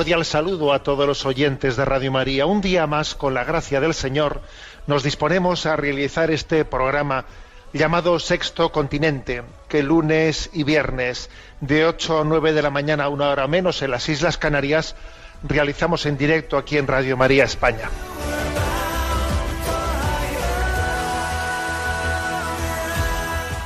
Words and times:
Cordial 0.00 0.24
saludo 0.24 0.72
a 0.72 0.82
todos 0.82 1.06
los 1.06 1.26
oyentes 1.26 1.76
de 1.76 1.84
Radio 1.84 2.10
María. 2.10 2.46
Un 2.46 2.62
día 2.62 2.86
más, 2.86 3.14
con 3.14 3.34
la 3.34 3.44
gracia 3.44 3.82
del 3.82 3.92
Señor, 3.92 4.40
nos 4.86 5.02
disponemos 5.02 5.66
a 5.66 5.76
realizar 5.76 6.30
este 6.30 6.64
programa 6.64 7.26
llamado 7.74 8.18
Sexto 8.18 8.72
Continente, 8.72 9.42
que 9.68 9.82
lunes 9.82 10.48
y 10.54 10.64
viernes 10.64 11.28
de 11.60 11.84
8 11.84 12.20
a 12.20 12.24
9 12.24 12.54
de 12.54 12.62
la 12.62 12.70
mañana, 12.70 13.10
una 13.10 13.28
hora 13.28 13.46
menos, 13.46 13.82
en 13.82 13.90
las 13.90 14.08
Islas 14.08 14.38
Canarias, 14.38 14.96
realizamos 15.42 16.06
en 16.06 16.16
directo 16.16 16.56
aquí 16.56 16.78
en 16.78 16.86
Radio 16.86 17.18
María 17.18 17.44
España. 17.44 17.90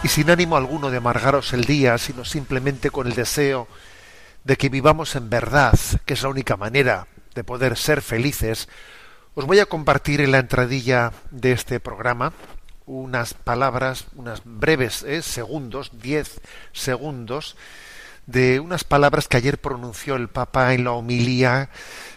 Y 0.03 0.09
sin 0.09 0.31
ánimo 0.31 0.57
alguno 0.57 0.91
de 0.91 0.97
amargaros 0.97 1.53
el 1.53 1.63
día, 1.63 1.97
sino 1.97 2.25
simplemente 2.25 2.91
con 2.91 3.07
el 3.07 3.15
deseo 3.15 3.69
de 4.45 4.57
que 4.57 4.69
vivamos 4.69 5.17
en 5.17 5.31
verdad, 5.31 5.79
que 6.05 6.15
es 6.15 6.23
la 6.23 6.29
única 6.29 6.57
manera 6.57 7.09
de 7.35 7.45
poder 7.45 7.77
ser 7.77 8.03
felices, 8.03 8.69
os 9.35 9.47
voy 9.47 9.59
a 9.59 9.67
compartir 9.67 10.21
en 10.21 10.31
la 10.31 10.39
entradilla 10.39 11.13
de 11.31 11.53
este 11.53 11.81
programa 11.81 12.33
unas 12.87 13.35
palabras, 13.35 14.07
unas 14.15 14.43
breves 14.45 15.03
eh, 15.03 15.23
segundos, 15.23 15.91
diez 16.01 16.41
segundos, 16.73 17.57
de 18.27 18.61
unas 18.61 18.85
palabras 18.85 19.27
que 19.27 19.39
ayer 19.39 19.59
pronunció 19.59 20.17
el 20.17 20.29
Papa 20.29 20.75
en 20.75 20.85
la 20.85 20.93
homilía 20.93 21.71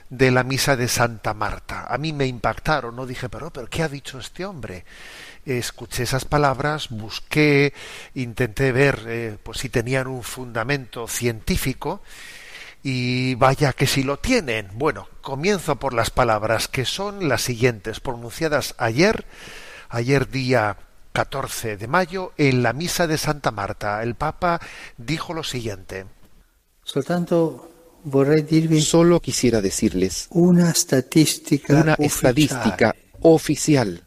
de 0.09 0.31
la 0.31 0.43
misa 0.43 0.75
de 0.75 0.87
Santa 0.87 1.33
Marta. 1.33 1.85
A 1.89 1.97
mí 1.97 2.13
me 2.13 2.27
impactaron, 2.27 2.95
no 2.95 3.05
dije, 3.05 3.29
pero, 3.29 3.51
pero 3.51 3.67
¿qué 3.67 3.83
ha 3.83 3.89
dicho 3.89 4.19
este 4.19 4.45
hombre? 4.45 4.85
Escuché 5.47 6.03
esas 6.03 6.25
palabras, 6.25 6.89
busqué, 6.89 7.73
intenté 8.15 8.73
ver 8.73 9.05
eh, 9.07 9.37
pues 9.41 9.59
si 9.59 9.69
tenían 9.69 10.07
un 10.07 10.21
fundamento 10.21 11.07
científico 11.07 12.01
y 12.83 13.35
vaya 13.35 13.71
que 13.71 13.87
si 13.87 14.03
lo 14.03 14.17
tienen. 14.17 14.67
Bueno, 14.73 15.07
comienzo 15.21 15.77
por 15.77 15.93
las 15.93 16.09
palabras 16.09 16.67
que 16.67 16.83
son 16.83 17.29
las 17.29 17.43
siguientes, 17.43 18.01
pronunciadas 18.01 18.75
ayer, 18.77 19.23
ayer 19.87 20.29
día 20.29 20.75
14 21.13 21.77
de 21.77 21.87
mayo, 21.87 22.33
en 22.37 22.61
la 22.61 22.73
misa 22.73 23.07
de 23.07 23.17
Santa 23.17 23.51
Marta. 23.51 24.03
El 24.03 24.15
Papa 24.15 24.59
dijo 24.97 25.33
lo 25.33 25.43
siguiente. 25.43 26.07
Soltanto 26.83 27.71
Solo 28.81 29.21
quisiera 29.21 29.61
decirles 29.61 30.27
una 30.29 30.71
estadística 30.71 31.95
oficial 33.21 34.06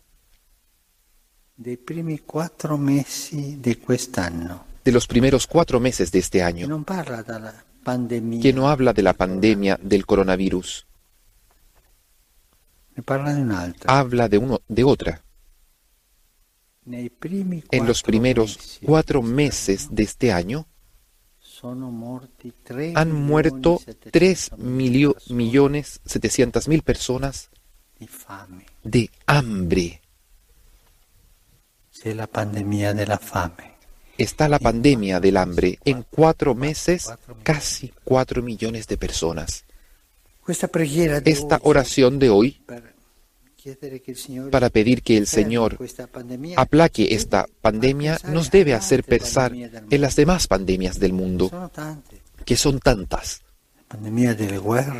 de 4.83 4.93
los 4.93 5.07
primeros 5.07 5.47
cuatro 5.47 5.79
meses 5.79 6.11
de 6.11 6.19
este 6.19 6.43
año, 6.43 6.67
pandemia, 7.85 8.41
que 8.41 8.53
no 8.53 8.69
habla 8.69 8.93
de 8.95 9.03
la 9.03 9.13
pandemia 9.13 9.79
del 9.83 10.05
coronavirus, 10.07 10.87
habla 13.87 14.29
de, 14.29 14.39
uno, 14.39 14.61
de 14.69 14.85
otra. 14.85 15.23
En 17.71 17.87
los 17.87 18.03
primeros 18.03 18.79
cuatro 18.83 19.23
meses 19.23 19.89
de 19.91 20.03
este 20.03 20.33
año 20.33 20.67
sono 21.39 21.91
morti 21.91 22.53
3 22.65 22.97
han 22.97 23.13
muerto 23.13 23.81
3 24.11 24.51
milio- 24.57 25.15
millones 25.29 26.01
700 26.07 26.69
mil 26.69 26.83
personas 26.83 27.51
de 28.83 29.11
hambre. 29.27 29.41
C'è 29.43 29.49
la 29.49 29.49
pandemia 29.91 29.99
della 29.99 29.99
fame. 31.90 31.90
Está 34.17 34.49
la 34.49 34.59
pandemia 34.59 35.21
del 35.21 35.37
hambre. 35.37 35.79
En 35.85 36.05
cuatro 36.09 36.55
meses, 36.55 37.11
casi 37.43 37.93
4 38.05 38.43
millones 38.43 38.87
de 38.87 38.97
personas. 38.97 39.65
Esta 41.25 41.61
oración 41.63 42.19
de 42.19 42.31
hoy 42.31 42.61
para 44.51 44.71
pedir 44.71 45.03
que 45.03 45.17
el 45.17 45.27
Señor 45.27 45.79
aplaque 46.57 47.15
esta 47.15 47.47
pandemia 47.61 48.19
nos 48.29 48.51
debe 48.51 48.75
hacer 48.75 49.05
pensar 49.05 49.53
en 49.55 50.01
las 50.01 50.17
demás 50.17 50.49
pandemias 50.49 50.99
del 50.99 51.13
mundo, 51.13 51.71
que 52.45 52.57
son 52.57 52.81
tantas. 52.81 53.43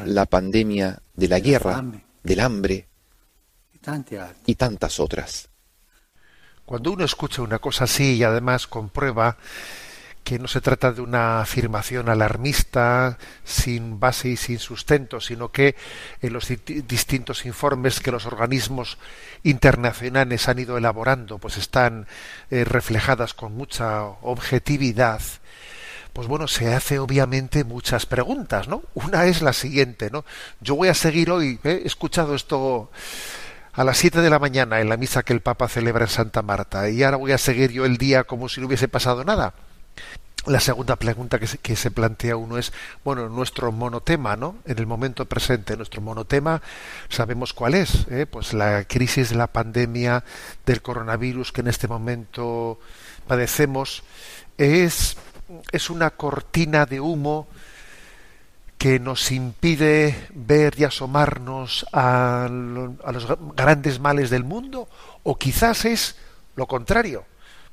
La 0.07 0.27
pandemia 0.27 1.03
de 1.15 1.29
la 1.29 1.41
guerra, 1.41 1.85
del 2.23 2.41
hambre 2.41 2.89
y 4.47 4.55
tantas 4.55 5.01
otras. 5.01 5.50
Cuando 6.71 6.93
uno 6.93 7.05
escucha 7.05 7.43
una 7.43 7.59
cosa 7.59 7.83
así 7.83 8.15
y 8.15 8.23
además 8.23 8.69
comprueba 8.69 9.37
que 10.23 10.39
no 10.39 10.47
se 10.47 10.61
trata 10.61 10.93
de 10.93 11.01
una 11.01 11.41
afirmación 11.41 12.09
alarmista 12.09 13.19
sin 13.43 13.99
base 13.99 14.29
y 14.29 14.37
sin 14.37 14.61
sustento, 14.61 15.21
sino 15.21 15.49
que 15.51 15.75
en 16.23 16.33
los 16.33 16.47
di- 16.47 16.83
distintos 16.83 17.45
informes 17.45 17.99
que 17.99 18.13
los 18.13 18.25
organismos 18.25 18.99
internacionales 19.43 20.47
han 20.47 20.61
ido 20.61 20.79
elaborando, 20.79 21.39
pues 21.39 21.57
están 21.57 22.07
eh, 22.53 22.63
reflejadas 22.63 23.35
con 23.35 23.57
mucha 23.57 24.05
objetividad. 24.05 25.21
Pues 26.13 26.29
bueno, 26.29 26.47
se 26.47 26.73
hace 26.73 27.01
obviamente 27.01 27.65
muchas 27.65 28.07
preguntas, 28.07 28.69
¿no? 28.69 28.85
Una 28.95 29.27
es 29.27 29.43
la 29.43 29.53
siguiente, 29.53 30.09
¿no? 30.13 30.25
Yo 30.61 30.77
voy 30.77 30.87
a 30.87 30.95
seguir 30.95 31.33
hoy, 31.33 31.59
¿eh? 31.65 31.81
he 31.83 31.87
escuchado 31.89 32.37
esto 32.37 32.93
a 33.73 33.85
las 33.85 33.99
7 33.99 34.21
de 34.21 34.31
la 34.31 34.39
mañana 34.39 34.81
en 34.81 34.89
la 34.89 34.97
misa 34.97 35.23
que 35.23 35.33
el 35.33 35.41
Papa 35.41 35.69
celebra 35.69 36.05
en 36.05 36.11
Santa 36.11 36.43
Marta 36.43 36.89
y 36.89 37.03
ahora 37.03 37.17
voy 37.17 37.33
a 37.33 37.39
seguir 37.39 37.71
yo 37.71 37.85
el 37.85 37.99
día 37.99 38.25
como 38.25 38.49
si 38.49 38.61
no 38.61 38.67
hubiese 38.67 38.89
pasado 38.89 39.25
nada. 39.25 39.55
La 40.47 40.59
segunda 40.59 40.97
pregunta 40.97 41.39
que 41.39 41.77
se, 41.77 41.91
plantea 41.91 42.35
uno 42.35 42.57
es, 42.57 42.73
bueno, 43.05 43.29
nuestro 43.29 43.73
monotema, 43.73 44.37
¿no? 44.37 44.57
En 44.65 44.79
el 44.79 44.87
momento 44.87 45.27
presente, 45.27 45.77
nuestro 45.77 46.01
monotema, 46.01 46.63
sabemos 47.11 47.53
cuál 47.53 47.75
es, 47.75 48.07
¿eh? 48.11 48.25
pues 48.25 48.55
la 48.55 48.85
crisis 48.85 49.29
de 49.29 49.37
la 49.37 49.49
pandemia 49.49 50.25
del 50.65 50.81
coronavirus 50.81 51.53
que 51.53 51.61
en 51.61 51.69
este 51.69 51.89
momento 51.89 52.81
padecemos, 53.27 54.03
es, 54.57 55.19
es 55.73 55.91
una 55.91 56.09
cortina 56.09 56.87
de 56.87 57.01
humo 57.01 57.47
que 58.81 58.99
nos 58.99 59.31
impide 59.31 60.27
ver 60.31 60.73
y 60.79 60.85
asomarnos 60.85 61.85
a, 61.93 62.47
a 62.47 63.13
los 63.13 63.27
grandes 63.55 64.01
males 64.01 64.31
del 64.31 64.43
mundo, 64.43 64.89
o 65.23 65.37
quizás 65.37 65.85
es 65.85 66.17
lo 66.57 66.67
contrario. 66.67 67.27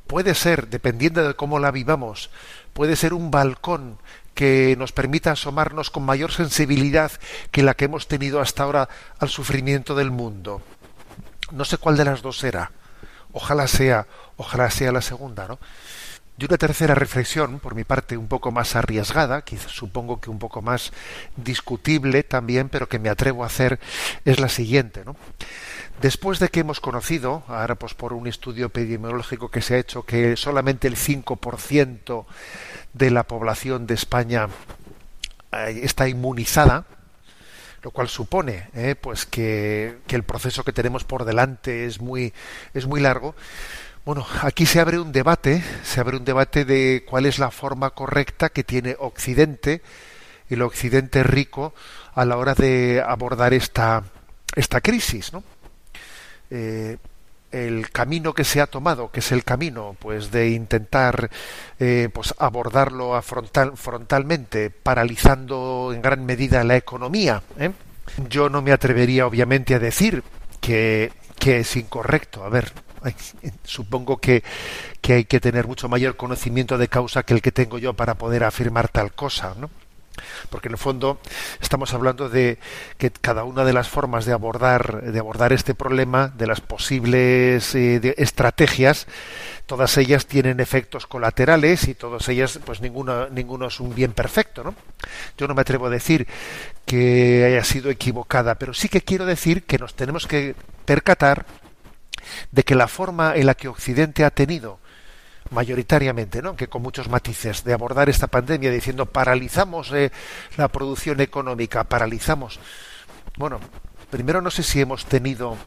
Puede 0.05 0.35
ser, 0.35 0.67
dependiendo 0.67 1.25
de 1.25 1.33
cómo 1.33 1.59
la 1.59 1.71
vivamos, 1.71 2.29
puede 2.73 2.97
ser 2.97 3.13
un 3.13 3.31
balcón 3.31 3.99
que 4.33 4.75
nos 4.77 4.91
permita 4.91 5.31
asomarnos 5.31 5.91
con 5.91 6.03
mayor 6.03 6.33
sensibilidad 6.33 7.13
que 7.51 7.63
la 7.63 7.73
que 7.75 7.85
hemos 7.85 8.09
tenido 8.09 8.41
hasta 8.41 8.63
ahora 8.63 8.89
al 9.17 9.29
sufrimiento 9.29 9.95
del 9.95 10.11
mundo. 10.11 10.61
No 11.53 11.63
sé 11.63 11.77
cuál 11.77 11.95
de 11.95 12.03
las 12.03 12.21
dos 12.21 12.37
será. 12.37 12.73
Ojalá 13.31 13.69
sea, 13.69 14.07
ojalá 14.35 14.69
sea 14.71 14.91
la 14.91 15.01
segunda, 15.01 15.47
¿no? 15.47 15.57
Y 16.39 16.45
una 16.45 16.57
tercera 16.57 16.93
reflexión, 16.93 17.59
por 17.59 17.73
mi 17.73 17.83
parte, 17.83 18.15
un 18.15 18.27
poco 18.27 18.51
más 18.51 18.75
arriesgada, 18.75 19.41
quizás 19.41 19.71
supongo 19.71 20.21
que 20.21 20.29
un 20.29 20.37
poco 20.37 20.61
más 20.61 20.91
discutible 21.35 22.21
también, 22.21 22.69
pero 22.69 22.87
que 22.87 22.99
me 22.99 23.09
atrevo 23.09 23.43
a 23.43 23.47
hacer, 23.47 23.79
es 24.23 24.39
la 24.39 24.47
siguiente, 24.47 25.03
¿no? 25.03 25.15
Después 25.99 26.37
de 26.37 26.49
que 26.49 26.59
hemos 26.59 26.79
conocido, 26.79 27.43
ahora 27.47 27.73
pues 27.73 27.95
por 27.95 28.13
un 28.13 28.27
estudio 28.27 28.67
epidemiológico 28.67 29.49
que 29.49 29.63
se 29.63 29.73
ha 29.73 29.79
hecho, 29.79 30.03
que 30.03 30.37
solamente 30.37 30.87
el 30.87 30.95
5% 30.95 32.25
de 32.93 33.11
la 33.11 33.23
población 33.23 33.87
de 33.87 33.95
España 33.95 34.47
eh, 35.51 35.79
está 35.81 36.07
inmunizada, 36.07 36.85
lo 37.81 37.89
cual 37.89 38.09
supone 38.09 38.69
eh, 38.75 38.93
pues 38.93 39.25
que, 39.25 39.97
que, 40.05 40.15
el 40.15 40.23
proceso 40.23 40.63
que 40.63 40.73
tenemos 40.73 41.03
por 41.03 41.25
delante 41.25 41.85
es 41.85 41.99
muy, 41.99 42.31
es 42.75 42.85
muy 42.85 43.01
largo. 43.01 43.33
Bueno, 44.07 44.25
aquí 44.41 44.65
se 44.65 44.79
abre 44.79 44.99
un 44.99 45.11
debate, 45.11 45.61
se 45.83 45.99
abre 45.99 46.15
un 46.15 46.23
debate 46.23 46.63
de 46.63 47.03
cuál 47.05 47.25
es 47.25 47.39
la 47.39 47.51
forma 47.51 47.89
correcta 47.89 48.47
que 48.47 48.63
tiene 48.63 48.95
Occidente, 48.97 49.81
el 50.49 50.61
Occidente 50.61 51.23
rico, 51.23 51.73
a 52.15 52.23
la 52.23 52.37
hora 52.37 52.55
de 52.55 53.03
abordar 53.05 53.53
esta, 53.53 54.05
esta 54.55 54.79
crisis, 54.79 55.33
¿no? 55.33 55.43
Eh, 56.49 56.95
el 57.51 57.89
camino 57.89 58.31
que 58.33 58.45
se 58.45 58.61
ha 58.61 58.67
tomado, 58.67 59.11
que 59.11 59.19
es 59.19 59.33
el 59.33 59.43
camino 59.43 59.97
pues 59.99 60.31
de 60.31 60.51
intentar 60.51 61.29
eh, 61.77 62.07
pues 62.13 62.33
abordarlo 62.37 63.21
frontal, 63.21 63.75
frontalmente, 63.75 64.69
paralizando 64.69 65.91
en 65.93 66.01
gran 66.01 66.25
medida 66.25 66.63
la 66.63 66.77
economía. 66.77 67.43
¿eh? 67.59 67.71
Yo 68.29 68.47
no 68.47 68.61
me 68.61 68.71
atrevería 68.71 69.27
obviamente 69.27 69.75
a 69.75 69.79
decir 69.79 70.23
que, 70.61 71.11
que 71.37 71.59
es 71.59 71.75
incorrecto. 71.75 72.45
A 72.45 72.49
ver, 72.49 72.71
supongo 73.63 74.17
que, 74.17 74.43
que 75.01 75.13
hay 75.13 75.25
que 75.25 75.39
tener 75.39 75.67
mucho 75.67 75.89
mayor 75.89 76.15
conocimiento 76.15 76.77
de 76.77 76.87
causa 76.87 77.23
que 77.23 77.33
el 77.33 77.41
que 77.41 77.51
tengo 77.51 77.77
yo 77.77 77.93
para 77.93 78.15
poder 78.15 78.43
afirmar 78.43 78.89
tal 78.89 79.13
cosa, 79.13 79.55
¿no? 79.57 79.69
porque 80.49 80.67
en 80.67 80.73
el 80.73 80.77
fondo 80.77 81.19
estamos 81.61 81.93
hablando 81.93 82.29
de 82.29 82.57
que 82.97 83.11
cada 83.11 83.43
una 83.43 83.65
de 83.65 83.73
las 83.73 83.87
formas 83.87 84.25
de 84.25 84.33
abordar 84.33 85.01
de 85.03 85.19
abordar 85.19 85.53
este 85.53 85.75
problema 85.75 86.29
de 86.29 86.47
las 86.47 86.61
posibles 86.61 87.75
eh, 87.75 88.15
estrategias 88.17 89.07
todas 89.65 89.97
ellas 89.97 90.25
tienen 90.25 90.59
efectos 90.59 91.07
colaterales 91.07 91.87
y 91.87 91.93
todas 91.93 92.27
ellas 92.29 92.59
pues 92.65 92.81
ninguna 92.81 93.27
ninguno 93.29 93.67
es 93.67 93.79
un 93.79 93.93
bien 93.93 94.13
perfecto 94.13 94.63
no 94.63 94.75
yo 95.37 95.47
no 95.47 95.55
me 95.55 95.61
atrevo 95.61 95.87
a 95.87 95.91
decir 95.91 96.27
que 96.85 97.45
haya 97.45 97.63
sido 97.63 97.89
equivocada 97.89 98.55
pero 98.55 98.73
sí 98.73 98.89
que 98.89 99.01
quiero 99.01 99.25
decir 99.25 99.63
que 99.63 99.77
nos 99.77 99.93
tenemos 99.95 100.27
que 100.27 100.55
percatar 100.85 101.45
de 102.51 102.63
que 102.63 102.75
la 102.75 102.87
forma 102.87 103.35
en 103.35 103.45
la 103.45 103.55
que 103.55 103.67
Occidente 103.67 104.23
ha 104.23 104.31
tenido 104.31 104.79
mayoritariamente, 105.51 106.41
¿no? 106.41 106.55
que 106.55 106.67
con 106.67 106.81
muchos 106.81 107.09
matices, 107.09 107.63
de 107.63 107.73
abordar 107.73 108.09
esta 108.09 108.27
pandemia 108.27 108.71
diciendo 108.71 109.05
paralizamos 109.05 109.91
eh, 109.93 110.11
la 110.57 110.67
producción 110.67 111.21
económica, 111.21 111.83
paralizamos. 111.83 112.59
Bueno, 113.37 113.59
primero 114.09 114.41
no 114.41 114.51
sé 114.51 114.63
si 114.63 114.81
hemos 114.81 115.05
tenido 115.05 115.57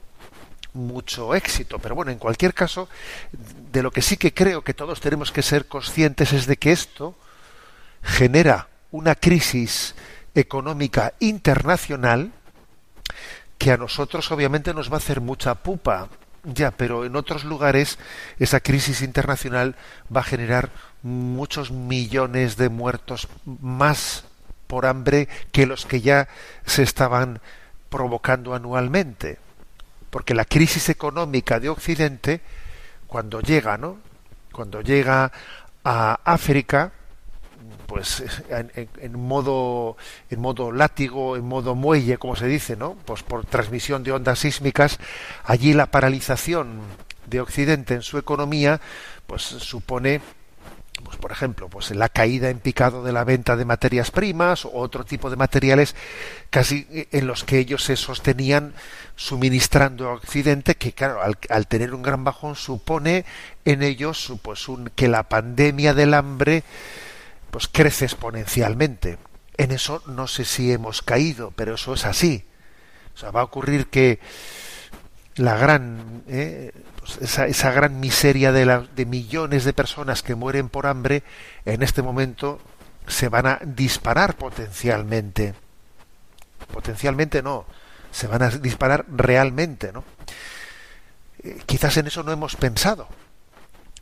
mucho 0.72 1.34
éxito, 1.34 1.78
pero 1.78 1.94
bueno, 1.94 2.12
en 2.12 2.18
cualquier 2.18 2.54
caso, 2.54 2.88
de 3.72 3.82
lo 3.82 3.90
que 3.90 4.02
sí 4.02 4.16
que 4.16 4.34
creo 4.34 4.62
que 4.62 4.74
todos 4.74 5.00
tenemos 5.00 5.32
que 5.32 5.42
ser 5.42 5.66
conscientes 5.66 6.32
es 6.32 6.46
de 6.46 6.56
que 6.56 6.72
esto 6.72 7.16
genera 8.02 8.68
una 8.90 9.14
crisis 9.14 9.94
económica 10.34 11.14
internacional 11.20 12.32
que 13.58 13.72
a 13.72 13.76
nosotros 13.76 14.30
obviamente 14.32 14.72
nos 14.72 14.90
va 14.90 14.94
a 14.94 14.98
hacer 14.98 15.20
mucha 15.20 15.54
pupa 15.56 16.08
ya, 16.44 16.70
pero 16.70 17.04
en 17.04 17.16
otros 17.16 17.44
lugares 17.44 17.98
esa 18.38 18.60
crisis 18.60 19.02
internacional 19.02 19.76
va 20.14 20.20
a 20.20 20.24
generar 20.24 20.70
muchos 21.02 21.70
millones 21.70 22.56
de 22.56 22.68
muertos 22.68 23.28
más 23.44 24.24
por 24.66 24.86
hambre 24.86 25.28
que 25.52 25.66
los 25.66 25.86
que 25.86 26.00
ya 26.00 26.28
se 26.64 26.82
estaban 26.82 27.40
provocando 27.88 28.54
anualmente. 28.54 29.38
Porque 30.10 30.34
la 30.34 30.44
crisis 30.44 30.88
económica 30.88 31.60
de 31.60 31.68
Occidente, 31.68 32.40
cuando 33.06 33.40
llega, 33.40 33.76
¿no? 33.76 33.98
Cuando 34.52 34.80
llega 34.80 35.32
a 35.84 36.20
África, 36.24 36.92
pues 37.90 38.22
en, 38.50 39.20
modo 39.20 39.96
en 40.30 40.38
modo 40.38 40.70
látigo, 40.70 41.36
en 41.36 41.44
modo 41.44 41.74
muelle, 41.74 42.18
como 42.18 42.36
se 42.36 42.46
dice, 42.46 42.76
¿no? 42.76 42.94
Pues 43.04 43.24
por 43.24 43.44
transmisión 43.44 44.04
de 44.04 44.12
ondas 44.12 44.38
sísmicas, 44.38 45.00
allí 45.42 45.74
la 45.74 45.86
paralización 45.86 46.82
de 47.26 47.40
Occidente 47.40 47.94
en 47.94 48.02
su 48.02 48.16
economía, 48.16 48.80
pues 49.26 49.42
supone 49.42 50.20
pues 51.02 51.16
por 51.16 51.32
ejemplo, 51.32 51.68
pues 51.68 51.90
la 51.90 52.08
caída 52.08 52.48
en 52.48 52.60
picado 52.60 53.02
de 53.02 53.10
la 53.10 53.24
venta 53.24 53.56
de 53.56 53.64
materias 53.64 54.12
primas 54.12 54.64
o 54.66 54.72
otro 54.74 55.04
tipo 55.04 55.28
de 55.28 55.34
materiales 55.34 55.96
casi 56.50 56.86
en 57.10 57.26
los 57.26 57.42
que 57.42 57.58
ellos 57.58 57.82
se 57.82 57.96
sostenían 57.96 58.72
suministrando 59.16 60.10
a 60.10 60.12
Occidente, 60.12 60.76
que 60.76 60.92
claro, 60.92 61.20
al, 61.22 61.66
tener 61.66 61.92
un 61.92 62.02
gran 62.02 62.22
bajón 62.22 62.54
supone 62.54 63.24
en 63.64 63.82
ellos 63.82 64.32
pues 64.42 64.68
un, 64.68 64.92
que 64.94 65.08
la 65.08 65.24
pandemia 65.24 65.92
del 65.92 66.14
hambre 66.14 66.62
pues 67.50 67.68
crece 67.68 68.04
exponencialmente. 68.04 69.18
En 69.56 69.72
eso 69.72 70.02
no 70.06 70.26
sé 70.26 70.44
si 70.44 70.72
hemos 70.72 71.02
caído, 71.02 71.52
pero 71.54 71.74
eso 71.74 71.94
es 71.94 72.04
así. 72.06 72.44
O 73.14 73.18
sea, 73.18 73.30
va 73.30 73.40
a 73.40 73.44
ocurrir 73.44 73.88
que 73.88 74.20
la 75.36 75.56
gran, 75.56 76.22
eh, 76.28 76.72
pues 76.98 77.18
esa, 77.18 77.46
esa, 77.46 77.70
gran 77.72 78.00
miseria 78.00 78.52
de, 78.52 78.86
de 78.94 79.06
millones 79.06 79.64
de 79.64 79.72
personas 79.72 80.22
que 80.22 80.34
mueren 80.34 80.68
por 80.68 80.86
hambre, 80.86 81.22
en 81.64 81.82
este 81.82 82.02
momento 82.02 82.60
se 83.06 83.28
van 83.28 83.46
a 83.46 83.60
disparar 83.64 84.36
potencialmente. 84.36 85.54
Potencialmente 86.72 87.42
no, 87.42 87.66
se 88.12 88.26
van 88.26 88.42
a 88.42 88.50
disparar 88.50 89.04
realmente, 89.08 89.92
¿no? 89.92 90.04
Eh, 91.42 91.58
quizás 91.66 91.96
en 91.96 92.06
eso 92.06 92.22
no 92.22 92.32
hemos 92.32 92.56
pensado 92.56 93.08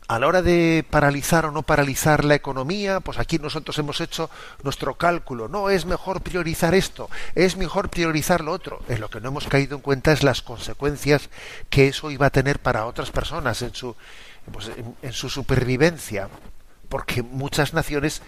a 0.09 0.17
la 0.17 0.25
hora 0.25 0.41
de 0.41 0.83
paralizar 0.89 1.45
o 1.45 1.51
no 1.51 1.61
paralizar 1.61 2.25
la 2.25 2.33
economía, 2.33 2.99
pues 2.99 3.19
aquí 3.19 3.37
nosotros 3.37 3.77
hemos 3.77 4.01
hecho 4.01 4.31
nuestro 4.63 4.95
cálculo. 4.95 5.47
No, 5.47 5.69
es 5.69 5.85
mejor 5.85 6.21
priorizar 6.21 6.73
esto, 6.73 7.11
es 7.35 7.57
mejor 7.57 7.89
priorizar 7.89 8.41
lo 8.41 8.51
otro. 8.51 8.81
En 8.89 9.01
lo 9.01 9.11
que 9.11 9.21
no 9.21 9.27
hemos 9.27 9.47
caído 9.47 9.75
en 9.75 9.83
cuenta 9.83 10.11
es 10.11 10.23
las 10.23 10.41
consecuencias 10.41 11.29
que 11.69 11.89
eso 11.89 12.09
iba 12.09 12.25
a 12.25 12.31
tener 12.31 12.57
para 12.57 12.87
otras 12.87 13.11
personas 13.11 13.61
en 13.61 13.75
su, 13.75 13.95
pues, 14.51 14.71
en, 15.03 15.13
su 15.13 15.29
supervivencia. 15.29 16.27
Porque 16.89 17.21
muchas 17.21 17.75
naciones 17.75 18.23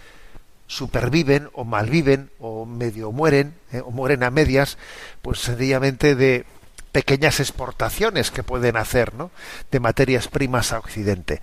superviven 0.68 1.50
o 1.52 1.64
malviven 1.64 2.30
o 2.38 2.64
medio 2.64 3.10
mueren 3.10 3.56
eh, 3.72 3.80
o 3.84 3.90
mueren 3.90 4.22
a 4.22 4.30
medias, 4.30 4.78
pues 5.20 5.40
sencillamente 5.40 6.14
de 6.14 6.46
pequeñas 6.92 7.40
exportaciones 7.40 8.30
que 8.30 8.42
pueden 8.42 8.76
hacer 8.76 9.14
¿no? 9.14 9.30
de 9.70 9.80
materias 9.80 10.28
primas 10.28 10.72
a 10.72 10.78
Occidente. 10.78 11.40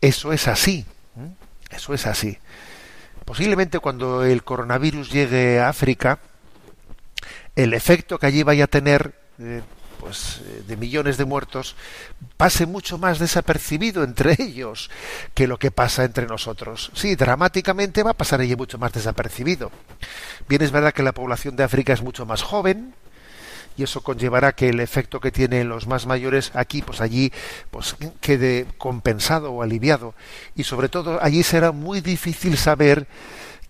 Eso 0.00 0.32
es 0.32 0.48
así, 0.48 0.86
eso 1.70 1.94
es 1.94 2.06
así. 2.06 2.38
Posiblemente 3.24 3.78
cuando 3.78 4.24
el 4.24 4.42
coronavirus 4.42 5.10
llegue 5.10 5.60
a 5.60 5.68
África, 5.68 6.18
el 7.54 7.74
efecto 7.74 8.18
que 8.18 8.26
allí 8.26 8.42
vaya 8.42 8.64
a 8.64 8.68
tener 8.68 9.14
eh, 9.38 9.62
pues 9.98 10.40
eh, 10.44 10.62
de 10.66 10.76
millones 10.76 11.16
de 11.16 11.24
muertos 11.24 11.74
pase 12.36 12.66
mucho 12.66 12.98
más 12.98 13.18
desapercibido 13.18 14.04
entre 14.04 14.36
ellos 14.38 14.90
que 15.34 15.46
lo 15.46 15.58
que 15.58 15.70
pasa 15.70 16.04
entre 16.04 16.26
nosotros. 16.26 16.90
Sí, 16.94 17.16
dramáticamente 17.16 18.02
va 18.02 18.12
a 18.12 18.16
pasar 18.16 18.40
allí 18.40 18.54
mucho 18.56 18.78
más 18.78 18.92
desapercibido. 18.92 19.70
Bien 20.48 20.62
es 20.62 20.70
verdad 20.70 20.94
que 20.94 21.02
la 21.02 21.12
población 21.12 21.56
de 21.56 21.64
África 21.64 21.92
es 21.92 22.02
mucho 22.02 22.26
más 22.26 22.42
joven, 22.42 22.94
y 23.76 23.82
eso 23.82 24.00
conllevará 24.02 24.52
que 24.52 24.68
el 24.68 24.80
efecto 24.80 25.20
que 25.20 25.30
tienen 25.30 25.68
los 25.68 25.86
más 25.86 26.06
mayores 26.06 26.50
aquí, 26.54 26.82
pues 26.82 27.00
allí, 27.00 27.32
pues 27.70 27.96
quede 28.20 28.66
compensado 28.78 29.52
o 29.52 29.62
aliviado. 29.62 30.14
Y 30.54 30.64
sobre 30.64 30.88
todo 30.88 31.22
allí 31.22 31.42
será 31.42 31.72
muy 31.72 32.00
difícil 32.00 32.56
saber 32.56 33.06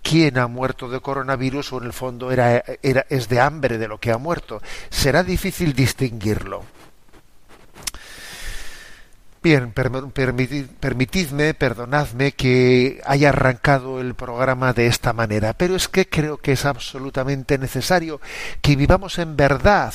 quién 0.03 0.39
ha 0.39 0.47
muerto 0.47 0.89
de 0.89 1.01
coronavirus 1.01 1.73
o 1.73 1.79
en 1.79 1.85
el 1.85 1.93
fondo 1.93 2.31
era, 2.31 2.63
era, 2.83 3.07
es 3.09 3.29
de 3.29 3.41
hambre 3.41 3.79
de 3.79 3.89
lo 3.89 3.99
que 3.99 4.13
ha 4.13 4.19
muerto. 4.19 4.63
Será 4.91 5.25
difícil 5.25 5.73
distinguirlo. 5.73 6.76
Bien, 9.47 9.71
permitidme, 9.71 11.55
perdonadme 11.55 12.33
que 12.33 13.01
haya 13.07 13.29
arrancado 13.29 14.01
el 14.01 14.15
programa 14.15 14.73
de 14.73 14.89
esta 14.89 15.13
manera, 15.13 15.53
pero 15.53 15.77
es 15.77 15.87
que 15.87 16.09
creo 16.09 16.39
que 16.39 16.51
es 16.51 16.65
absolutamente 16.65 17.57
necesario 17.57 18.21
que 18.61 18.75
vivamos 18.75 19.21
en 19.21 19.37
verdad, 19.37 19.95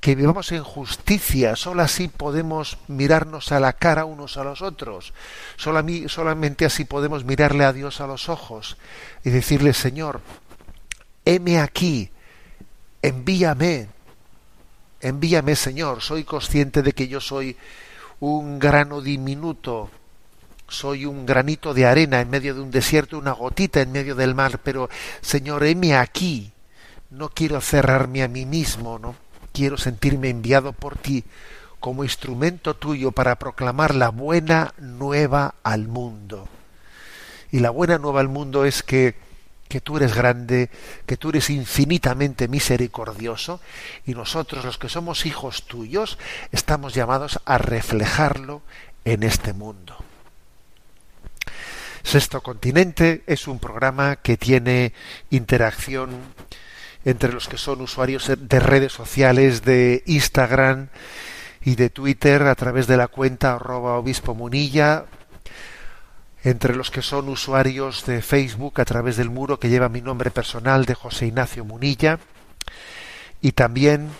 que 0.00 0.14
vivamos 0.14 0.52
en 0.52 0.62
justicia, 0.62 1.56
solo 1.56 1.80
así 1.80 2.08
podemos 2.08 2.76
mirarnos 2.88 3.52
a 3.52 3.60
la 3.60 3.72
cara 3.72 4.04
unos 4.04 4.36
a 4.36 4.44
los 4.44 4.60
otros, 4.60 5.14
solamente 5.56 6.66
así 6.66 6.84
podemos 6.84 7.24
mirarle 7.24 7.64
a 7.64 7.72
Dios 7.72 8.02
a 8.02 8.06
los 8.06 8.28
ojos 8.28 8.76
y 9.24 9.30
decirle, 9.30 9.72
Señor, 9.72 10.20
heme 11.24 11.58
aquí, 11.58 12.10
envíame, 13.00 13.88
envíame 15.00 15.56
Señor, 15.56 16.02
soy 16.02 16.24
consciente 16.24 16.82
de 16.82 16.92
que 16.92 17.08
yo 17.08 17.22
soy 17.22 17.56
un 18.20 18.58
grano 18.58 19.00
diminuto, 19.00 19.90
soy 20.68 21.04
un 21.04 21.26
granito 21.26 21.74
de 21.74 21.86
arena 21.86 22.20
en 22.20 22.30
medio 22.30 22.54
de 22.54 22.60
un 22.60 22.70
desierto, 22.70 23.18
una 23.18 23.32
gotita 23.32 23.80
en 23.80 23.90
medio 23.92 24.14
del 24.14 24.34
mar, 24.34 24.60
pero 24.62 24.88
Señor, 25.20 25.64
heme 25.64 25.96
aquí. 25.96 26.52
No 27.10 27.30
quiero 27.30 27.60
cerrarme 27.60 28.22
a 28.22 28.28
mí 28.28 28.46
mismo, 28.46 29.00
no 29.00 29.16
quiero 29.52 29.76
sentirme 29.76 30.28
enviado 30.28 30.72
por 30.72 30.96
ti 30.96 31.24
como 31.80 32.04
instrumento 32.04 32.74
tuyo 32.74 33.10
para 33.10 33.36
proclamar 33.36 33.94
la 33.94 34.10
buena 34.10 34.74
nueva 34.78 35.54
al 35.64 35.88
mundo. 35.88 36.46
Y 37.50 37.58
la 37.58 37.70
buena 37.70 37.98
nueva 37.98 38.20
al 38.20 38.28
mundo 38.28 38.64
es 38.64 38.82
que 38.84 39.16
que 39.70 39.80
tú 39.80 39.98
eres 39.98 40.14
grande, 40.16 40.68
que 41.06 41.16
tú 41.16 41.28
eres 41.30 41.48
infinitamente 41.48 42.48
misericordioso 42.48 43.60
y 44.04 44.14
nosotros 44.14 44.64
los 44.64 44.78
que 44.78 44.88
somos 44.88 45.26
hijos 45.26 45.62
tuyos 45.66 46.18
estamos 46.50 46.92
llamados 46.92 47.38
a 47.44 47.56
reflejarlo 47.56 48.62
en 49.04 49.22
este 49.22 49.52
mundo. 49.52 49.96
Sexto 52.02 52.42
Continente 52.42 53.22
es 53.28 53.46
un 53.46 53.60
programa 53.60 54.16
que 54.16 54.36
tiene 54.36 54.92
interacción 55.30 56.10
entre 57.04 57.32
los 57.32 57.46
que 57.46 57.56
son 57.56 57.80
usuarios 57.80 58.28
de 58.36 58.60
redes 58.60 58.92
sociales, 58.92 59.62
de 59.62 60.02
Instagram 60.06 60.88
y 61.62 61.76
de 61.76 61.90
Twitter 61.90 62.42
a 62.42 62.56
través 62.56 62.88
de 62.88 62.96
la 62.96 63.06
cuenta 63.06 63.54
arroba 63.54 63.98
obispo 63.98 64.34
munilla, 64.34 65.04
entre 66.42 66.74
los 66.74 66.90
que 66.90 67.02
son 67.02 67.28
usuarios 67.28 68.06
de 68.06 68.22
Facebook 68.22 68.80
a 68.80 68.84
través 68.84 69.16
del 69.16 69.30
muro 69.30 69.60
que 69.60 69.68
lleva 69.68 69.88
mi 69.88 70.00
nombre 70.00 70.30
personal 70.30 70.86
de 70.86 70.94
José 70.94 71.26
Ignacio 71.26 71.64
Munilla. 71.64 72.18
Y 73.40 73.52
también 73.52 74.10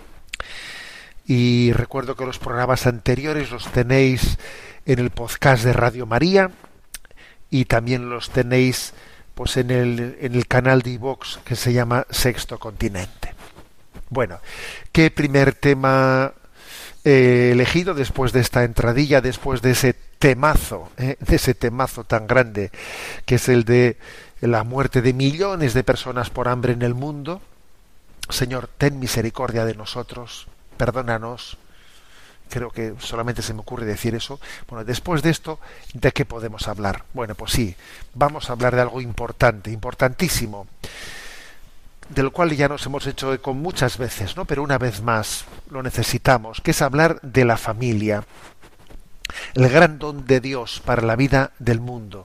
Y 1.26 1.72
recuerdo 1.72 2.14
que 2.14 2.26
los 2.26 2.38
programas 2.38 2.86
anteriores 2.86 3.50
los 3.50 3.66
tenéis 3.72 4.38
en 4.84 5.00
el 5.00 5.10
podcast 5.10 5.64
de 5.64 5.72
Radio 5.72 6.06
María, 6.06 6.52
y 7.50 7.64
también 7.66 8.08
los 8.08 8.30
tenéis 8.30 8.92
pues 9.34 9.56
en 9.58 9.70
el, 9.70 10.16
en 10.20 10.34
el 10.34 10.46
canal 10.46 10.82
de 10.82 10.90
iVox 10.92 11.38
que 11.44 11.56
se 11.56 11.72
llama 11.72 12.06
Sexto 12.10 12.58
Continente. 12.58 13.34
Bueno, 14.08 14.38
¿qué 14.92 15.10
primer 15.10 15.54
tema 15.54 16.32
he 17.04 17.50
elegido 17.52 17.94
después 17.94 18.32
de 18.32 18.40
esta 18.40 18.64
entradilla, 18.64 19.20
después 19.20 19.62
de 19.62 19.72
ese 19.72 19.94
temazo, 20.18 20.90
eh, 20.96 21.16
de 21.20 21.36
ese 21.36 21.54
temazo 21.54 22.04
tan 22.04 22.26
grande 22.26 22.70
que 23.26 23.34
es 23.36 23.48
el 23.48 23.64
de 23.64 23.98
la 24.40 24.64
muerte 24.64 25.02
de 25.02 25.12
millones 25.12 25.74
de 25.74 25.84
personas 25.84 26.30
por 26.30 26.48
hambre 26.48 26.72
en 26.72 26.82
el 26.82 26.94
mundo? 26.94 27.42
Señor, 28.30 28.68
ten 28.78 28.98
misericordia 28.98 29.64
de 29.64 29.74
nosotros, 29.74 30.48
perdónanos, 30.76 31.58
creo 32.48 32.70
que 32.70 32.94
solamente 32.98 33.42
se 33.42 33.54
me 33.54 33.60
ocurre 33.60 33.84
decir 33.86 34.14
eso. 34.14 34.40
Bueno, 34.68 34.84
después 34.84 35.22
de 35.22 35.30
esto, 35.30 35.58
¿de 35.94 36.12
qué 36.12 36.24
podemos 36.24 36.68
hablar? 36.68 37.04
Bueno, 37.12 37.34
pues 37.34 37.52
sí, 37.52 37.74
vamos 38.14 38.48
a 38.48 38.52
hablar 38.52 38.74
de 38.74 38.82
algo 38.82 39.00
importante, 39.00 39.70
importantísimo, 39.70 40.66
del 42.08 42.30
cual 42.30 42.56
ya 42.56 42.68
nos 42.68 42.86
hemos 42.86 43.06
hecho 43.06 43.32
eco 43.32 43.54
muchas 43.54 43.98
veces, 43.98 44.36
¿no? 44.36 44.44
Pero 44.44 44.62
una 44.62 44.78
vez 44.78 45.02
más 45.02 45.44
lo 45.70 45.82
necesitamos, 45.82 46.60
que 46.60 46.70
es 46.70 46.82
hablar 46.82 47.20
de 47.22 47.44
la 47.44 47.56
familia, 47.56 48.24
el 49.54 49.68
gran 49.68 49.98
don 49.98 50.24
de 50.26 50.40
Dios 50.40 50.80
para 50.84 51.02
la 51.02 51.16
vida 51.16 51.52
del 51.58 51.80
mundo. 51.80 52.24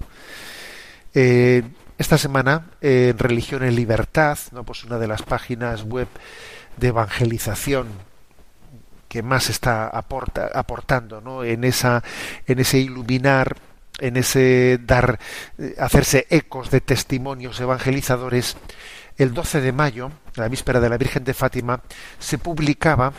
Eh, 1.14 1.64
esta 1.98 2.18
semana, 2.18 2.66
en 2.82 3.18
Religión 3.18 3.64
en 3.64 3.76
Libertad, 3.76 4.38
¿no? 4.52 4.64
pues 4.64 4.84
una 4.84 4.98
de 4.98 5.08
las 5.08 5.22
páginas 5.22 5.84
web 5.84 6.08
de 6.78 6.88
evangelización 6.88 7.90
que 9.12 9.22
más 9.22 9.50
está 9.50 9.90
aporta, 9.90 10.52
aportando 10.54 11.20
¿no? 11.20 11.44
en 11.44 11.66
esa 11.66 12.02
en 12.48 12.60
ese 12.60 12.80
iluminar 12.80 13.58
en 14.00 14.16
ese 14.16 14.80
dar 14.82 15.20
eh, 15.58 15.76
hacerse 15.78 16.28
ecos 16.30 16.72
de 16.72 16.80
testimonios 16.80 17.60
evangelizadores 17.60 18.56
el 19.18 19.34
12 19.34 19.60
de 19.60 19.74
mayo 19.74 20.12
la 20.36 20.48
víspera 20.48 20.80
de 20.80 20.88
la 20.88 20.98
Virgen 20.98 21.26
de 21.26 21.34
Fátima 21.34 21.82
se 22.20 22.38
publicaba 22.38 23.12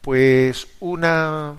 pues 0.00 0.66
una 0.80 1.56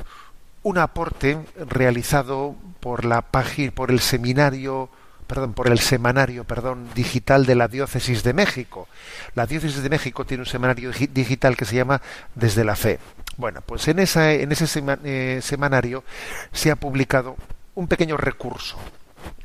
un 0.64 0.78
aporte 0.80 1.38
realizado 1.70 2.56
por 2.80 3.06
la 3.06 3.22
página 3.22 3.72
por 3.72 3.92
el 3.92 4.00
seminario 4.00 4.90
perdón, 5.34 5.54
por 5.54 5.68
el 5.68 5.80
semanario, 5.80 6.44
perdón, 6.44 6.90
digital 6.94 7.48
de 7.48 7.56
la 7.56 7.68
Diócesis 7.68 8.22
de 8.22 8.34
México. 8.34 8.88
La 9.34 9.48
Diócesis 9.48 9.82
de 9.82 9.90
México 9.90 10.26
tiene 10.26 10.44
un 10.44 10.46
semanario 10.46 10.92
digital 10.92 11.58
que 11.58 11.66
se 11.66 11.76
llama 11.76 12.04
Desde 12.36 12.64
la 12.64 12.76
Fe. 12.76 13.00
Bueno, 13.38 13.62
pues 13.66 13.88
en, 13.88 13.98
esa, 13.98 14.32
en 14.32 14.52
ese 14.52 14.68
eh, 15.04 15.40
semanario 15.42 16.04
se 16.52 16.70
ha 16.70 16.76
publicado 16.76 17.36
un 17.74 17.88
pequeño 17.88 18.16
recurso, 18.16 18.78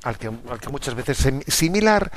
al 0.02 0.18
que, 0.18 0.28
muchas 0.70 0.94
veces 0.94 1.24
es 1.24 1.54
similar 1.54 2.12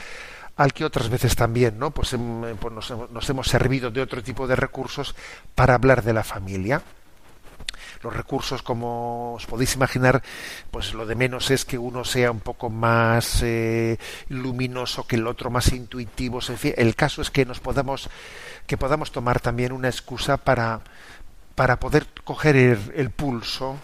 al 0.58 0.74
que 0.74 0.84
otras 0.84 1.08
veces 1.08 1.38
también, 1.38 1.80
¿no? 1.80 1.92
Pues, 1.92 2.12
em, 2.12 2.58
pues 2.58 2.74
nos, 2.74 3.10
nos 3.10 3.30
hemos 3.30 3.48
servido 3.48 3.90
de 3.90 4.02
otro 4.02 4.22
tipo 4.22 4.48
de 4.48 4.58
recursos 4.58 5.16
para 5.56 5.76
hablar 5.76 6.04
de 6.04 6.12
la 6.12 6.26
familia 6.26 6.82
los 8.04 8.16
recursos, 8.16 8.62
como 8.64 9.34
os 9.34 9.46
podéis 9.46 9.76
imaginar, 9.76 10.22
pues 10.72 10.94
lo 10.94 11.06
de 11.06 11.16
menos 11.16 11.52
es 11.52 11.66
que 11.66 11.78
uno 11.78 12.04
sea 12.04 12.32
un 12.32 12.40
poco 12.40 12.70
más 12.70 13.42
eh, 13.44 13.98
luminoso 14.30 15.06
que 15.06 15.16
el 15.16 15.28
otro, 15.28 15.50
más 15.50 15.72
intuitivo. 15.72 16.40
el 16.64 16.96
caso 16.96 17.22
es 17.22 17.30
que 17.30 17.46
nos 17.46 17.60
podamos, 17.60 18.10
que 18.68 18.78
podamos 18.78 19.12
tomar 19.12 19.40
también 19.40 19.72
una 19.72 19.90
excusa 19.90 20.38
para, 20.38 20.82
para 21.56 21.80
poder 21.80 22.08
coger 22.24 22.56
el, 22.56 23.10
pulso 23.12 23.78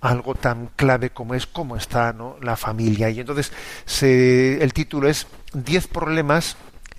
algo 0.00 0.36
tan 0.36 0.68
clave 0.76 1.10
como 1.10 1.34
es 1.34 1.46
cómo 1.46 1.76
está 1.76 2.12
¿no? 2.12 2.36
la 2.40 2.56
familia. 2.56 3.10
Y 3.10 3.20
entonces 3.20 3.52
se, 3.84 4.62
el 4.62 4.72
título 4.72 5.08
es 5.08 5.26
10 5.54 5.88
problemas 5.88 6.56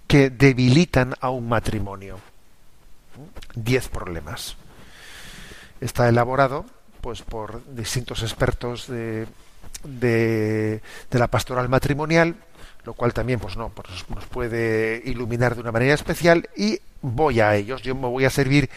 que 0.08 0.30
debilitan 0.30 1.16
a 1.22 1.30
un 1.30 1.48
matrimonio. 1.48 2.20
10 3.56 3.90
problemas 3.90 4.56
está 5.82 6.08
elaborado 6.08 6.66
pues 7.02 7.22
por 7.22 7.64
distintos 7.74 8.24
expertos 8.24 8.88
de, 8.88 9.26
de, 9.84 10.82
la 11.12 11.28
pastoral 11.28 11.70
matrimonial 11.70 12.36
lo 12.84 12.94
cual 12.94 13.14
también 13.14 13.40
pues 13.40 13.56
no 13.58 13.70
pues 13.70 13.88
nos 14.10 14.26
puede 14.26 15.02
iluminar 15.06 15.56
de 15.56 15.62
una 15.62 15.72
manera 15.72 15.94
especial 15.94 16.50
y 16.56 16.80
voy 17.02 17.40
a 17.40 17.56
ellos. 17.56 17.82
Yo 17.82 17.96
me 17.96 18.08
voy 18.08 18.26
a 18.26 18.30
servir 18.30 18.70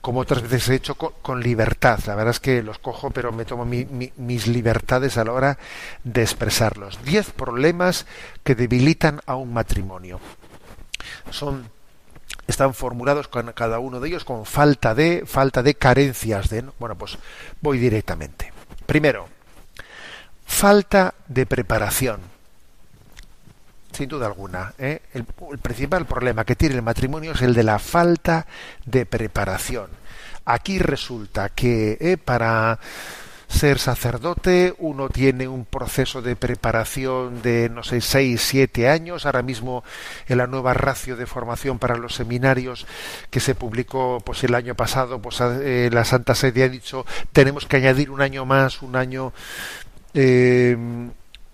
como 0.00 0.20
otras 0.20 0.42
veces 0.42 0.68
he 0.68 0.74
hecho 0.76 0.94
con, 0.94 1.42
libertad. 1.42 2.00
La 2.06 2.14
verdad 2.14 2.30
es 2.30 2.40
que 2.40 2.62
los 2.62 2.78
cojo 2.78 3.10
pero 3.10 3.32
me 3.32 3.44
tomo 3.44 3.64
mis 3.66 4.46
libertades 4.46 5.18
a 5.18 5.24
la 5.24 5.32
hora 5.32 5.58
de 6.04 6.22
expresarlos. 6.22 6.98
Diez 7.04 7.30
problemas 7.30 8.06
que 8.42 8.54
debilitan 8.54 9.20
a 9.26 9.36
un 9.36 9.52
matrimonio. 9.52 10.20
Son 11.30 11.68
están 12.60 12.74
formulados 12.74 13.26
con 13.26 13.50
cada 13.52 13.78
uno 13.78 14.00
de 14.00 14.08
ellos 14.08 14.22
con 14.22 14.44
falta 14.44 14.94
de 14.94 15.24
falta 15.24 15.62
de 15.62 15.76
carencias 15.76 16.50
de 16.50 16.62
bueno 16.78 16.94
pues 16.94 17.16
voy 17.62 17.78
directamente 17.78 18.52
primero 18.84 19.28
falta 20.44 21.14
de 21.26 21.46
preparación 21.46 22.20
sin 23.92 24.10
duda 24.10 24.26
alguna 24.26 24.74
¿eh? 24.78 25.00
el, 25.14 25.24
principal 25.24 26.04
problema 26.04 26.44
que 26.44 26.54
tiene 26.54 26.74
el 26.74 26.82
matrimonio 26.82 27.32
es 27.32 27.40
el 27.40 27.54
de 27.54 27.62
la 27.62 27.78
falta 27.78 28.46
de 28.84 29.06
preparación 29.06 29.88
aquí 30.44 30.78
resulta 30.78 31.48
que 31.48 31.96
¿eh? 31.98 32.18
para 32.18 32.78
ser 33.50 33.80
sacerdote, 33.80 34.74
uno 34.78 35.08
tiene 35.08 35.48
un 35.48 35.64
proceso 35.64 36.22
de 36.22 36.36
preparación 36.36 37.42
de, 37.42 37.68
no 37.68 37.82
sé, 37.82 38.00
seis, 38.00 38.42
siete 38.42 38.88
años, 38.88 39.26
ahora 39.26 39.42
mismo 39.42 39.82
en 40.28 40.38
la 40.38 40.46
nueva 40.46 40.72
ratio 40.72 41.16
de 41.16 41.26
formación 41.26 41.80
para 41.80 41.96
los 41.96 42.14
seminarios 42.14 42.86
que 43.28 43.40
se 43.40 43.56
publicó 43.56 44.22
pues 44.24 44.44
el 44.44 44.54
año 44.54 44.76
pasado, 44.76 45.20
pues 45.20 45.40
eh, 45.40 45.90
la 45.92 46.04
Santa 46.04 46.36
Sede 46.36 46.62
ha 46.62 46.68
dicho 46.68 47.04
tenemos 47.32 47.66
que 47.66 47.76
añadir 47.76 48.10
un 48.10 48.22
año 48.22 48.46
más, 48.46 48.82
un 48.82 48.94
año 48.94 49.32
eh, 50.14 50.76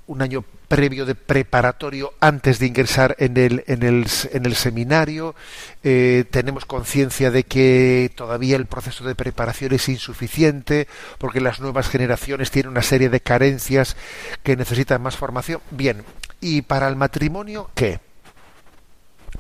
un 0.07 0.23
año 0.23 0.45
previo 0.69 1.07
de 1.07 1.15
preparatorio 1.15 2.13
antes 2.21 2.59
de 2.59 2.67
ingresar 2.67 3.17
en 3.19 3.37
el, 3.37 3.65
en 3.67 3.83
el, 3.83 4.07
en 4.33 4.47
el 4.47 4.55
seminario. 4.55 5.35
Eh, 5.83 6.25
tenemos 6.31 6.65
conciencia 6.65 7.31
de 7.31 7.45
que 7.45 8.11
todavía 8.15 8.57
el 8.57 8.67
proceso 8.67 9.05
de 9.05 9.15
preparación 9.15 9.73
es 9.73 9.89
insuficiente 9.89 10.89
porque 11.19 11.41
las 11.41 11.61
nuevas 11.61 11.89
generaciones 11.89 12.51
tienen 12.51 12.73
una 12.73 12.83
serie 12.83 13.09
de 13.09 13.21
carencias 13.21 13.97
que 14.43 14.57
necesitan 14.57 15.03
más 15.03 15.17
formación. 15.17 15.61
Bien, 15.71 16.05
¿y 16.41 16.63
para 16.63 16.89
el 16.89 16.97
matrimonio 16.97 17.71
qué? 17.75 18.01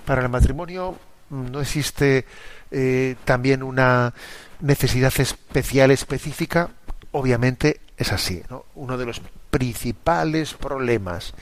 Para 0.04 0.22
el 0.22 0.28
matrimonio 0.28 0.96
no 1.30 1.60
existe 1.60 2.24
eh, 2.70 3.16
también 3.24 3.62
una 3.62 4.14
necesidad 4.60 5.12
especial 5.18 5.90
específica. 5.90 6.70
Obviamente 7.12 7.80
es 7.96 8.12
así. 8.12 8.42
¿no? 8.50 8.66
Uno 8.74 8.96
de 8.96 9.06
los 9.06 9.20
principales 9.50 10.54
problemas 10.54 11.34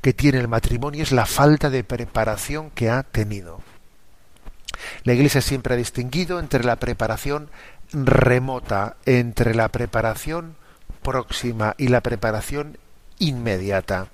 que 0.00 0.12
tiene 0.12 0.38
el 0.38 0.48
matrimonio 0.48 1.02
es 1.02 1.12
la 1.12 1.26
falta 1.26 1.70
de 1.70 1.84
preparación 1.84 2.70
que 2.70 2.90
ha 2.90 3.02
tenido. 3.02 3.60
La 5.04 5.12
Iglesia 5.12 5.40
siempre 5.40 5.74
ha 5.74 5.76
distinguido 5.76 6.38
entre 6.38 6.64
la 6.64 6.76
preparación 6.76 7.50
remota, 7.92 8.96
entre 9.06 9.54
la 9.54 9.68
preparación 9.68 10.56
próxima 11.02 11.74
y 11.78 11.88
la 11.88 12.00
preparación 12.00 12.78
inmediata. 13.18 14.08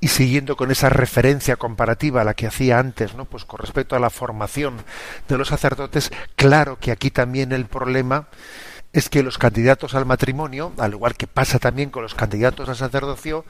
Y 0.00 0.08
siguiendo 0.08 0.56
con 0.56 0.72
esa 0.72 0.88
referencia 0.88 1.54
comparativa 1.54 2.22
a 2.22 2.24
la 2.24 2.34
que 2.34 2.48
hacía 2.48 2.80
antes, 2.80 3.14
¿no? 3.14 3.24
Pues 3.24 3.44
con 3.44 3.60
respecto 3.60 3.94
a 3.94 4.00
la 4.00 4.10
formación 4.10 4.78
de 5.28 5.38
los 5.38 5.48
sacerdotes, 5.48 6.10
claro 6.34 6.78
que 6.80 6.90
aquí 6.90 7.12
también 7.12 7.52
el 7.52 7.66
problema 7.66 8.26
es 8.92 9.08
que 9.08 9.22
los 9.22 9.38
candidatos 9.38 9.94
al 9.94 10.06
matrimonio, 10.06 10.72
al 10.78 10.92
igual 10.92 11.16
que 11.16 11.26
pasa 11.26 11.58
también 11.58 11.90
con 11.90 12.02
los 12.02 12.14
candidatos 12.14 12.68
al 12.68 12.76
sacerdocio, 12.76 13.44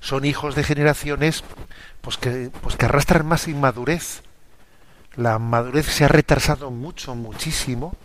son 0.00 0.24
hijos 0.24 0.54
de 0.54 0.64
generaciones 0.64 1.44
pues 2.00 2.18
que, 2.18 2.50
pues 2.60 2.76
que 2.76 2.84
arrastran 2.84 3.26
más 3.26 3.48
inmadurez. 3.48 4.22
La 5.16 5.38
madurez 5.38 5.86
se 5.86 6.04
ha 6.04 6.08
retrasado 6.08 6.70
mucho, 6.70 7.14
muchísimo. 7.14 7.96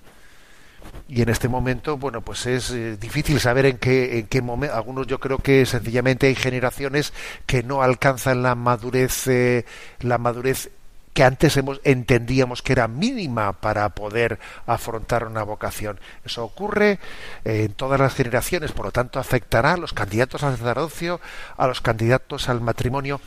Y 1.07 1.23
en 1.23 1.29
este 1.29 1.49
momento, 1.49 1.97
bueno, 1.97 2.21
pues 2.21 2.45
es 2.45 2.71
eh, 2.71 2.95
difícil 2.95 3.39
saber 3.39 3.65
en 3.65 3.77
qué, 3.79 4.19
en 4.19 4.27
qué 4.27 4.41
momento. 4.41 4.75
Algunos 4.75 5.07
yo 5.07 5.19
creo 5.19 5.39
que 5.39 5.65
sencillamente 5.65 6.27
hay 6.27 6.35
generaciones 6.35 7.13
que 7.47 7.63
no 7.63 7.81
alcanzan 7.81 8.43
la 8.43 8.55
madurez, 8.55 9.27
eh, 9.27 9.65
la 9.99 10.19
madurez 10.19 10.69
que 11.13 11.24
antes 11.24 11.58
hemos, 11.58 11.82
entendíamos 11.84 12.62
que 12.62 12.74
era 12.74 12.88
mínima 12.88 13.54
para 13.54 13.89
poder 13.89 14.39
afrontar 14.66 15.25
una 15.25 15.44
vocación. 15.44 16.00
Eso 16.24 16.44
ocurre 16.44 17.00
eh, 17.46 17.63
en 17.66 17.74
todas 17.74 18.00
las 18.00 18.13
generaciones, 18.13 18.72
por 18.72 18.86
lo 18.86 18.92
tanto 18.92 19.20
afectará 19.20 19.74
a 19.74 19.78
los 19.78 19.94
candidatos 19.94 20.44
al 20.44 20.58
sacerdocio, 20.58 21.20
a 21.58 21.68
los 21.68 21.82
candidatos 21.82 22.50
al 22.50 22.62
matrimonio. 22.62 23.20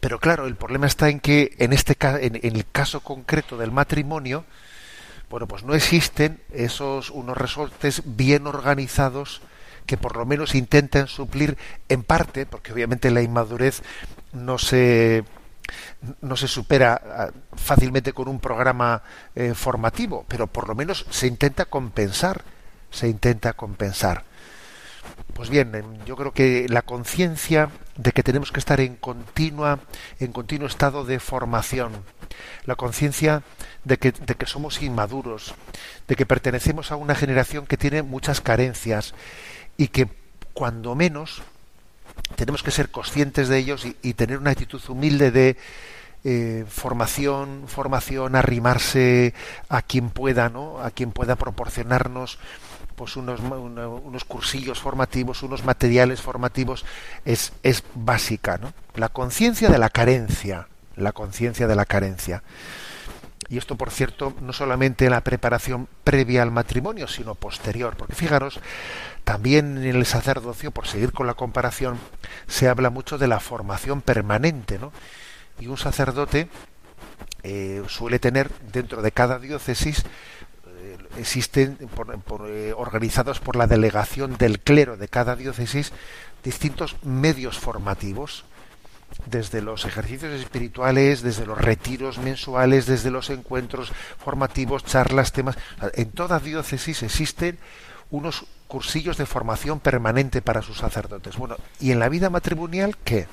Pero 0.00 0.18
claro, 0.18 0.46
el 0.46 0.56
problema 0.56 0.86
está 0.86 1.08
en 1.08 1.20
que 1.20 1.54
en 1.58 1.72
este 1.72 1.96
en, 2.00 2.36
en 2.42 2.56
el 2.56 2.66
caso 2.70 3.00
concreto 3.00 3.56
del 3.56 3.70
matrimonio, 3.70 4.44
bueno, 5.30 5.46
pues 5.46 5.64
no 5.64 5.74
existen 5.74 6.40
esos 6.52 7.10
unos 7.10 7.36
resortes 7.36 8.02
bien 8.04 8.46
organizados 8.46 9.40
que 9.86 9.96
por 9.96 10.16
lo 10.16 10.26
menos 10.26 10.54
intenten 10.54 11.08
suplir 11.08 11.56
en 11.88 12.02
parte, 12.02 12.46
porque 12.46 12.72
obviamente 12.72 13.10
la 13.10 13.22
inmadurez 13.22 13.82
no 14.32 14.58
se 14.58 15.24
no 16.20 16.36
se 16.36 16.48
supera 16.48 17.00
ah, 17.04 17.30
fácilmente 17.56 18.12
con 18.12 18.28
un 18.28 18.40
programa 18.40 19.02
eh, 19.34 19.54
formativo, 19.54 20.24
pero 20.28 20.46
por 20.46 20.68
lo 20.68 20.74
menos 20.74 21.06
se 21.10 21.26
intenta 21.26 21.64
compensar, 21.66 22.42
se 22.90 23.08
intenta 23.08 23.54
compensar. 23.54 24.24
Pues 25.34 25.50
bien, 25.50 25.98
yo 26.06 26.16
creo 26.16 26.32
que 26.32 26.66
la 26.68 26.82
conciencia 26.82 27.70
de 27.96 28.12
que 28.12 28.22
tenemos 28.22 28.52
que 28.52 28.60
estar 28.60 28.80
en 28.80 28.96
continua, 28.96 29.80
en 30.20 30.32
continuo 30.32 30.68
estado 30.68 31.04
de 31.04 31.18
formación, 31.18 31.92
la 32.64 32.76
conciencia 32.76 33.42
de 33.84 33.98
que, 33.98 34.12
de 34.12 34.34
que 34.34 34.46
somos 34.46 34.82
inmaduros, 34.82 35.54
de 36.08 36.16
que 36.16 36.26
pertenecemos 36.26 36.92
a 36.92 36.96
una 36.96 37.14
generación 37.14 37.66
que 37.66 37.76
tiene 37.76 38.02
muchas 38.02 38.40
carencias 38.40 39.14
y 39.76 39.88
que 39.88 40.08
cuando 40.52 40.94
menos 40.94 41.42
tenemos 42.36 42.62
que 42.62 42.70
ser 42.70 42.90
conscientes 42.90 43.48
de 43.48 43.58
ellos 43.58 43.86
y, 44.02 44.14
tener 44.14 44.38
una 44.38 44.50
actitud 44.50 44.80
humilde 44.88 45.30
de 45.30 45.56
eh, 46.24 46.64
formación, 46.68 47.64
formación, 47.66 48.34
arrimarse 48.34 49.34
a 49.68 49.82
quien 49.82 50.10
pueda, 50.10 50.48
¿no? 50.48 50.80
A 50.80 50.90
quien 50.90 51.12
pueda 51.12 51.36
proporcionarnos 51.36 52.38
pues 52.96 53.16
unos, 53.16 53.40
unos 53.40 54.24
cursillos 54.24 54.78
formativos, 54.78 55.42
unos 55.42 55.64
materiales 55.64 56.22
formativos, 56.22 56.84
es, 57.24 57.52
es 57.62 57.82
básica, 57.94 58.56
¿no? 58.58 58.72
La 58.94 59.08
conciencia 59.08 59.68
de 59.68 59.78
la 59.78 59.90
carencia, 59.90 60.68
la 60.96 61.12
conciencia 61.12 61.66
de 61.66 61.74
la 61.74 61.84
carencia. 61.84 62.42
Y 63.48 63.58
esto, 63.58 63.76
por 63.76 63.90
cierto, 63.90 64.34
no 64.40 64.52
solamente 64.52 65.04
en 65.04 65.10
la 65.10 65.22
preparación 65.22 65.88
previa 66.02 66.42
al 66.42 66.50
matrimonio, 66.50 67.06
sino 67.06 67.34
posterior. 67.34 67.94
Porque 67.96 68.14
fijaros, 68.14 68.58
también 69.24 69.78
en 69.78 69.96
el 69.96 70.06
sacerdocio, 70.06 70.70
por 70.70 70.86
seguir 70.86 71.12
con 71.12 71.26
la 71.26 71.34
comparación, 71.34 71.98
se 72.46 72.68
habla 72.68 72.90
mucho 72.90 73.18
de 73.18 73.26
la 73.26 73.40
formación 73.40 74.02
permanente, 74.02 74.78
¿no? 74.78 74.92
Y 75.58 75.66
un 75.66 75.78
sacerdote 75.78 76.48
eh, 77.42 77.82
suele 77.88 78.18
tener 78.18 78.50
dentro 78.72 79.02
de 79.02 79.12
cada 79.12 79.38
diócesis 79.38 80.04
eh, 80.66 80.98
existen 81.18 81.78
eh, 82.48 82.72
organizados 82.76 83.40
por 83.40 83.56
la 83.56 83.66
delegación 83.66 84.36
del 84.36 84.60
clero 84.60 84.96
de 84.96 85.08
cada 85.08 85.36
diócesis 85.36 85.92
distintos 86.42 86.96
medios 87.02 87.58
formativos 87.58 88.44
desde 89.26 89.62
los 89.62 89.84
ejercicios 89.84 90.32
espirituales, 90.32 91.22
desde 91.22 91.46
los 91.46 91.58
retiros 91.58 92.18
mensuales, 92.18 92.86
desde 92.86 93.10
los 93.10 93.30
encuentros 93.30 93.92
formativos, 94.18 94.84
charlas, 94.84 95.32
temas. 95.32 95.56
En 95.94 96.10
toda 96.10 96.40
diócesis 96.40 97.02
existen 97.02 97.58
unos 98.10 98.46
cursillos 98.66 99.16
de 99.16 99.26
formación 99.26 99.80
permanente 99.80 100.42
para 100.42 100.62
sus 100.62 100.78
sacerdotes. 100.78 101.36
Bueno, 101.36 101.56
¿y 101.80 101.92
en 101.92 101.98
la 101.98 102.08
vida 102.08 102.30
matrimonial 102.30 102.96
qué? 103.04 103.26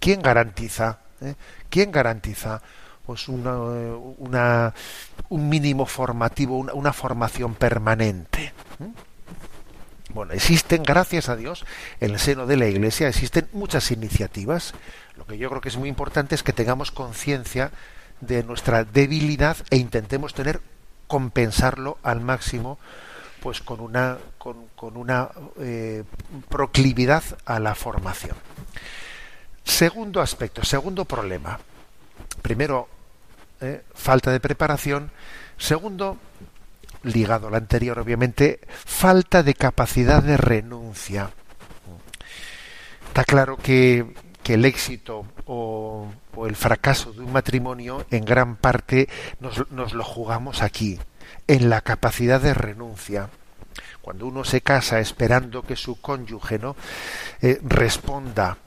¿Quién 0.00 0.22
garantiza? 0.22 0.98
Eh? 1.20 1.34
¿Quién 1.70 1.92
garantiza 1.92 2.60
pues 3.06 3.28
una, 3.28 3.56
una, 3.56 4.74
un 5.28 5.48
mínimo 5.48 5.86
formativo, 5.86 6.58
una, 6.58 6.92
formación 6.92 7.54
permanente? 7.54 8.52
¿Mm? 8.78 10.14
Bueno, 10.14 10.32
existen, 10.32 10.82
gracias 10.82 11.28
a 11.28 11.36
Dios, 11.36 11.64
en 12.00 12.12
el 12.12 12.18
seno 12.18 12.46
de 12.46 12.56
la 12.56 12.66
Iglesia 12.66 13.08
existen 13.08 13.48
muchas 13.52 13.90
iniciativas. 13.90 14.74
Lo 15.16 15.26
que 15.26 15.38
yo 15.38 15.48
creo 15.48 15.60
que 15.60 15.68
es 15.68 15.76
muy 15.76 15.88
importante 15.88 16.34
es 16.34 16.42
que 16.42 16.52
tengamos 16.52 16.90
conciencia 16.90 17.72
de 18.20 18.44
nuestra 18.44 18.84
debilidad 18.84 19.56
e 19.70 19.76
intentemos 19.76 20.34
tener 20.34 20.60
compensarlo 21.08 21.98
al 22.02 22.20
máximo 22.20 22.78
pues 23.44 23.60
con 23.60 23.80
una 23.80 24.16
con, 24.38 24.56
una 24.96 25.28
eh, 25.60 26.02
proclividad 26.48 27.22
a 27.44 27.60
la 27.60 27.74
formación. 27.74 28.34
Segundo 29.62 30.22
aspecto 30.22 30.64
segundo 30.64 31.04
problema. 31.04 31.60
Primero 32.40 32.88
eh, 33.60 33.82
falta 33.92 34.32
de 34.32 34.40
preparación. 34.40 35.10
Segundo 35.58 36.16
ligado 37.02 37.48
al 37.48 37.54
anterior, 37.54 37.98
obviamente, 37.98 38.60
falta 38.66 39.42
de 39.42 39.52
capacidad 39.52 40.22
de 40.22 40.38
renuncia. 40.38 41.30
Está 43.08 43.24
claro 43.24 43.58
que, 43.58 44.14
el 44.46 44.64
éxito 44.64 45.26
o, 45.44 46.08
el 46.46 46.56
fracaso 46.56 47.12
de 47.12 47.20
un 47.20 47.32
matrimonio 47.32 48.06
en 48.10 48.24
gran 48.24 48.56
parte 48.56 49.06
nos, 49.38 49.70
nos, 49.70 49.92
lo 49.92 50.02
jugamos 50.02 50.62
aquí, 50.62 50.98
en 51.46 51.70
la 51.70 51.80
capacidad 51.80 52.40
de 52.40 52.54
renuncia. 52.54 53.28
Cuando 54.00 54.26
uno 54.26 54.44
se 54.44 54.60
casa 54.60 55.00
esperando 55.00 55.62
que 55.62 55.76
su 55.76 56.00
cónyuge 56.00 56.58
¿no? 56.58 56.76
Eh, 57.40 57.58
responda 57.62 58.58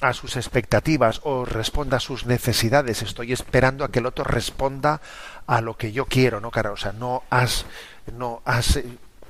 a 0.00 0.12
sus 0.12 0.36
expectativas 0.36 1.20
o 1.24 1.44
responda 1.44 1.96
a 1.96 2.00
sus 2.00 2.26
necesidades, 2.26 3.02
estoy 3.02 3.32
esperando 3.32 3.84
a 3.84 3.90
que 3.90 4.00
el 4.00 4.06
otro 4.06 4.24
responda 4.24 5.00
a 5.46 5.60
lo 5.60 5.76
que 5.76 5.92
yo 5.92 6.06
quiero, 6.06 6.40
¿no, 6.40 6.50
cara? 6.50 6.72
O 6.72 6.76
sea, 6.76 6.92
no 6.92 7.22
has, 7.30 7.66
no 8.12 8.42
has 8.44 8.76
eh, 8.76 8.84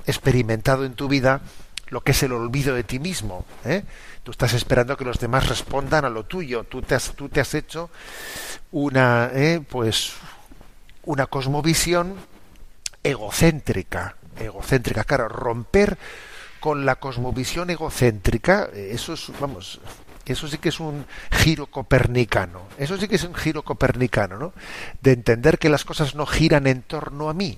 experimentado 0.05 0.85
en 0.85 0.93
tu 0.93 1.07
vida 1.07 1.41
lo 1.89 2.01
que 2.01 2.11
es 2.11 2.23
el 2.23 2.33
olvido 2.33 2.75
de 2.75 2.83
ti 2.83 2.99
mismo. 2.99 3.45
¿eh? 3.63 3.83
Tú 4.23 4.31
estás 4.31 4.53
esperando 4.53 4.97
que 4.97 5.05
los 5.05 5.19
demás 5.19 5.47
respondan 5.47 6.05
a 6.05 6.09
lo 6.09 6.25
tuyo. 6.25 6.63
Tú 6.63 6.81
te 6.81 6.95
has, 6.95 7.13
tú 7.15 7.29
te 7.29 7.39
has 7.41 7.53
hecho 7.53 7.89
una, 8.71 9.29
¿eh? 9.33 9.61
pues, 9.67 10.13
una 11.03 11.27
cosmovisión 11.27 12.15
egocéntrica. 13.05 14.15
Egocéntrica, 14.37 15.03
claro, 15.03 15.29
romper 15.29 15.97
con 16.59 16.85
la 16.85 16.95
cosmovisión 16.95 17.69
egocéntrica, 17.69 18.69
eh, 18.73 18.89
eso 18.91 19.13
es, 19.13 19.31
vamos, 19.39 19.79
eso 20.25 20.47
sí 20.47 20.57
que 20.57 20.69
es 20.69 20.79
un 20.79 21.05
giro 21.31 21.67
copernicano. 21.67 22.63
Eso 22.77 22.97
sí 22.97 23.07
que 23.07 23.15
es 23.15 23.23
un 23.23 23.35
giro 23.35 23.63
copernicano, 23.63 24.37
¿no? 24.37 24.53
De 25.01 25.13
entender 25.13 25.59
que 25.59 25.69
las 25.69 25.85
cosas 25.85 26.15
no 26.15 26.25
giran 26.25 26.65
en 26.67 26.81
torno 26.81 27.29
a 27.29 27.33
mí. 27.33 27.57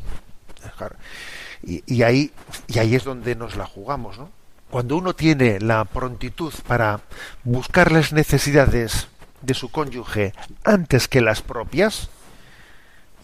Y, 1.64 1.84
y, 1.88 2.04
ahí, 2.04 2.32
y 2.68 2.80
ahí 2.80 2.96
es 2.96 3.06
donde 3.06 3.36
nos 3.36 3.56
la 3.56 3.66
jugamos, 3.66 4.18
¿no? 4.18 4.30
Cuando 4.70 4.98
uno 4.98 5.16
tiene 5.16 5.62
la 5.62 5.86
prontitud 5.86 6.54
para 6.68 7.00
buscar 7.46 7.94
las 7.94 8.12
necesidades 8.12 9.08
de 9.42 9.54
su 9.54 9.70
cónyuge 9.70 10.34
antes 10.66 11.08
que 11.08 11.22
las 11.22 11.42
propias, 11.42 12.10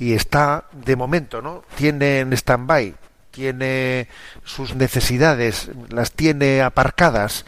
y 0.03 0.13
está 0.13 0.65
de 0.73 0.97
momento, 0.97 1.41
¿no? 1.41 1.63
Tiene 1.75 2.19
en 2.19 2.33
stand-by, 2.33 2.93
tiene 3.31 4.09
sus 4.43 4.75
necesidades, 4.75 5.69
las 5.89 6.11
tiene 6.11 6.61
aparcadas 6.61 7.45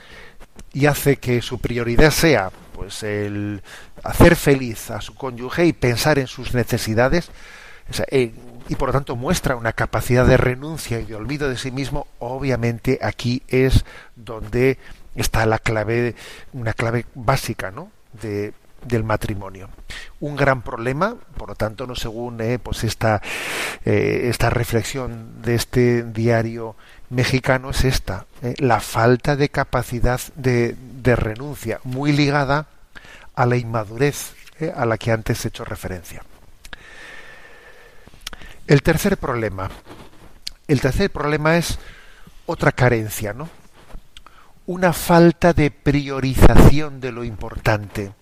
y 0.72 0.86
hace 0.86 1.18
que 1.18 1.42
su 1.42 1.60
prioridad 1.60 2.12
sea 2.12 2.52
pues 2.74 3.04
el 3.04 3.62
hacer 4.04 4.38
feliz 4.38 4.90
a 4.90 5.02
su 5.02 5.16
cónyuge 5.16 5.66
y 5.66 5.74
pensar 5.74 6.18
en 6.18 6.28
sus 6.28 6.54
necesidades 6.54 7.30
eh, 8.10 8.34
y 8.70 8.76
por 8.76 8.90
lo 8.90 8.94
tanto 8.94 9.18
muestra 9.18 9.56
una 9.58 9.74
capacidad 9.74 10.26
de 10.26 10.38
renuncia 10.38 11.00
y 11.00 11.06
de 11.06 11.16
olvido 11.16 11.50
de 11.50 11.58
sí 11.58 11.72
mismo 11.72 12.08
obviamente 12.20 13.00
aquí 13.02 13.44
es 13.48 13.86
donde 14.16 14.78
está 15.16 15.46
la 15.46 15.60
clave 15.60 16.16
una 16.52 16.74
clave 16.74 17.06
básica 17.16 17.72
¿no? 17.72 17.90
de, 18.22 18.54
del 18.86 19.04
matrimonio. 19.04 19.70
Un 20.20 20.36
gran 20.36 20.62
problema, 20.62 21.16
por 21.38 21.50
lo 21.50 21.56
tanto, 21.56 21.86
no 21.86 21.96
según 21.96 22.40
eh, 22.42 22.60
pues 22.60 22.84
esta, 22.84 23.22
eh, 23.84 24.28
esta 24.30 24.50
reflexión 24.50 25.42
de 25.42 25.56
este 25.56 26.04
diario 26.04 26.76
mexicano 27.10 27.72
es 27.72 27.84
esta, 27.84 28.26
eh, 28.42 28.56
la 28.60 28.80
falta 28.80 29.36
de 29.36 29.50
capacidad 29.50 30.22
de, 30.36 30.76
de, 30.80 31.16
renuncia, 31.16 31.80
muy 31.84 32.12
ligada 32.12 32.68
a 33.36 33.46
la 33.46 33.58
inmadurez 33.58 34.34
a 34.74 34.86
la 34.86 34.98
que 34.98 35.12
antes 35.12 35.44
he 35.44 35.50
hecho 35.50 35.66
referencia. 35.66 36.24
El 38.68 38.82
tercer 38.82 39.18
problema, 39.18 39.70
el 40.68 40.82
tercer 40.82 41.12
problema 41.12 41.58
es 41.58 41.78
otra 42.46 42.72
carencia, 42.72 43.34
¿no? 43.34 43.50
Una 44.66 44.94
falta 44.94 45.54
de 45.54 45.70
priorización 45.70 47.00
de 47.00 47.12
lo 47.12 47.24
importante 47.24 48.14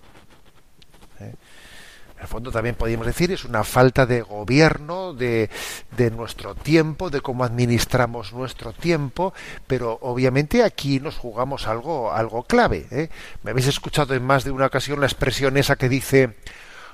el 2.23 2.27
fondo 2.27 2.51
también 2.51 2.75
podríamos 2.75 3.05
decir 3.05 3.31
es 3.31 3.43
una 3.43 3.63
falta 3.63 4.05
de 4.05 4.21
gobierno 4.21 5.13
de, 5.13 5.49
de, 5.95 6.09
nuestro 6.09 6.55
tiempo, 6.55 7.09
de 7.09 7.21
cómo 7.21 7.43
administramos 7.43 8.33
nuestro 8.33 8.71
tiempo, 8.71 9.33
pero 9.67 9.99
obviamente 10.01 10.63
aquí 10.63 10.99
nos 10.99 11.17
jugamos 11.17 11.67
algo, 11.67 12.13
algo 12.13 12.43
clave. 12.43 12.88
¿eh? 12.91 13.09
Me 13.43 13.51
habéis 13.51 13.67
escuchado 13.67 14.15
en 14.15 14.23
más 14.23 14.45
de 14.45 14.51
una 14.51 14.67
ocasión 14.67 15.01
la 15.01 15.05
expresión 15.05 15.57
esa 15.57 15.75
que 15.75 15.89
dice 15.89 16.36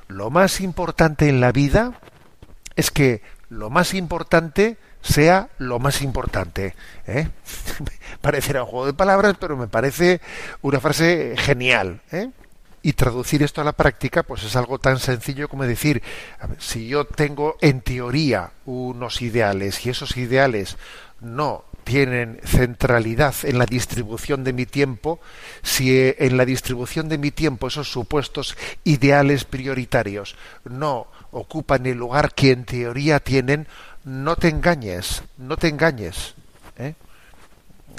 lo 0.08 0.32
más 0.32 0.62
importante 0.62 1.30
en 1.30 1.39
la 1.39 1.52
vida 1.52 1.94
es 2.76 2.89
que 2.89 3.22
lo 3.50 3.70
más 3.70 3.94
importante 3.94 4.78
sea 5.02 5.50
lo 5.60 5.78
más 5.78 6.02
importante. 6.02 6.76
¿eh? 7.06 7.30
Parecerá 8.22 8.63
un 8.63 8.70
juego 8.70 8.86
de 8.88 8.94
palabras, 8.94 9.36
pero 9.39 9.56
me 9.56 9.68
parece 9.68 10.22
una 10.62 10.80
frase 10.80 11.36
genial. 11.38 12.02
¿eh? 12.12 12.32
Y 12.82 12.94
traducir 12.94 13.44
esto 13.44 13.62
a 13.62 13.65
la 13.65 13.74
práctica, 13.74 14.24
pues 14.24 14.44
es 14.44 14.56
algo 14.56 14.80
tan 14.80 15.00
sencillo 15.00 15.50
como 15.50 15.65
decir, 15.65 16.02
si 16.60 16.88
yo 16.88 17.06
tengo 17.06 17.58
en 17.60 17.82
teoría 17.82 18.52
unos 18.65 19.22
ideales 19.22 19.86
y 19.86 19.89
esos 19.89 20.15
ideales 20.15 20.78
no 21.20 21.65
tienen 21.84 22.39
centralidad 22.46 23.34
en 23.44 23.58
la 23.58 23.65
distribución 23.65 24.44
de 24.44 24.54
mi 24.54 24.65
tiempo, 24.65 25.20
si 25.63 25.98
eh, 25.98 26.15
en 26.20 26.38
la 26.38 26.46
distribución 26.46 27.10
de 27.10 27.18
mi 27.18 27.32
tiempo 27.32 27.68
esos 27.68 27.92
supuestos 27.92 28.56
ideales 28.84 29.44
prioritarios 29.44 30.36
no 30.65 31.08
ocupan 31.32 31.86
el 31.86 31.98
lugar 31.98 32.34
que 32.34 32.52
en 32.52 32.65
teoría 32.65 33.20
tienen, 33.20 33.68
no 34.04 34.36
te 34.36 34.50
engañes, 34.50 35.24
no 35.38 35.58
te 35.58 35.68
engañes. 35.68 36.36
¿eh? 36.78 36.94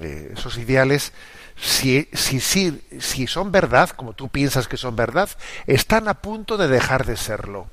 Eh, 0.00 0.34
esos 0.36 0.56
ideales 0.58 1.12
si, 1.60 2.08
si, 2.12 2.40
si, 2.40 2.80
si 2.98 3.26
son 3.26 3.52
verdad, 3.52 3.90
como 3.90 4.14
tú 4.14 4.28
piensas 4.28 4.66
que 4.66 4.76
son 4.76 4.96
verdad, 4.96 5.28
están 5.66 6.08
a 6.08 6.14
punto 6.14 6.56
de 6.56 6.68
dejar 6.68 7.04
de 7.04 7.16
serlo. 7.16 7.68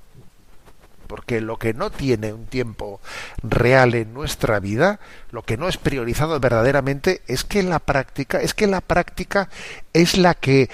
Porque 1.07 1.39
lo 1.39 1.57
que 1.57 1.73
no 1.73 1.89
tiene 1.89 2.33
un 2.33 2.47
tiempo 2.47 2.99
real 3.41 3.95
en 3.95 4.13
nuestra 4.13 4.59
vida, 4.59 4.99
lo 5.31 5.43
que 5.43 5.55
no 5.55 5.69
es 5.69 5.77
priorizado 5.77 6.37
verdaderamente, 6.41 7.21
es 7.27 7.45
que 7.45 7.63
la 7.63 7.79
práctica, 7.79 8.41
es 8.41 8.53
que 8.53 8.67
la 8.67 8.81
práctica 8.81 9.49
es 9.93 10.17
la 10.17 10.33
que 10.33 10.69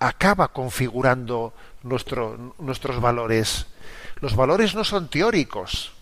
acaba 0.00 0.48
configurando 0.48 1.54
nuestro, 1.84 2.54
nuestros 2.58 3.00
valores. 3.00 3.66
Los 4.20 4.34
valores 4.34 4.74
no 4.74 4.82
son 4.82 5.08
teóricos, 5.08 5.92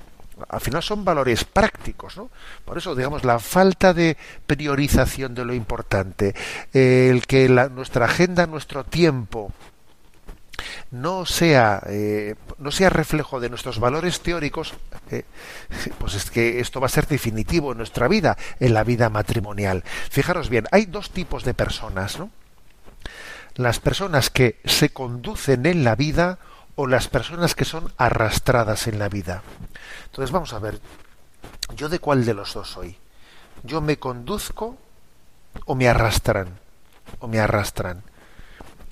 al 0.49 0.61
final 0.61 0.83
son 0.83 1.05
valores 1.05 1.44
prácticos, 1.44 2.16
¿no? 2.16 2.31
Por 2.64 2.79
eso, 2.79 2.94
digamos, 2.94 3.25
la 3.25 3.38
falta 3.38 3.94
de 3.94 4.16
priorización 4.47 5.35
de 5.35 5.44
lo 5.44 5.55
importante, 5.55 6.35
el 6.73 7.27
que 7.27 7.49
la, 7.49 7.68
nuestra 7.68 8.07
agenda, 8.07 8.47
nuestro 8.47 8.85
tiempo, 8.85 9.53
no 10.90 11.27
sea 11.27 11.83
eh, 11.87 12.37
no 12.59 12.70
sea 12.70 12.88
reflejo 12.88 13.40
de 13.40 13.49
nuestros 13.49 13.81
valores 13.81 14.20
teóricos 14.20 14.75
eh, 15.11 15.25
pues 15.99 16.14
es 16.14 16.31
que 16.31 16.61
esto 16.61 16.81
va 16.81 16.87
a 16.87 16.90
ser 16.90 17.09
definitivo 17.09 17.73
en 17.73 17.79
nuestra 17.79 18.07
vida 18.07 18.37
en 18.61 18.75
la 18.75 18.85
vida 18.85 19.11
matrimonial 19.11 19.83
fijaros 20.11 20.49
bien 20.49 20.66
hay 20.70 20.87
dos 20.87 21.11
tipos 21.11 21.42
de 21.42 21.55
personas 21.55 22.18
¿no? 22.18 22.31
las 23.57 23.81
personas 23.81 24.31
que 24.31 24.61
se 24.64 24.90
conducen 24.90 25.66
en 25.66 25.83
la 25.83 25.97
vida 25.97 26.38
o 26.77 26.87
las 26.87 27.09
personas 27.09 27.55
que 27.55 27.65
son 27.65 27.93
arrastradas 27.97 28.87
en 28.87 28.99
la 28.99 29.09
vida. 29.09 29.43
Entonces 30.07 30.33
vamos 30.33 30.53
a 30.53 30.59
ver, 30.59 30.81
¿yo 31.77 31.89
de 31.89 31.99
cuál 31.99 32.25
de 32.25 32.35
los 32.35 32.55
dos 32.55 32.69
soy? 32.69 32.97
¿Yo 33.63 33.81
me 33.81 33.99
conduzco 33.99 34.77
o 35.67 35.75
me 35.75 35.89
arrastran? 35.89 36.59
¿O 37.21 37.29
me 37.29 37.39
arrastran? 37.39 38.03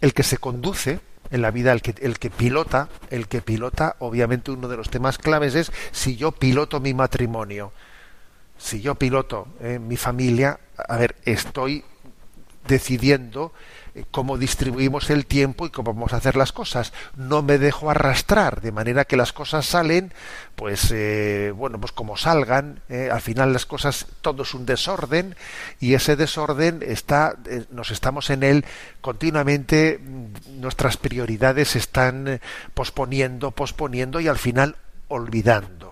El 0.00 0.14
que 0.14 0.22
se 0.22 0.38
conduce 0.38 1.00
en 1.30 1.42
la 1.42 1.50
vida, 1.50 1.72
el 1.72 1.80
que, 1.80 2.30
pilota, 2.30 2.88
el 3.10 3.26
que 3.26 3.40
pilota, 3.40 3.96
obviamente 4.00 4.50
uno 4.50 4.68
de 4.68 4.76
los 4.76 4.90
temas 4.90 5.16
claves 5.18 5.54
es 5.54 5.72
si 5.90 6.16
yo 6.16 6.32
piloto 6.32 6.78
mi 6.78 6.92
matrimonio. 6.94 7.72
Si 8.58 8.80
yo 8.80 8.94
piloto 8.94 9.48
eh, 9.60 9.78
mi 9.78 9.96
familia, 9.96 10.60
a 10.76 10.96
ver, 10.96 11.16
estoy 11.24 11.84
decidiendo 12.66 13.52
eh, 13.94 14.04
cómo 14.10 14.38
distribuimos 14.38 15.10
el 15.10 15.26
tiempo 15.26 15.66
y 15.66 15.70
cómo 15.70 15.92
vamos 15.92 16.12
a 16.12 16.16
hacer 16.16 16.36
las 16.36 16.52
cosas. 16.52 16.92
No 17.16 17.42
me 17.42 17.58
dejo 17.58 17.90
arrastrar, 17.90 18.62
de 18.62 18.72
manera 18.72 19.04
que 19.04 19.16
las 19.16 19.32
cosas 19.32 19.66
salen, 19.66 20.12
pues 20.56 20.90
eh, 20.92 21.52
bueno, 21.54 21.78
pues 21.78 21.92
como 21.92 22.16
salgan. 22.16 22.80
Eh, 22.88 23.10
al 23.12 23.20
final 23.20 23.52
las 23.52 23.66
cosas 23.66 24.06
todo 24.22 24.44
es 24.44 24.54
un 24.54 24.64
desorden 24.64 25.36
y 25.78 25.94
ese 25.94 26.16
desorden 26.16 26.80
está, 26.82 27.36
nos 27.70 27.90
estamos 27.90 28.30
en 28.30 28.42
él 28.42 28.64
continuamente. 29.00 30.00
Mm, 30.02 30.60
nuestras 30.60 30.96
prioridades 30.96 31.70
se 31.70 31.78
están 31.78 32.40
posponiendo, 32.74 33.50
posponiendo 33.50 34.20
y 34.20 34.28
al 34.28 34.38
final 34.38 34.76
olvidando. 35.08 35.91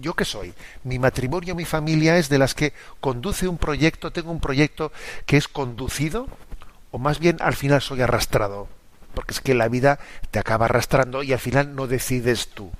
¿Yo 0.00 0.14
qué 0.14 0.24
soy? 0.24 0.54
Mi 0.84 0.98
matrimonio, 0.98 1.54
mi 1.54 1.64
familia 1.64 2.16
es 2.16 2.28
de 2.28 2.38
las 2.38 2.54
que 2.54 2.72
conduce 3.00 3.48
un 3.48 3.58
proyecto, 3.58 4.12
tengo 4.12 4.30
un 4.30 4.40
proyecto 4.40 4.92
que 5.26 5.36
es 5.36 5.48
conducido 5.48 6.28
o 6.90 6.98
más 6.98 7.18
bien 7.18 7.36
al 7.40 7.54
final 7.54 7.82
soy 7.82 8.02
arrastrado, 8.02 8.68
porque 9.14 9.34
es 9.34 9.40
que 9.40 9.54
la 9.54 9.68
vida 9.68 9.98
te 10.30 10.38
acaba 10.38 10.66
arrastrando 10.66 11.22
y 11.22 11.32
al 11.32 11.38
final 11.38 11.74
no 11.74 11.86
decides 11.86 12.48
tú. 12.48 12.70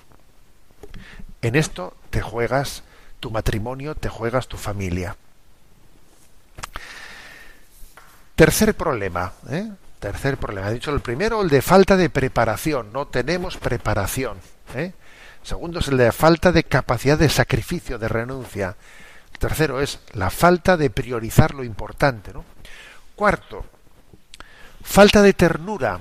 En 1.43 1.55
esto 1.55 1.95
te 2.11 2.23
juegas 2.23 2.83
tu 3.21 3.31
matrimonio, 3.31 3.95
te 3.95 4.09
juegas 4.09 4.49
tu 4.49 4.57
familia. 4.57 5.17
Tercer 8.35 8.75
problema, 8.75 9.33
¿eh? 9.51 9.71
tercer 9.99 10.37
problema. 10.37 10.71
He 10.71 10.75
dicho 10.75 10.93
el 10.93 11.01
primero, 11.01 11.43
el 11.43 11.49
de 11.49 11.63
falta 11.63 11.97
de 11.97 12.11
preparación. 12.11 12.93
No 12.93 13.07
tenemos 13.07 13.57
preparación. 13.57 14.39
¿eh? 14.75 14.93
Segundo 15.47 15.79
es 15.79 15.87
de 15.87 16.11
falta 16.11 16.51
de 16.51 16.65
capacidad 16.65 17.17
de 17.17 17.29
sacrificio, 17.29 17.99
de 17.99 18.09
renuncia. 18.09 18.75
Tercero 19.39 19.81
es 19.81 20.01
la 20.15 20.29
falta 20.29 20.77
de 20.77 20.91
priorizar 20.91 21.55
lo 21.55 21.63
importante. 21.63 22.33
¿no? 22.33 22.45
Cuarto, 23.15 23.65
Falta 24.83 25.23
de 25.23 25.35
ternura. 25.35 26.01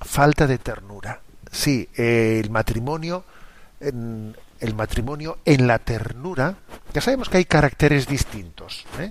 Falta 0.00 0.46
de 0.46 0.58
ternura. 0.58 1.20
Sí, 1.50 1.88
el 1.94 2.50
matrimonio, 2.50 3.24
en, 3.80 4.36
el 4.60 4.74
matrimonio 4.74 5.38
en 5.46 5.66
la 5.66 5.78
ternura, 5.78 6.56
ya 6.92 7.00
sabemos 7.00 7.30
que 7.30 7.38
hay 7.38 7.46
caracteres 7.46 8.06
distintos, 8.06 8.84
¿eh? 8.98 9.10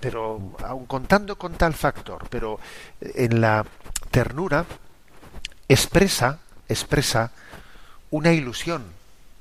pero 0.00 0.54
aun 0.64 0.86
contando 0.86 1.36
con 1.36 1.54
tal 1.54 1.74
factor, 1.74 2.26
pero 2.30 2.58
en 3.00 3.40
la 3.40 3.66
ternura 4.10 4.64
expresa, 5.68 6.38
expresa 6.68 7.32
una 8.12 8.32
ilusión, 8.32 8.84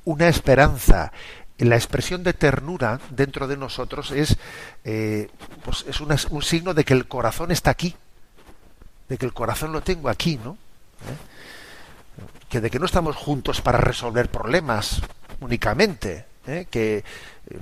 una 0.05 0.27
esperanza, 0.27 1.11
la 1.59 1.75
expresión 1.75 2.23
de 2.23 2.33
ternura 2.33 2.99
dentro 3.11 3.47
de 3.47 3.55
nosotros 3.57 4.09
es, 4.11 4.35
eh, 4.83 5.29
pues 5.63 5.85
es 5.87 6.01
un 6.01 6.41
signo 6.41 6.73
de 6.73 6.83
que 6.83 6.93
el 6.93 7.07
corazón 7.07 7.51
está 7.51 7.69
aquí, 7.69 7.95
de 9.07 9.17
que 9.19 9.25
el 9.27 9.33
corazón 9.33 9.71
lo 9.71 9.81
tengo 9.81 10.09
aquí, 10.09 10.39
¿no? 10.43 10.57
Que 12.49 12.59
de 12.61 12.69
que 12.69 12.79
no 12.79 12.85
estamos 12.85 13.15
juntos 13.15 13.61
para 13.61 13.77
resolver 13.77 14.29
problemas 14.29 15.01
únicamente, 15.39 16.25
¿eh? 16.47 16.67
que 16.69 17.03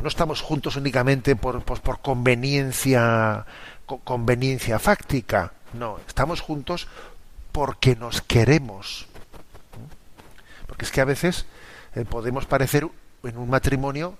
no 0.01 0.07
estamos 0.07 0.41
juntos 0.41 0.75
únicamente 0.77 1.35
por, 1.35 1.61
pues, 1.63 1.81
conveniencia, 2.01 3.45
co- 3.85 3.99
conveniencia 3.99 4.79
fáctica, 4.79 5.53
no, 5.73 5.99
estamos 6.07 6.41
juntos 6.41 6.87
porque 7.51 7.95
nos 7.95 8.21
queremos. 8.21 9.07
Es 10.79 10.91
que 10.91 11.01
a 11.01 11.05
veces 11.05 11.45
eh, 11.95 12.05
podemos 12.05 12.45
parecer 12.45 12.87
en 13.23 13.37
un 13.37 13.49
matrimonio 13.49 14.17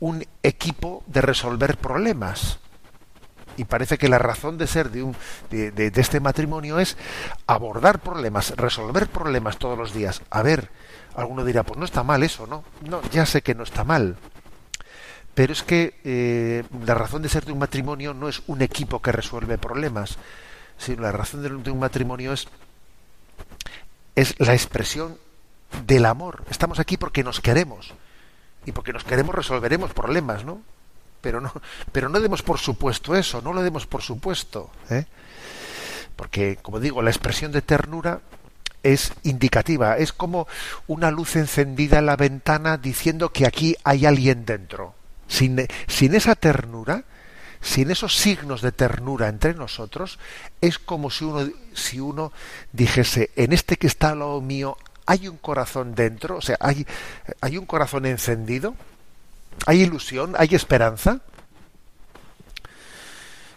un 0.00 0.24
equipo 0.42 1.04
de 1.06 1.20
resolver 1.20 1.76
problemas. 1.76 2.58
Y 3.56 3.64
parece 3.64 3.98
que 3.98 4.08
la 4.08 4.18
razón 4.18 4.58
de 4.58 4.66
ser 4.66 4.90
de, 4.90 5.92
este 5.94 6.20
matrimonio 6.20 6.80
es 6.80 6.96
abordar 7.46 8.00
problemas, 8.00 8.56
resolver 8.56 9.08
problemas 9.08 9.58
todos 9.58 9.78
los 9.78 9.92
días. 9.92 10.22
A 10.30 10.42
ver, 10.42 10.70
alguno 11.14 11.44
dirá, 11.44 11.62
pues 11.62 11.78
no 11.78 11.84
está 11.84 12.02
mal 12.02 12.22
eso, 12.22 12.46
¿no? 12.46 12.64
No, 12.88 13.00
ya 13.10 13.26
sé 13.26 13.42
que 13.42 13.54
no 13.54 13.62
está 13.62 13.84
mal. 13.84 14.16
Pero 15.34 15.52
es 15.52 15.62
que 15.62 16.00
eh, 16.02 16.64
la 16.84 16.94
razón 16.94 17.22
de 17.22 17.28
ser 17.28 17.44
de 17.44 17.52
un 17.52 17.58
matrimonio 17.58 18.14
no 18.14 18.28
es 18.28 18.42
un 18.46 18.62
equipo 18.62 19.00
que 19.00 19.12
resuelve 19.12 19.58
problemas, 19.58 20.16
sino 20.78 21.02
la 21.02 21.12
razón 21.12 21.42
de, 21.42 21.48
de 21.50 21.70
un 21.70 21.78
matrimonio 21.78 22.32
es, 22.32 22.48
es 24.16 24.34
la 24.40 24.54
expresión 24.54 25.16
del 25.86 26.06
amor. 26.06 26.44
Estamos 26.50 26.78
aquí 26.78 26.96
porque 26.96 27.24
nos 27.24 27.40
queremos. 27.40 27.94
Y 28.64 28.72
porque 28.72 28.92
nos 28.92 29.04
queremos 29.04 29.34
resolveremos 29.34 29.92
problemas, 29.92 30.44
¿no? 30.44 30.60
Pero 31.20 31.40
no, 31.40 31.52
pero 31.92 32.08
no 32.08 32.20
demos 32.20 32.42
por 32.42 32.58
supuesto 32.58 33.14
eso, 33.14 33.40
no 33.42 33.52
lo 33.52 33.62
demos 33.62 33.86
por 33.86 34.02
supuesto. 34.02 34.70
¿eh? 34.90 35.06
Porque, 36.16 36.58
como 36.60 36.80
digo, 36.80 37.02
la 37.02 37.10
expresión 37.10 37.52
de 37.52 37.62
ternura 37.62 38.20
es 38.82 39.12
indicativa, 39.22 39.96
es 39.96 40.12
como 40.12 40.48
una 40.88 41.10
luz 41.10 41.36
encendida 41.36 41.98
en 41.98 42.06
la 42.06 42.16
ventana 42.16 42.76
diciendo 42.76 43.30
que 43.30 43.46
aquí 43.46 43.76
hay 43.84 44.06
alguien 44.06 44.44
dentro. 44.44 44.94
Sin, 45.28 45.66
sin 45.86 46.14
esa 46.14 46.34
ternura, 46.34 47.04
sin 47.60 47.90
esos 47.90 48.16
signos 48.16 48.60
de 48.60 48.72
ternura 48.72 49.28
entre 49.28 49.54
nosotros, 49.54 50.18
es 50.60 50.78
como 50.78 51.10
si 51.10 51.24
uno, 51.24 51.48
si 51.72 52.00
uno 52.00 52.32
dijese, 52.72 53.30
en 53.36 53.52
este 53.52 53.76
que 53.76 53.86
está 53.86 54.14
lado 54.14 54.40
mío, 54.40 54.76
hay 55.06 55.28
un 55.28 55.36
corazón 55.36 55.94
dentro, 55.94 56.36
o 56.36 56.40
sea, 56.40 56.56
hay, 56.60 56.86
hay 57.40 57.58
un 57.58 57.66
corazón 57.66 58.06
encendido, 58.06 58.74
hay 59.66 59.82
ilusión, 59.82 60.34
hay 60.38 60.54
esperanza. 60.54 61.20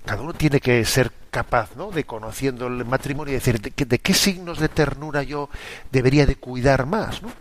Cada 0.06 0.22
uno 0.22 0.34
tiene 0.34 0.60
que 0.60 0.86
ser 0.86 1.12
capaz, 1.32 1.76
¿no? 1.76 1.92
De 1.92 2.04
conociendo 2.04 2.68
el 2.68 2.86
matrimonio 2.86 3.32
y 3.32 3.36
decir 3.36 3.60
de, 3.60 3.86
de 3.86 4.00
qué 4.00 4.14
signos 4.14 4.60
de 4.60 4.70
ternura 4.70 5.24
yo 5.24 5.50
debería 5.92 6.26
de 6.26 6.36
cuidar 6.36 6.86
más, 6.86 7.22
¿no? 7.22 7.32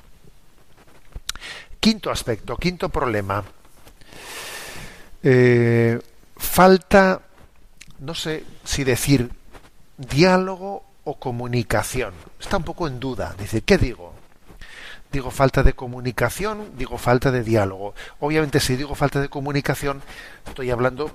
Quinto 1.78 2.10
aspecto, 2.10 2.56
quinto 2.56 2.88
problema. 2.88 3.44
Eh, 5.22 6.00
falta, 6.36 7.20
no 8.00 8.14
sé 8.14 8.44
si 8.64 8.84
decir 8.84 9.30
diálogo 9.96 10.84
o 11.04 11.18
comunicación. 11.18 12.14
Está 12.40 12.56
un 12.56 12.64
poco 12.64 12.88
en 12.88 13.00
duda. 13.00 13.34
Dice, 13.38 13.62
¿qué 13.62 13.78
digo? 13.78 14.14
Digo 15.12 15.30
falta 15.30 15.62
de 15.62 15.74
comunicación, 15.74 16.72
digo 16.76 16.98
falta 16.98 17.30
de 17.30 17.44
diálogo. 17.44 17.94
Obviamente 18.18 18.58
si 18.58 18.74
digo 18.74 18.94
falta 18.94 19.20
de 19.20 19.28
comunicación, 19.28 20.02
estoy 20.46 20.70
hablando 20.70 21.12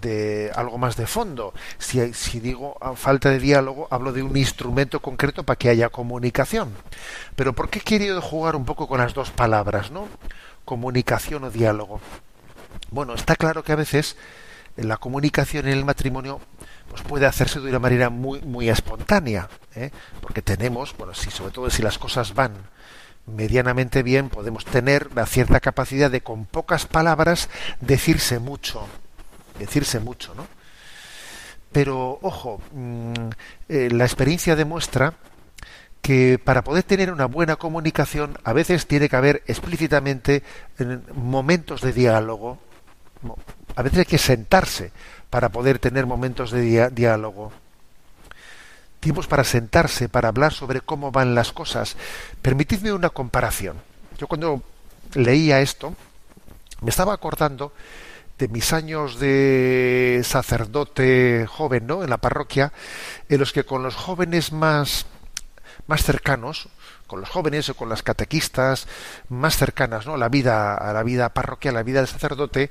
de 0.00 0.52
algo 0.54 0.78
más 0.78 0.96
de 0.96 1.06
fondo. 1.06 1.52
Si, 1.78 2.14
si 2.14 2.38
digo 2.38 2.76
ah, 2.80 2.94
falta 2.94 3.30
de 3.30 3.40
diálogo, 3.40 3.88
hablo 3.90 4.12
de 4.12 4.22
un 4.22 4.36
instrumento 4.36 5.00
concreto 5.00 5.42
para 5.42 5.56
que 5.56 5.68
haya 5.68 5.88
comunicación. 5.88 6.72
Pero 7.34 7.52
¿por 7.52 7.70
qué 7.70 7.80
he 7.80 7.82
querido 7.82 8.22
jugar 8.22 8.54
un 8.54 8.64
poco 8.64 8.86
con 8.86 8.98
las 8.98 9.14
dos 9.14 9.30
palabras, 9.30 9.90
no? 9.90 10.06
Comunicación 10.64 11.42
o 11.44 11.50
diálogo. 11.50 12.00
Bueno, 12.90 13.14
está 13.14 13.34
claro 13.34 13.64
que 13.64 13.72
a 13.72 13.76
veces 13.76 14.16
la 14.76 14.96
comunicación 14.96 15.66
en 15.68 15.78
el 15.78 15.84
matrimonio 15.84 16.40
pues 16.88 17.02
puede 17.02 17.26
hacerse 17.26 17.60
de 17.60 17.68
una 17.68 17.78
manera 17.78 18.10
muy 18.10 18.40
muy 18.40 18.68
espontánea, 18.68 19.48
¿eh? 19.74 19.90
porque 20.20 20.42
tenemos, 20.42 20.96
bueno, 20.96 21.14
si 21.14 21.30
sobre 21.30 21.52
todo 21.52 21.70
si 21.70 21.82
las 21.82 21.98
cosas 21.98 22.34
van 22.34 22.52
medianamente 23.26 24.02
bien, 24.02 24.28
podemos 24.28 24.64
tener 24.64 25.08
una 25.12 25.26
cierta 25.26 25.60
capacidad 25.60 26.10
de 26.10 26.22
con 26.22 26.46
pocas 26.46 26.86
palabras 26.86 27.48
decirse 27.80 28.38
mucho, 28.38 28.86
decirse 29.58 30.00
mucho, 30.00 30.34
¿no? 30.34 30.46
Pero 31.72 32.18
ojo, 32.22 32.60
mm, 32.72 33.12
eh, 33.68 33.88
la 33.92 34.04
experiencia 34.04 34.56
demuestra 34.56 35.14
que 36.02 36.40
para 36.42 36.64
poder 36.64 36.82
tener 36.82 37.12
una 37.12 37.26
buena 37.26 37.56
comunicación 37.56 38.38
a 38.44 38.52
veces 38.52 38.86
tiene 38.86 39.08
que 39.08 39.16
haber 39.16 39.42
explícitamente 39.46 40.42
momentos 41.14 41.82
de 41.82 41.92
diálogo. 41.92 42.58
A 43.76 43.82
veces 43.82 44.00
hay 44.00 44.04
que 44.04 44.18
sentarse 44.18 44.92
para 45.30 45.50
poder 45.50 45.78
tener 45.78 46.06
momentos 46.06 46.50
de 46.50 46.90
diálogo. 46.90 47.52
Tiempos 49.00 49.26
para 49.26 49.44
sentarse, 49.44 50.08
para 50.08 50.28
hablar 50.28 50.52
sobre 50.52 50.80
cómo 50.80 51.10
van 51.10 51.34
las 51.34 51.52
cosas. 51.52 51.96
Permitidme 52.42 52.92
una 52.92 53.10
comparación. 53.10 53.80
Yo 54.18 54.26
cuando 54.26 54.62
leía 55.14 55.60
esto, 55.60 55.94
me 56.82 56.90
estaba 56.90 57.14
acordando 57.14 57.72
de 58.38 58.48
mis 58.48 58.72
años 58.72 59.18
de 59.18 60.22
sacerdote 60.24 61.46
joven, 61.48 61.86
¿no? 61.86 62.02
En 62.02 62.10
la 62.10 62.18
parroquia, 62.18 62.72
en 63.28 63.38
los 63.38 63.52
que 63.52 63.64
con 63.64 63.82
los 63.82 63.94
jóvenes 63.94 64.52
más 64.52 65.06
más 65.86 66.04
cercanos, 66.04 66.68
con 67.06 67.20
los 67.20 67.28
jóvenes 67.28 67.68
o 67.68 67.74
con 67.74 67.88
las 67.88 68.02
catequistas 68.02 68.86
más 69.28 69.56
cercanas, 69.56 70.06
¿no? 70.06 70.16
La 70.16 70.28
vida, 70.28 70.74
a 70.74 70.92
la 70.92 71.02
vida 71.02 71.30
parroquial, 71.30 71.74
a 71.74 71.80
la 71.80 71.82
vida 71.82 71.98
del 71.98 72.08
sacerdote, 72.08 72.70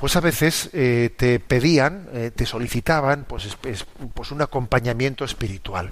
pues 0.00 0.16
a 0.16 0.20
veces 0.20 0.70
eh, 0.72 1.10
te 1.16 1.38
pedían, 1.40 2.08
eh, 2.12 2.30
te 2.34 2.46
solicitaban, 2.46 3.24
pues, 3.28 3.44
es- 3.44 3.58
es- 3.64 3.86
pues 4.14 4.30
un 4.32 4.40
acompañamiento 4.42 5.24
espiritual. 5.24 5.90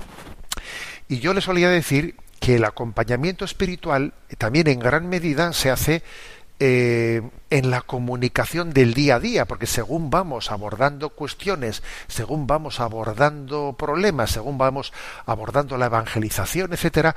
Y 1.09 1.19
yo 1.21 1.35
le 1.35 1.41
solía 1.41 1.69
decir 1.69 2.17
que 2.41 2.57
el 2.57 2.65
acompañamiento 2.65 3.45
espiritual 3.45 4.15
eh, 4.31 4.37
también 4.37 4.67
en 4.69 4.79
gran 4.81 5.09
medida 5.09 5.53
se 5.53 5.71
hace 5.71 6.03
en 6.61 7.71
la 7.71 7.83
comunicación 7.83 8.73
del 8.73 8.93
día 8.93 9.15
a 9.15 9.21
día, 9.21 9.45
porque 9.45 9.67
según 9.67 10.11
vamos 10.11 10.51
abordando 10.51 11.11
cuestiones, 11.11 11.85
según 12.09 12.49
vamos 12.49 12.81
abordando 12.81 13.77
problemas, 13.79 14.33
según 14.33 14.59
vamos 14.59 14.93
abordando 15.25 15.77
la 15.79 15.87
evangelización, 15.87 16.73
etcétera, 16.73 17.15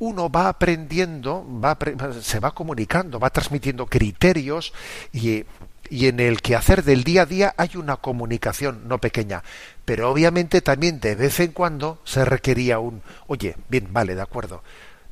uno 0.00 0.28
va 0.28 0.48
aprendiendo, 0.50 1.46
va 1.48 1.78
se 2.20 2.40
va 2.40 2.50
comunicando, 2.50 3.18
va 3.18 3.30
transmitiendo 3.30 3.86
criterios 3.86 4.74
y, 5.14 5.44
y 5.90 6.08
en 6.08 6.20
el 6.20 6.40
quehacer 6.40 6.82
del 6.82 7.04
día 7.04 7.22
a 7.22 7.26
día 7.26 7.54
hay 7.56 7.70
una 7.76 7.96
comunicación 7.96 8.88
no 8.88 8.98
pequeña. 8.98 9.42
Pero 9.84 10.10
obviamente 10.10 10.60
también 10.60 11.00
de 11.00 11.14
vez 11.14 11.40
en 11.40 11.52
cuando 11.52 12.00
se 12.04 12.24
requería 12.24 12.78
un, 12.78 13.02
oye, 13.26 13.56
bien, 13.68 13.88
vale, 13.92 14.14
de 14.14 14.22
acuerdo. 14.22 14.62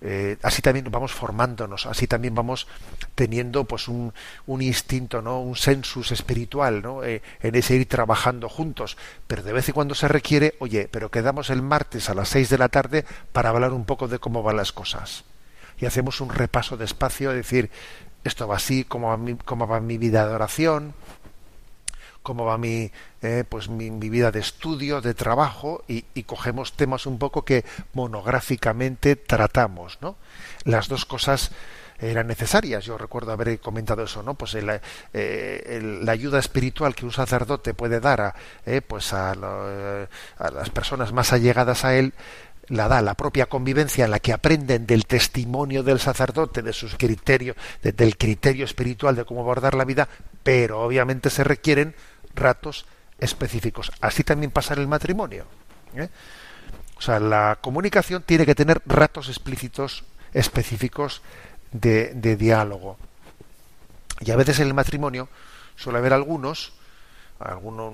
Eh, 0.05 0.37
así 0.43 0.63
también 0.63 0.91
vamos 0.91 1.13
formándonos, 1.13 1.87
así 1.87 2.09
también 2.09 2.35
vamos 2.35 2.67
teniendo 3.15 3.65
pues 3.65 3.87
un, 3.87 4.13
un 4.47 4.61
instinto, 4.61 5.23
¿no? 5.23 5.41
un 5.41 5.55
sensus 5.55 6.11
espiritual, 6.11 6.83
¿no? 6.83 7.05
Eh, 7.05 7.23
en 7.41 7.55
ese 7.55 7.77
ir 7.77 7.87
trabajando 7.87 8.49
juntos. 8.49 8.97
Pero 9.29 9.45
de 9.45 9.53
vez 9.53 9.69
en 9.69 9.75
cuando 9.75 9.95
se 9.95 10.09
requiere, 10.09 10.55
oye, 10.59 10.89
pero 10.91 11.11
quedamos 11.11 11.51
el 11.51 11.63
martes 11.63 12.09
a 12.11 12.15
las 12.15 12.31
seis 12.31 12.49
de 12.49 12.59
la 12.59 12.69
tarde 12.69 13.05
para 13.33 13.51
hablar 13.51 13.73
un 13.73 13.85
poco 13.85 14.09
de 14.09 14.19
cómo 14.19 14.43
van 14.43 14.57
las 14.57 14.73
cosas. 14.73 15.25
Y 15.79 15.87
hacemos 15.87 16.21
un 16.21 16.31
repaso 16.31 16.77
despacio, 16.77 17.31
decir, 17.33 17.71
esto 18.25 18.47
va 18.49 18.57
así, 18.57 18.85
cómo 18.85 19.09
va 19.09 19.17
mi, 19.17 19.35
cómo 19.37 19.67
va 19.67 19.81
mi 19.81 19.99
vida 19.99 20.27
de 20.27 20.35
oración, 20.35 20.95
cómo 22.23 22.45
va 22.45 22.57
mi, 22.59 22.91
eh, 23.23 23.45
pues 23.49 23.69
mi, 23.69 23.91
mi 23.91 24.09
vida 24.09 24.31
de 24.31 24.41
estudio, 24.41 25.01
de 25.01 25.15
trabajo, 25.15 25.83
y, 25.89 26.05
cogemos 26.23 26.73
temas 26.75 27.07
un 27.07 27.19
poco 27.19 27.45
que 27.45 27.65
monográficamente 27.95 29.17
tratamos, 29.17 29.99
¿no? 30.01 30.17
Las 30.65 30.89
dos 30.89 31.05
cosas 31.05 31.51
eran 31.99 32.27
necesarias. 32.29 32.85
Yo 32.85 32.97
recuerdo 32.97 33.33
haber 33.33 33.59
comentado 33.61 34.05
eso, 34.05 34.23
¿no? 34.23 34.35
Pues 34.35 34.55
el, 34.55 34.81
eh, 35.13 35.99
la 36.03 36.13
ayuda 36.13 36.39
espiritual 36.39 36.95
que 36.95 37.05
un 37.05 37.13
sacerdote 37.13 37.75
puede 37.75 38.01
dar 38.01 38.21
a, 38.21 38.35
eh, 38.67 38.81
pues 38.81 39.13
a, 39.13 39.35
lo- 39.35 40.07
a 40.39 40.51
las 40.53 40.71
personas 40.71 41.13
más 41.13 41.33
allegadas 41.33 41.85
a 41.85 41.95
él, 41.97 42.13
la 42.73 42.89
da 42.89 43.03
la 43.03 43.15
propia 43.15 43.47
convivencia 43.47 44.05
en 44.07 44.11
la 44.11 44.19
que 44.19 44.33
aprenden 44.33 44.87
del 44.87 45.05
testimonio 45.05 45.83
del 45.83 46.01
sacerdote, 46.01 46.63
de 46.63 46.73
sus 46.73 46.97
criterios, 46.97 47.55
de- 47.83 47.93
del 47.93 48.17
criterio 48.17 48.65
espiritual 48.65 49.15
de 49.15 49.25
cómo 49.27 49.43
abordar 49.43 49.75
la 49.75 49.85
vida, 49.85 50.09
pero 50.43 50.81
obviamente 50.81 51.29
se 51.29 51.45
requieren 51.45 51.95
ratos 52.35 52.87
específicos. 53.19 53.93
Así 54.01 54.25
también 54.25 54.51
pasa 54.51 54.73
en 54.75 54.81
el 54.81 54.89
matrimonio. 54.89 55.45
¿eh? 55.95 56.09
O 56.97 57.01
sea, 57.03 57.21
la 57.21 57.59
comunicación 57.61 58.23
tiene 58.23 58.47
que 58.47 58.55
tener 58.55 58.81
ratos 58.87 59.29
explícitos, 59.29 60.05
específicos 60.33 61.21
de, 61.73 62.15
de 62.15 62.37
diálogo. 62.37 62.97
Y 64.21 64.31
a 64.31 64.37
veces 64.37 64.61
en 64.61 64.69
el 64.69 64.75
matrimonio 64.75 65.29
suele 65.77 65.99
haber 65.99 66.13
algunos, 66.15 66.73
algunos 67.39 67.93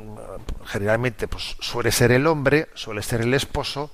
generalmente 0.66 1.26
pues 1.26 1.56
suele 1.58 1.90
ser 1.90 2.12
el 2.12 2.26
hombre, 2.28 2.68
suele 2.74 3.02
ser 3.02 3.22
el 3.22 3.34
esposo, 3.34 3.90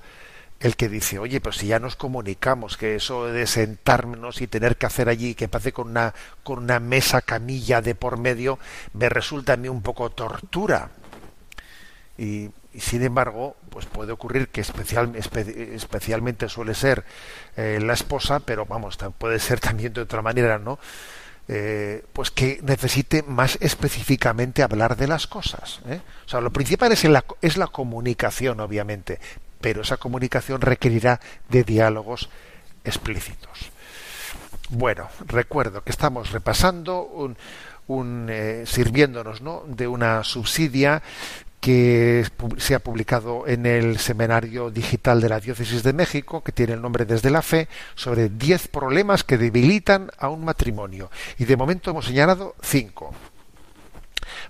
el 0.59 0.75
que 0.75 0.89
dice, 0.89 1.19
oye, 1.19 1.41
pues 1.41 1.57
si 1.57 1.67
ya 1.67 1.79
nos 1.79 1.95
comunicamos, 1.95 2.77
que 2.77 2.95
eso 2.95 3.25
de 3.25 3.45
sentarnos 3.45 4.41
y 4.41 4.47
tener 4.47 4.77
que 4.77 4.85
hacer 4.85 5.09
allí, 5.09 5.35
que 5.35 5.47
pase 5.47 5.73
con 5.73 5.89
una, 5.89 6.13
con 6.43 6.59
una 6.59 6.79
mesa 6.79 7.21
camilla 7.21 7.81
de 7.81 7.95
por 7.95 8.17
medio, 8.17 8.57
me 8.93 9.09
resulta 9.09 9.53
a 9.53 9.57
mí 9.57 9.67
un 9.67 9.81
poco 9.81 10.09
tortura. 10.11 10.89
Y, 12.17 12.49
sin 12.77 13.03
embargo, 13.03 13.55
pues 13.69 13.85
puede 13.85 14.11
ocurrir 14.11 14.49
que 14.49 14.61
especial, 14.61 15.13
especialmente 15.15 16.49
suele 16.49 16.73
ser 16.73 17.05
eh, 17.55 17.79
la 17.81 17.93
esposa, 17.93 18.39
pero 18.39 18.65
vamos, 18.65 18.97
puede 19.17 19.39
ser 19.39 19.59
también 19.59 19.93
de 19.93 20.01
otra 20.01 20.21
manera, 20.21 20.57
¿no? 20.57 20.79
Eh, 21.47 22.03
pues 22.11 22.31
que 22.31 22.59
necesite 22.63 23.21
más 23.21 23.59
específicamente 23.61 24.63
hablar 24.63 24.97
de 24.97 25.07
las 25.07 25.27
cosas. 25.27 25.79
¿eh? 25.87 26.01
O 26.25 26.29
sea, 26.29 26.41
lo 26.41 26.51
principal 26.51 26.91
es, 26.91 27.03
la, 27.03 27.23
es 27.41 27.57
la 27.57 27.67
comunicación, 27.67 28.59
obviamente, 28.59 29.19
pero 29.65 29.81
esa 29.81 29.97
comunicación 29.97 30.61
requerirá 30.61 31.19
de 31.49 31.63
diálogos 31.63 32.29
explícitos. 32.83 33.71
Bueno, 34.69 35.09
recuerdo 35.25 35.83
que 35.83 35.89
estamos 35.89 36.31
repasando 36.31 37.01
un, 37.87 38.27
eh, 38.29 38.65
sirviéndonos 38.67 39.41
¿no? 39.41 39.63
de 39.65 39.87
una 39.87 40.23
subsidia 40.23 41.01
que 41.59 42.23
se 42.57 42.75
ha 42.75 42.79
publicado 42.79 43.47
en 43.47 43.65
el 43.65 43.97
Seminario 43.97 44.69
Digital 44.69 45.19
de 45.19 45.29
la 45.29 45.39
Diócesis 45.39 45.81
de 45.81 45.93
México, 45.93 46.43
que 46.43 46.51
tiene 46.51 46.73
el 46.73 46.81
nombre 46.83 47.05
Desde 47.05 47.31
la 47.31 47.41
Fe, 47.41 47.67
sobre 47.95 48.29
10 48.29 48.67
problemas 48.67 49.23
que 49.23 49.39
debilitan 49.39 50.11
a 50.19 50.29
un 50.29 50.45
matrimonio. 50.45 51.09
Y 51.39 51.45
de 51.45 51.57
momento 51.57 51.89
hemos 51.89 52.05
señalado 52.05 52.53
cinco. 52.61 53.15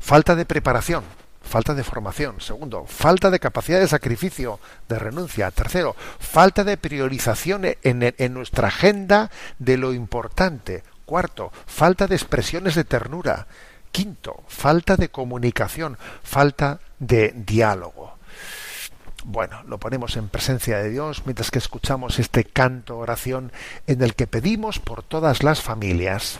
Falta 0.02 0.36
de 0.36 0.46
preparación, 0.46 1.06
falta 1.46 1.74
de 1.74 1.84
formación. 1.84 2.42
Segundo, 2.42 2.86
falta 2.86 3.30
de 3.30 3.40
capacidad 3.40 3.80
de 3.80 3.88
sacrificio, 3.88 4.60
de 4.90 5.00
renuncia. 5.00 5.52
Tercero, 5.52 5.96
falta 6.20 6.64
de 6.64 6.78
priorización 6.78 7.64
en, 7.66 8.14
en 8.18 8.34
nuestra 8.34 8.68
agenda 8.68 9.32
de 9.60 9.78
lo 9.78 9.94
importante. 9.94 10.84
Cuarto, 11.06 11.52
falta 11.66 12.08
de 12.08 12.16
expresiones 12.16 12.76
de 12.76 12.84
ternura. 12.84 13.48
Quinto, 13.92 14.44
falta 14.48 14.98
de 14.98 15.10
comunicación, 15.10 15.98
falta 16.24 16.80
de 17.00 17.34
diálogo. 17.36 18.16
Bueno, 19.24 19.64
lo 19.64 19.80
ponemos 19.80 20.18
en 20.18 20.30
presencia 20.30 20.78
de 20.78 20.90
Dios 20.90 21.24
mientras 21.26 21.50
que 21.50 21.58
escuchamos 21.58 22.20
este 22.20 22.44
canto 22.44 22.98
oración 22.98 23.52
en 23.88 24.04
el 24.04 24.14
que 24.14 24.28
pedimos 24.28 24.80
por 24.80 25.02
todas 25.02 25.42
las 25.42 25.62
familias. 25.62 26.40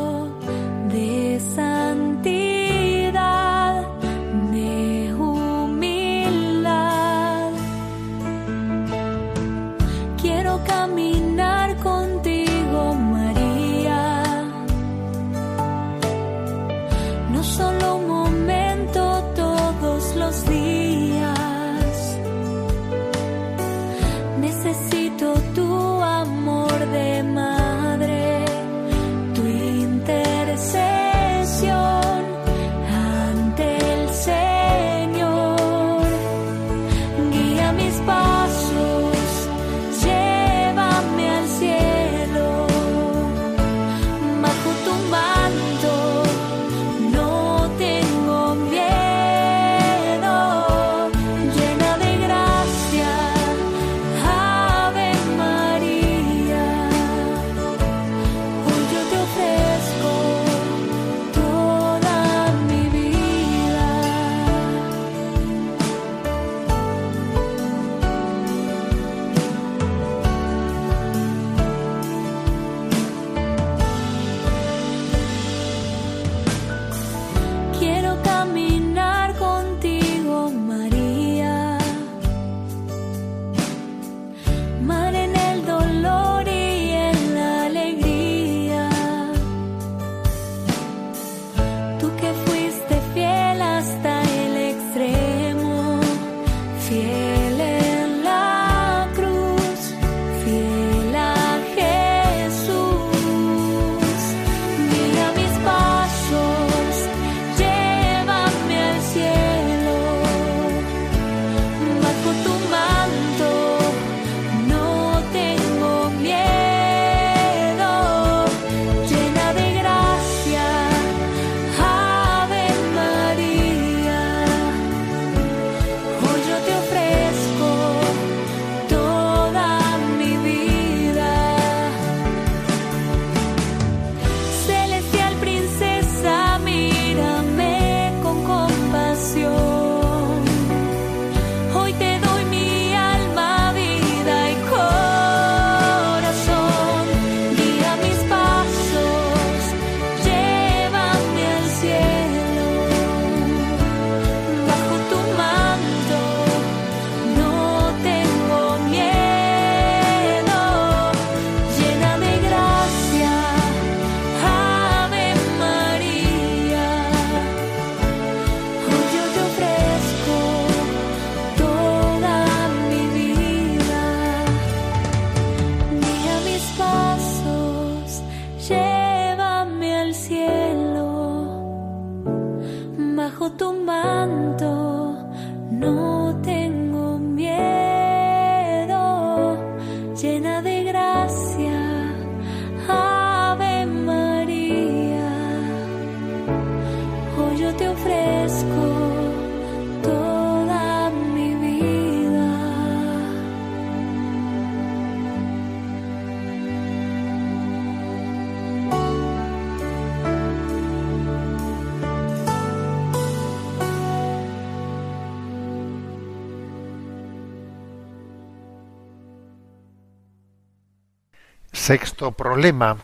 Sexto 221.91 222.31
problema 222.31 222.95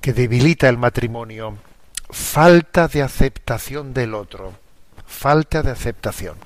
que 0.00 0.14
debilita 0.14 0.66
el 0.70 0.78
matrimonio, 0.78 1.58
falta 2.08 2.88
de 2.88 3.02
aceptación 3.02 3.92
del 3.92 4.14
otro, 4.14 4.54
falta 5.06 5.62
de 5.62 5.72
aceptación. 5.72 6.38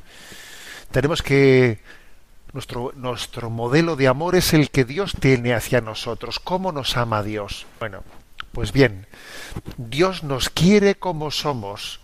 Tenemos 0.90 1.22
que 1.22 1.78
nuestro, 2.52 2.90
nuestro 2.96 3.48
modelo 3.48 3.94
de 3.94 4.08
amor 4.08 4.34
es 4.34 4.54
el 4.54 4.72
que 4.72 4.84
Dios 4.84 5.14
tiene 5.20 5.54
hacia 5.54 5.80
nosotros. 5.80 6.40
¿Cómo 6.40 6.72
nos 6.72 6.96
ama 6.96 7.22
Dios? 7.22 7.64
Bueno, 7.78 8.02
pues 8.50 8.72
bien, 8.72 9.06
Dios 9.76 10.24
nos 10.24 10.50
quiere 10.50 10.96
como 10.96 11.30
somos 11.30 12.00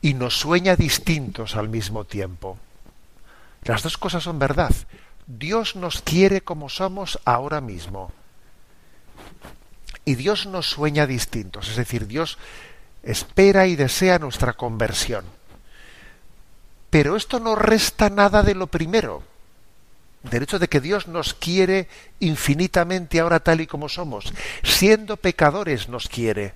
y 0.00 0.14
nos 0.14 0.38
sueña 0.38 0.74
distintos 0.74 1.54
al 1.54 1.68
mismo 1.68 2.04
tiempo. 2.04 2.56
Las 3.64 3.82
dos 3.82 3.98
cosas 3.98 4.22
son 4.22 4.38
verdad. 4.38 4.72
Dios 5.26 5.74
nos 5.74 6.02
quiere 6.02 6.40
como 6.42 6.68
somos 6.68 7.18
ahora 7.24 7.60
mismo. 7.60 8.12
Y 10.04 10.14
Dios 10.14 10.46
nos 10.46 10.70
sueña 10.70 11.06
distintos, 11.06 11.68
es 11.68 11.76
decir, 11.76 12.06
Dios 12.06 12.38
espera 13.02 13.66
y 13.66 13.74
desea 13.74 14.20
nuestra 14.20 14.52
conversión. 14.52 15.24
Pero 16.90 17.16
esto 17.16 17.40
no 17.40 17.56
resta 17.56 18.08
nada 18.08 18.44
de 18.44 18.54
lo 18.54 18.68
primero, 18.68 19.24
del 20.22 20.44
hecho 20.44 20.60
de 20.60 20.68
que 20.68 20.80
Dios 20.80 21.08
nos 21.08 21.34
quiere 21.34 21.88
infinitamente 22.20 23.18
ahora 23.18 23.40
tal 23.40 23.60
y 23.60 23.66
como 23.66 23.88
somos, 23.88 24.32
siendo 24.62 25.16
pecadores 25.16 25.88
nos 25.88 26.08
quiere. 26.08 26.54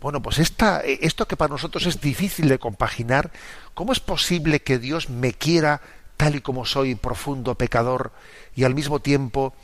Bueno, 0.00 0.22
pues 0.22 0.38
esta, 0.38 0.80
esto 0.80 1.26
que 1.26 1.36
para 1.36 1.52
nosotros 1.52 1.86
es 1.86 2.00
difícil 2.00 2.48
de 2.48 2.58
compaginar, 2.58 3.30
¿cómo 3.74 3.92
es 3.92 4.00
posible 4.00 4.60
que 4.60 4.78
Dios 4.78 5.10
me 5.10 5.32
quiera 5.32 5.80
tal 6.22 6.36
y 6.36 6.40
como 6.40 6.64
soy, 6.64 6.94
profundo 6.94 7.56
pecador, 7.56 8.12
y 8.54 8.62
al 8.62 8.76
mismo 8.76 9.00
tiempo 9.00 9.54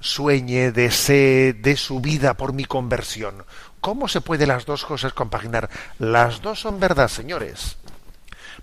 sueñe, 0.00 0.70
desee, 0.70 1.52
de 1.52 1.76
su 1.76 1.98
vida 1.98 2.34
por 2.34 2.52
mi 2.52 2.64
conversión. 2.64 3.44
¿Cómo 3.80 4.06
se 4.06 4.20
puede 4.20 4.46
las 4.46 4.66
dos 4.66 4.84
cosas 4.84 5.12
compaginar? 5.14 5.68
Las 5.98 6.42
dos 6.42 6.60
son 6.60 6.78
verdad, 6.78 7.08
señores. 7.08 7.76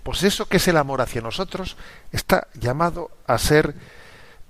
Pues 0.02 0.22
eso 0.22 0.46
que 0.48 0.56
es 0.56 0.66
el 0.68 0.78
amor 0.78 1.02
hacia 1.02 1.20
nosotros 1.20 1.76
está 2.12 2.48
llamado 2.54 3.10
a 3.26 3.36
ser 3.36 3.74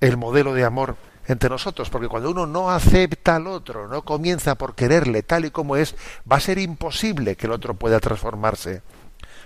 el 0.01 0.17
modelo 0.17 0.55
de 0.55 0.65
amor 0.65 0.95
entre 1.27 1.51
nosotros, 1.51 1.91
porque 1.91 2.07
cuando 2.07 2.31
uno 2.31 2.47
no 2.47 2.71
acepta 2.71 3.35
al 3.35 3.49
otro, 3.49 3.89
no 3.89 4.03
comienza 4.03 4.55
por 4.55 4.77
quererle 4.77 5.25
tal 5.25 5.47
y 5.47 5.51
como 5.51 5.75
es, 5.75 5.97
va 6.31 6.37
a 6.37 6.41
ser 6.41 6.59
imposible 6.59 7.35
que 7.35 7.47
el 7.47 7.53
otro 7.53 7.75
pueda 7.75 7.99
transformarse. 7.99 8.83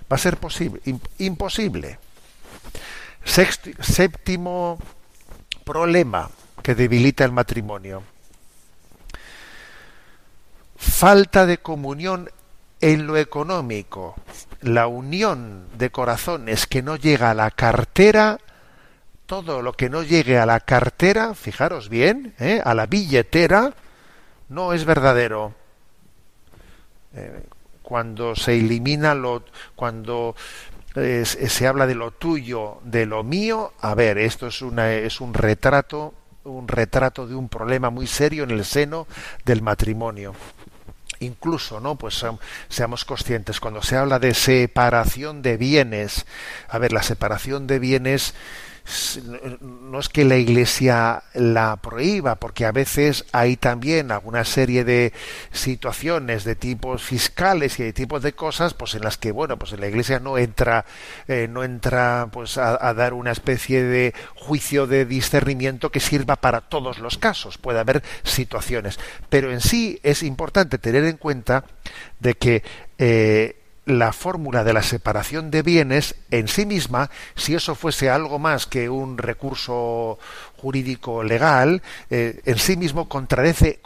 Va 0.03 0.17
a 0.17 0.19
ser 0.19 0.37
posible, 0.37 0.81
imposible. 1.17 1.97
Séptimo 3.27 4.79
problema 5.63 6.29
que 6.63 6.73
debilita 6.75 7.25
el 7.25 7.31
matrimonio. 7.31 8.03
Falta 10.77 11.45
de 11.45 11.57
comunión 11.59 12.29
en 12.81 13.05
lo 13.05 13.17
económico. 13.17 14.15
La 14.61 14.87
unión 14.87 15.67
de 15.77 15.91
corazones 15.91 16.65
que 16.67 16.81
no 16.81 16.95
llega 16.95 17.31
a 17.31 17.35
la 17.35 17.51
cartera, 17.51 18.39
todo 19.25 19.61
lo 19.61 19.73
que 19.73 19.89
no 19.89 20.03
llegue 20.03 20.37
a 20.39 20.45
la 20.45 20.61
cartera, 20.61 21.35
fijaros 21.35 21.89
bien, 21.89 22.33
¿eh? 22.39 22.61
a 22.63 22.73
la 22.73 22.85
billetera, 22.85 23.73
no 24.49 24.73
es 24.73 24.85
verdadero. 24.85 25.53
Eh, 27.13 27.43
cuando 27.81 28.35
se 28.35 28.57
elimina 28.57 29.15
lo, 29.15 29.43
cuando 29.75 30.35
se 30.97 31.67
habla 31.67 31.85
de 31.85 31.95
lo 31.95 32.11
tuyo, 32.11 32.79
de 32.83 33.05
lo 33.05 33.23
mío, 33.23 33.73
a 33.81 33.93
ver, 33.93 34.17
esto 34.17 34.47
es, 34.47 34.61
una, 34.61 34.93
es 34.93 35.21
un 35.21 35.33
retrato, 35.33 36.13
un 36.43 36.67
retrato 36.67 37.27
de 37.27 37.35
un 37.35 37.49
problema 37.49 37.89
muy 37.89 38.07
serio 38.07 38.43
en 38.43 38.51
el 38.51 38.65
seno 38.65 39.07
del 39.45 39.61
matrimonio. 39.61 40.33
Incluso, 41.19 41.79
¿no? 41.79 41.95
Pues 41.95 42.23
seamos 42.69 43.05
conscientes, 43.05 43.59
cuando 43.59 43.81
se 43.81 43.95
habla 43.95 44.19
de 44.19 44.33
separación 44.33 45.41
de 45.41 45.57
bienes, 45.57 46.25
a 46.67 46.77
ver, 46.77 46.93
la 46.93 47.03
separación 47.03 47.67
de 47.67 47.79
bienes 47.79 48.33
no 49.61 49.99
es 49.99 50.09
que 50.09 50.23
la 50.23 50.37
Iglesia 50.37 51.23
la 51.33 51.75
prohíba, 51.77 52.35
porque 52.35 52.65
a 52.65 52.71
veces 52.71 53.25
hay 53.33 53.57
también 53.57 54.11
alguna 54.11 54.45
serie 54.45 54.83
de 54.83 55.13
situaciones 55.51 56.43
de 56.45 56.55
tipos 56.55 57.03
fiscales 57.03 57.79
y 57.79 57.83
de 57.83 57.93
tipos 57.93 58.21
de 58.21 58.33
cosas, 58.33 58.73
pues 58.73 58.95
en 58.95 59.03
las 59.03 59.17
que 59.17 59.31
bueno, 59.31 59.57
pues 59.57 59.77
la 59.77 59.87
Iglesia 59.87 60.19
no 60.19 60.37
entra, 60.37 60.85
eh, 61.27 61.47
no 61.49 61.63
entra 61.63 62.29
pues 62.31 62.57
a, 62.57 62.87
a, 62.87 62.93
dar 62.93 63.13
una 63.13 63.31
especie 63.31 63.83
de 63.83 64.13
juicio 64.35 64.87
de 64.87 65.05
discernimiento 65.05 65.91
que 65.91 65.99
sirva 65.99 66.37
para 66.37 66.61
todos 66.61 66.99
los 66.99 67.17
casos. 67.17 67.57
Puede 67.57 67.79
haber 67.79 68.03
situaciones, 68.23 68.99
pero 69.29 69.51
en 69.51 69.61
sí 69.61 69.99
es 70.03 70.23
importante 70.23 70.77
tener 70.77 71.03
en 71.03 71.17
cuenta 71.17 71.65
de 72.19 72.35
que 72.35 72.63
eh, 72.97 73.56
la 73.87 74.11
fórmula 74.11 74.65
de 74.65 74.73
la 74.73 74.83
separación 74.83 75.49
de 75.49 75.61
bienes 75.61 76.15
en 76.29 76.49
sí 76.49 76.65
misma, 76.65 77.09
si 77.35 77.55
eso 77.55 77.73
fuese 77.73 78.09
algo 78.09 78.37
más 78.37 78.67
que 78.67 78.89
un 78.89 79.17
recurso 79.17 80.19
jurídico 80.57 81.23
legal, 81.23 81.81
eh, 82.09 82.41
en 82.45 82.57
sí 82.59 82.75
mismo 82.75 83.07
contradice, 83.07 83.79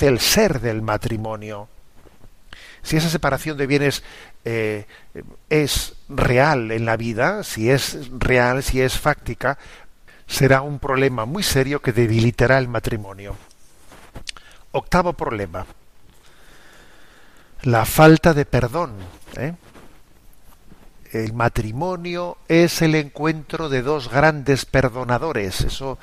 el 0.00 0.18
ser 0.18 0.60
del 0.60 0.82
matrimonio. 0.82 1.68
Si 2.82 2.96
esa 2.96 3.08
separación 3.08 3.56
de 3.56 3.68
bienes 3.68 4.02
eh, 4.44 4.86
es 5.48 5.94
real 6.08 6.72
en 6.72 6.84
la 6.84 6.96
vida, 6.96 7.44
si 7.44 7.70
es 7.70 8.10
real, 8.10 8.64
si 8.64 8.80
es 8.80 8.98
fáctica, 8.98 9.56
será 10.26 10.62
un 10.62 10.80
problema 10.80 11.26
muy 11.26 11.44
serio 11.44 11.80
que 11.80 11.92
debilitará 11.92 12.58
el 12.58 12.66
matrimonio. 12.66 13.36
Octavo 14.72 15.12
problema 15.12 15.64
la 17.64 17.84
falta 17.84 18.34
de 18.34 18.44
perdón. 18.44 18.92
¿eh? 19.36 19.54
El 21.12 21.32
matrimonio 21.32 22.38
es 22.48 22.82
el 22.82 22.94
encuentro 22.94 23.68
de 23.68 23.82
dos 23.82 24.10
grandes 24.10 24.64
perdonadores. 24.64 25.60
Eso 25.60 25.98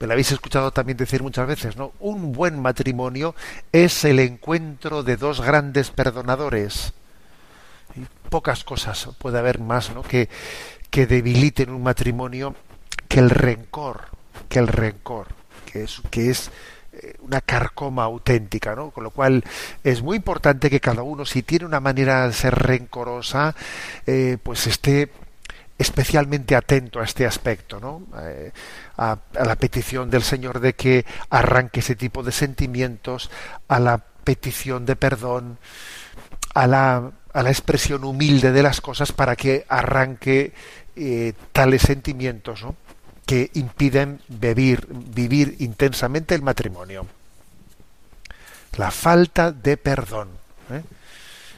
me 0.00 0.06
lo 0.06 0.12
habéis 0.12 0.32
escuchado 0.32 0.72
también 0.72 0.98
decir 0.98 1.22
muchas 1.22 1.46
veces, 1.46 1.76
¿no? 1.76 1.92
Un 2.00 2.32
buen 2.32 2.60
matrimonio 2.60 3.34
es 3.72 4.04
el 4.04 4.18
encuentro 4.18 5.02
de 5.02 5.16
dos 5.16 5.40
grandes 5.40 5.90
perdonadores. 5.90 6.92
Y 7.94 8.00
pocas 8.28 8.64
cosas 8.64 9.08
puede 9.18 9.38
haber 9.38 9.60
más, 9.60 9.94
¿no? 9.94 10.02
Que, 10.02 10.28
que 10.90 11.06
debiliten 11.06 11.70
un 11.70 11.82
matrimonio 11.82 12.56
que 13.08 13.20
el 13.20 13.30
rencor, 13.30 14.08
que 14.48 14.58
el 14.58 14.66
rencor, 14.66 15.28
que 15.64 15.84
es, 15.84 16.02
que 16.10 16.30
es 16.30 16.50
una 17.20 17.40
carcoma 17.40 18.04
auténtica, 18.04 18.74
¿no? 18.74 18.90
Con 18.90 19.04
lo 19.04 19.10
cual 19.10 19.44
es 19.84 20.02
muy 20.02 20.16
importante 20.16 20.70
que 20.70 20.80
cada 20.80 21.02
uno, 21.02 21.24
si 21.24 21.42
tiene 21.42 21.64
una 21.64 21.80
manera 21.80 22.26
de 22.26 22.32
ser 22.32 22.54
rencorosa, 22.54 23.54
eh, 24.06 24.38
pues 24.42 24.66
esté 24.66 25.10
especialmente 25.78 26.56
atento 26.56 27.00
a 27.00 27.04
este 27.04 27.26
aspecto, 27.26 27.80
¿no? 27.80 28.02
Eh, 28.22 28.52
a, 28.96 29.18
la 29.34 29.56
petición 29.56 30.10
del 30.10 30.22
Señor 30.22 30.60
de 30.60 30.74
que 30.74 31.04
arranque 31.30 31.80
ese 31.80 31.96
tipo 31.96 32.22
de 32.22 32.32
sentimientos, 32.32 33.30
a 33.68 33.78
la 33.78 33.98
petición 33.98 34.86
de 34.86 34.96
perdón, 34.96 35.58
a 36.54 36.66
la, 36.66 37.12
a 37.32 37.42
la 37.42 37.50
expresión 37.50 38.04
humilde 38.04 38.52
de 38.52 38.62
las 38.62 38.80
cosas 38.80 39.12
para 39.12 39.36
que 39.36 39.66
arranque 39.68 40.52
eh, 40.96 41.34
tales 41.52 41.82
sentimientos, 41.82 42.62
¿no? 42.62 42.74
Que 43.26 43.50
impiden 43.54 44.20
vivir, 44.28 45.56
intensamente 45.58 46.34
el 46.34 46.42
matrimonio. 46.42 47.06
La 48.76 48.90
falta 48.92 49.50
de 49.50 49.76
perdón. 49.76 50.28
¿eh? 50.70 50.82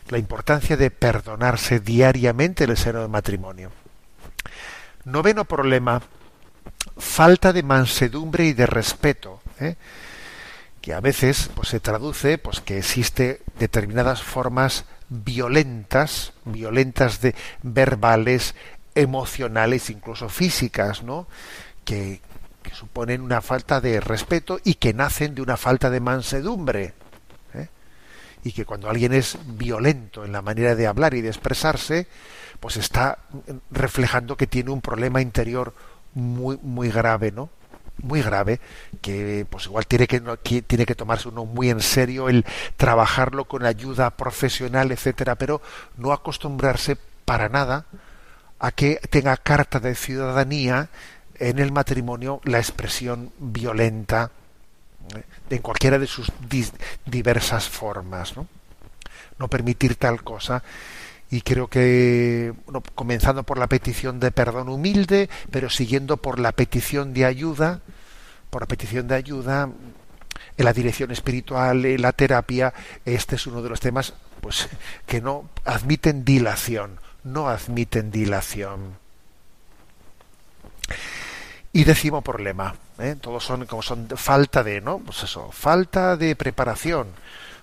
La 0.08 0.18
importancia 0.18 0.76
de 0.78 0.90
perdonarse 0.90 1.80
diariamente 1.80 2.64
en 2.64 2.70
el 2.70 2.76
seno 2.78 3.00
del 3.00 3.10
matrimonio. 3.10 3.70
Noveno 5.04 5.44
problema, 5.44 6.02
falta 6.96 7.52
de 7.52 7.62
mansedumbre 7.62 8.46
y 8.46 8.54
de 8.54 8.66
respeto, 8.66 9.42
¿eh? 9.60 9.76
que 10.80 10.94
a 10.94 11.00
veces 11.00 11.50
pues, 11.54 11.68
se 11.68 11.80
traduce 11.80 12.38
pues, 12.38 12.60
que 12.60 12.78
existe 12.78 13.42
determinadas 13.58 14.22
formas 14.22 14.86
violentas, 15.10 16.32
violentas 16.44 17.20
de 17.20 17.34
verbales, 17.62 18.54
emocionales, 18.98 19.90
incluso 19.90 20.28
físicas, 20.28 21.02
¿no? 21.02 21.26
Que, 21.84 22.20
suponen 22.70 23.22
una 23.22 23.40
falta 23.40 23.80
de 23.80 23.98
respeto 23.98 24.60
y 24.62 24.74
que 24.74 24.92
nacen 24.92 25.34
de 25.34 25.40
una 25.40 25.56
falta 25.56 25.88
de 25.88 26.00
mansedumbre. 26.00 26.92
¿eh? 27.54 27.68
Y 28.44 28.52
que 28.52 28.66
cuando 28.66 28.90
alguien 28.90 29.14
es 29.14 29.38
violento 29.46 30.22
en 30.22 30.32
la 30.32 30.42
manera 30.42 30.74
de 30.74 30.86
hablar 30.86 31.14
y 31.14 31.22
de 31.22 31.28
expresarse, 31.28 32.08
pues 32.60 32.76
está 32.76 33.20
reflejando 33.70 34.36
que 34.36 34.46
tiene 34.46 34.70
un 34.70 34.82
problema 34.82 35.22
interior 35.22 35.72
muy, 36.12 36.58
muy 36.60 36.90
grave, 36.90 37.32
¿no? 37.32 37.48
muy 38.02 38.20
grave 38.20 38.60
que 39.00 39.46
pues 39.48 39.64
igual 39.64 39.86
tiene 39.86 40.06
que, 40.06 40.22
que, 40.42 40.62
tiene 40.62 40.86
que 40.86 40.94
tomarse 40.94 41.28
uno 41.28 41.46
muy 41.46 41.70
en 41.70 41.80
serio 41.80 42.28
el 42.28 42.44
trabajarlo 42.76 43.46
con 43.46 43.64
ayuda 43.64 44.10
profesional 44.10 44.92
etcétera 44.92 45.34
pero 45.34 45.60
no 45.96 46.12
acostumbrarse 46.12 46.96
para 47.24 47.48
nada 47.48 47.86
a 48.58 48.72
que 48.72 49.00
tenga 49.10 49.36
carta 49.36 49.80
de 49.80 49.94
ciudadanía 49.94 50.88
en 51.38 51.58
el 51.58 51.72
matrimonio 51.72 52.40
la 52.44 52.58
expresión 52.58 53.32
violenta 53.38 54.30
¿eh? 55.14 55.22
en 55.50 55.62
cualquiera 55.62 55.98
de 55.98 56.06
sus 56.06 56.32
diversas 57.06 57.68
formas 57.68 58.34
¿no? 58.36 59.48
permitir 59.48 59.96
tal 59.96 60.22
cosa 60.22 60.62
y 61.30 61.42
creo 61.42 61.68
que 61.68 62.54
comenzando 62.94 63.42
por 63.42 63.58
la 63.58 63.66
petición 63.66 64.18
de 64.18 64.30
perdón 64.30 64.68
humilde, 64.68 65.28
pero 65.50 65.68
siguiendo 65.68 66.16
por 66.16 66.38
la 66.38 66.52
petición 66.52 67.12
de 67.12 67.26
ayuda, 67.26 67.80
por 68.48 68.62
la 68.62 68.66
petición 68.66 69.08
de 69.08 69.14
ayuda 69.14 69.68
en 70.56 70.64
la 70.64 70.72
dirección 70.72 71.10
espiritual, 71.10 71.84
en 71.84 72.00
la 72.00 72.12
terapia, 72.12 72.72
este 73.04 73.36
es 73.36 73.46
uno 73.46 73.62
de 73.62 73.68
los 73.68 73.80
temas 73.80 74.14
pues 74.40 74.68
que 75.06 75.20
no 75.20 75.50
admiten 75.64 76.24
dilación, 76.24 76.98
no 77.32 77.48
admiten 77.48 78.10
dilación. 78.10 78.98
Y 81.72 81.84
décimo 81.84 82.22
problema, 82.22 82.74
¿eh? 82.98 83.16
todos 83.20 83.44
son 83.44 83.66
como 83.66 83.82
son 83.82 84.08
falta 84.08 84.64
de, 84.64 84.80
¿no? 84.80 84.98
Pues 84.98 85.22
eso, 85.22 85.50
falta 85.52 86.16
de 86.16 86.34
preparación, 86.34 87.08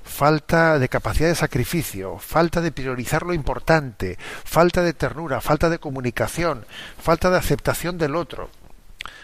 falta 0.04 0.78
de 0.78 0.88
capacidad 0.88 1.28
de 1.28 1.36
sacrificio, 1.36 2.20
falta 2.20 2.62
de 2.62 2.72
priorizar 2.72 3.24
lo 3.24 3.34
importante, 3.34 4.18
falta 4.44 4.84
de 4.84 4.94
ternura, 4.94 5.42
falta 5.42 5.70
de 5.70 5.80
comunicación, 5.80 6.66
falta 7.02 7.32
de 7.32 7.38
aceptación 7.38 7.98
del 7.98 8.16
otro, 8.16 8.50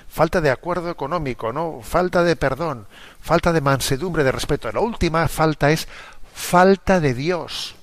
falta 0.10 0.42
de 0.42 0.50
acuerdo 0.50 0.90
económico, 0.90 1.54
¿no? 1.54 1.82
Falta 1.84 2.24
de 2.24 2.36
perdón, 2.36 2.88
falta 3.22 3.54
de 3.54 3.62
mansedumbre, 3.62 4.24
de 4.24 4.32
respeto. 4.32 4.72
La 4.72 4.82
última 4.82 5.28
falta 5.28 5.72
es 5.72 5.88
falta 6.34 7.00
de 7.00 7.14
Dios. 7.14 7.76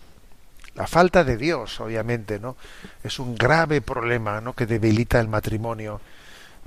La 0.78 0.86
falta 0.86 1.24
de 1.24 1.36
Dios, 1.36 1.80
obviamente, 1.80 2.38
¿no? 2.38 2.56
Es 3.02 3.18
un 3.18 3.34
grave 3.34 3.80
problema, 3.80 4.40
¿no? 4.40 4.52
que 4.52 4.64
debilita 4.64 5.18
el 5.18 5.26
matrimonio, 5.26 6.00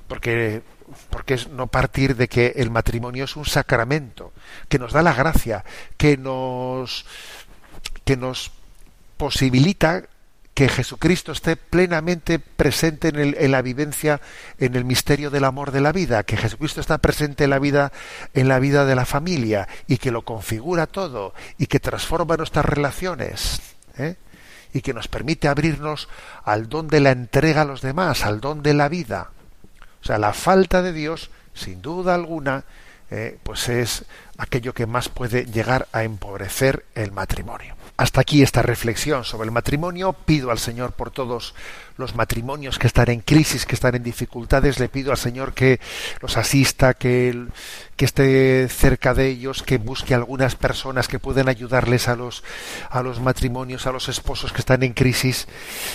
porque 0.09 0.63
porque 1.09 1.35
es 1.35 1.47
no 1.47 1.67
partir 1.67 2.17
de 2.17 2.27
que 2.27 2.47
el 2.57 2.69
matrimonio 2.69 3.23
es 3.23 3.37
un 3.37 3.45
sacramento, 3.45 4.33
que 4.67 4.79
nos 4.79 4.91
da 4.91 5.01
la 5.01 5.13
gracia, 5.13 5.63
que 5.95 6.17
nos 6.17 7.05
que 8.03 8.17
nos 8.17 8.51
posibilita 9.15 10.03
que 10.53 10.67
Jesucristo 10.67 11.31
esté 11.31 11.55
plenamente 11.55 12.37
presente 12.37 13.07
en, 13.07 13.15
el, 13.15 13.37
en, 13.39 13.51
la 13.51 13.61
vivencia, 13.61 14.19
en 14.59 14.75
el 14.75 14.83
misterio 14.83 15.29
del 15.29 15.45
amor 15.45 15.71
de 15.71 15.79
la 15.79 15.93
vida, 15.93 16.23
que 16.23 16.35
Jesucristo 16.35 16.81
está 16.81 16.97
presente 16.97 17.45
en 17.45 17.51
la 17.51 17.59
vida, 17.59 17.93
en 18.33 18.49
la 18.49 18.59
vida 18.59 18.83
de 18.83 18.95
la 18.95 19.05
familia 19.05 19.69
y 19.87 19.99
que 19.99 20.11
lo 20.11 20.23
configura 20.23 20.85
todo 20.85 21.33
y 21.57 21.67
que 21.67 21.79
transforma 21.79 22.35
nuestras 22.35 22.65
relaciones. 22.65 23.70
¿Eh? 23.97 24.15
y 24.73 24.81
que 24.81 24.93
nos 24.93 25.07
permite 25.07 25.47
abrirnos 25.47 26.07
al 26.43 26.69
don 26.69 26.87
de 26.87 27.01
la 27.01 27.11
entrega 27.11 27.63
a 27.63 27.65
los 27.65 27.81
demás, 27.81 28.25
al 28.25 28.39
don 28.39 28.63
de 28.63 28.73
la 28.73 28.89
vida. 28.89 29.31
O 30.01 30.05
sea, 30.05 30.17
la 30.17 30.33
falta 30.33 30.81
de 30.81 30.93
Dios, 30.93 31.29
sin 31.53 31.81
duda 31.81 32.15
alguna, 32.15 32.63
eh, 33.09 33.37
pues 33.43 33.67
es 33.69 34.05
aquello 34.37 34.73
que 34.73 34.85
más 34.85 35.09
puede 35.09 35.45
llegar 35.45 35.87
a 35.91 36.03
empobrecer 36.03 36.85
el 36.95 37.11
matrimonio. 37.11 37.75
Hasta 38.01 38.21
aquí 38.21 38.41
esta 38.41 38.63
reflexión 38.63 39.23
sobre 39.23 39.45
el 39.45 39.51
matrimonio. 39.51 40.13
Pido 40.13 40.49
al 40.49 40.57
Señor 40.57 40.93
por 40.93 41.11
todos 41.11 41.53
los 41.97 42.15
matrimonios 42.15 42.79
que 42.79 42.87
están 42.87 43.11
en 43.11 43.21
crisis, 43.21 43.67
que 43.67 43.75
están 43.75 43.93
en 43.93 44.01
dificultades. 44.01 44.79
Le 44.79 44.89
pido 44.89 45.11
al 45.11 45.19
Señor 45.19 45.53
que 45.53 45.79
los 46.19 46.35
asista, 46.35 46.95
que, 46.95 47.45
esté 47.99 48.67
cerca 48.69 49.13
de 49.13 49.27
ellos, 49.27 49.61
que 49.61 49.77
busque 49.77 50.15
algunas 50.15 50.55
personas 50.55 51.07
que 51.07 51.19
puedan 51.19 51.47
ayudarles 51.47 52.07
a 52.07 52.15
los, 52.15 52.43
a 52.89 53.03
los 53.03 53.19
matrimonios, 53.19 53.85
a 53.85 53.91
los 53.91 54.09
esposos 54.09 54.51
que 54.51 54.61
están 54.61 54.81
en 54.81 54.93
crisis. 54.93 55.47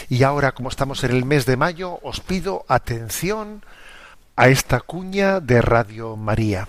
Y 0.09 0.23
ahora, 0.23 0.53
como 0.53 0.69
estamos 0.69 1.03
en 1.03 1.11
el 1.11 1.25
mes 1.25 1.45
de 1.45 1.57
mayo, 1.57 1.99
os 2.05 2.21
pido 2.21 2.65
atención 2.69 3.65
a 4.37 4.47
esta 4.47 4.79
cuña 4.79 5.41
de 5.41 5.61
Radio 5.61 6.15
María. 6.15 6.69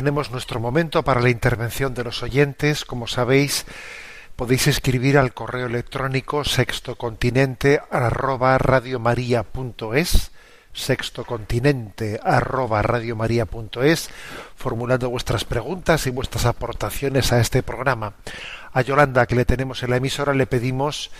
Tenemos 0.00 0.30
nuestro 0.30 0.60
momento 0.60 1.02
para 1.02 1.20
la 1.20 1.28
intervención 1.28 1.92
de 1.92 2.04
los 2.04 2.22
oyentes. 2.22 2.86
Como 2.86 3.06
sabéis, 3.06 3.66
podéis 4.34 4.66
escribir 4.66 5.18
al 5.18 5.34
correo 5.34 5.66
electrónico 5.66 6.42
sextocontinente 6.42 7.82
arroba 7.90 8.58
sextocontinente 10.72 12.18
arroba 12.24 12.80
radiomaria.es 12.80 14.08
formulando 14.56 15.10
vuestras 15.10 15.44
preguntas 15.44 16.06
y 16.06 16.10
vuestras 16.10 16.46
aportaciones 16.46 17.30
a 17.34 17.40
este 17.40 17.62
programa. 17.62 18.14
A 18.72 18.80
Yolanda, 18.80 19.26
que 19.26 19.34
le 19.34 19.44
tenemos 19.44 19.82
en 19.82 19.90
la 19.90 19.96
emisora, 19.96 20.32
le 20.32 20.46
pedimos 20.46 21.10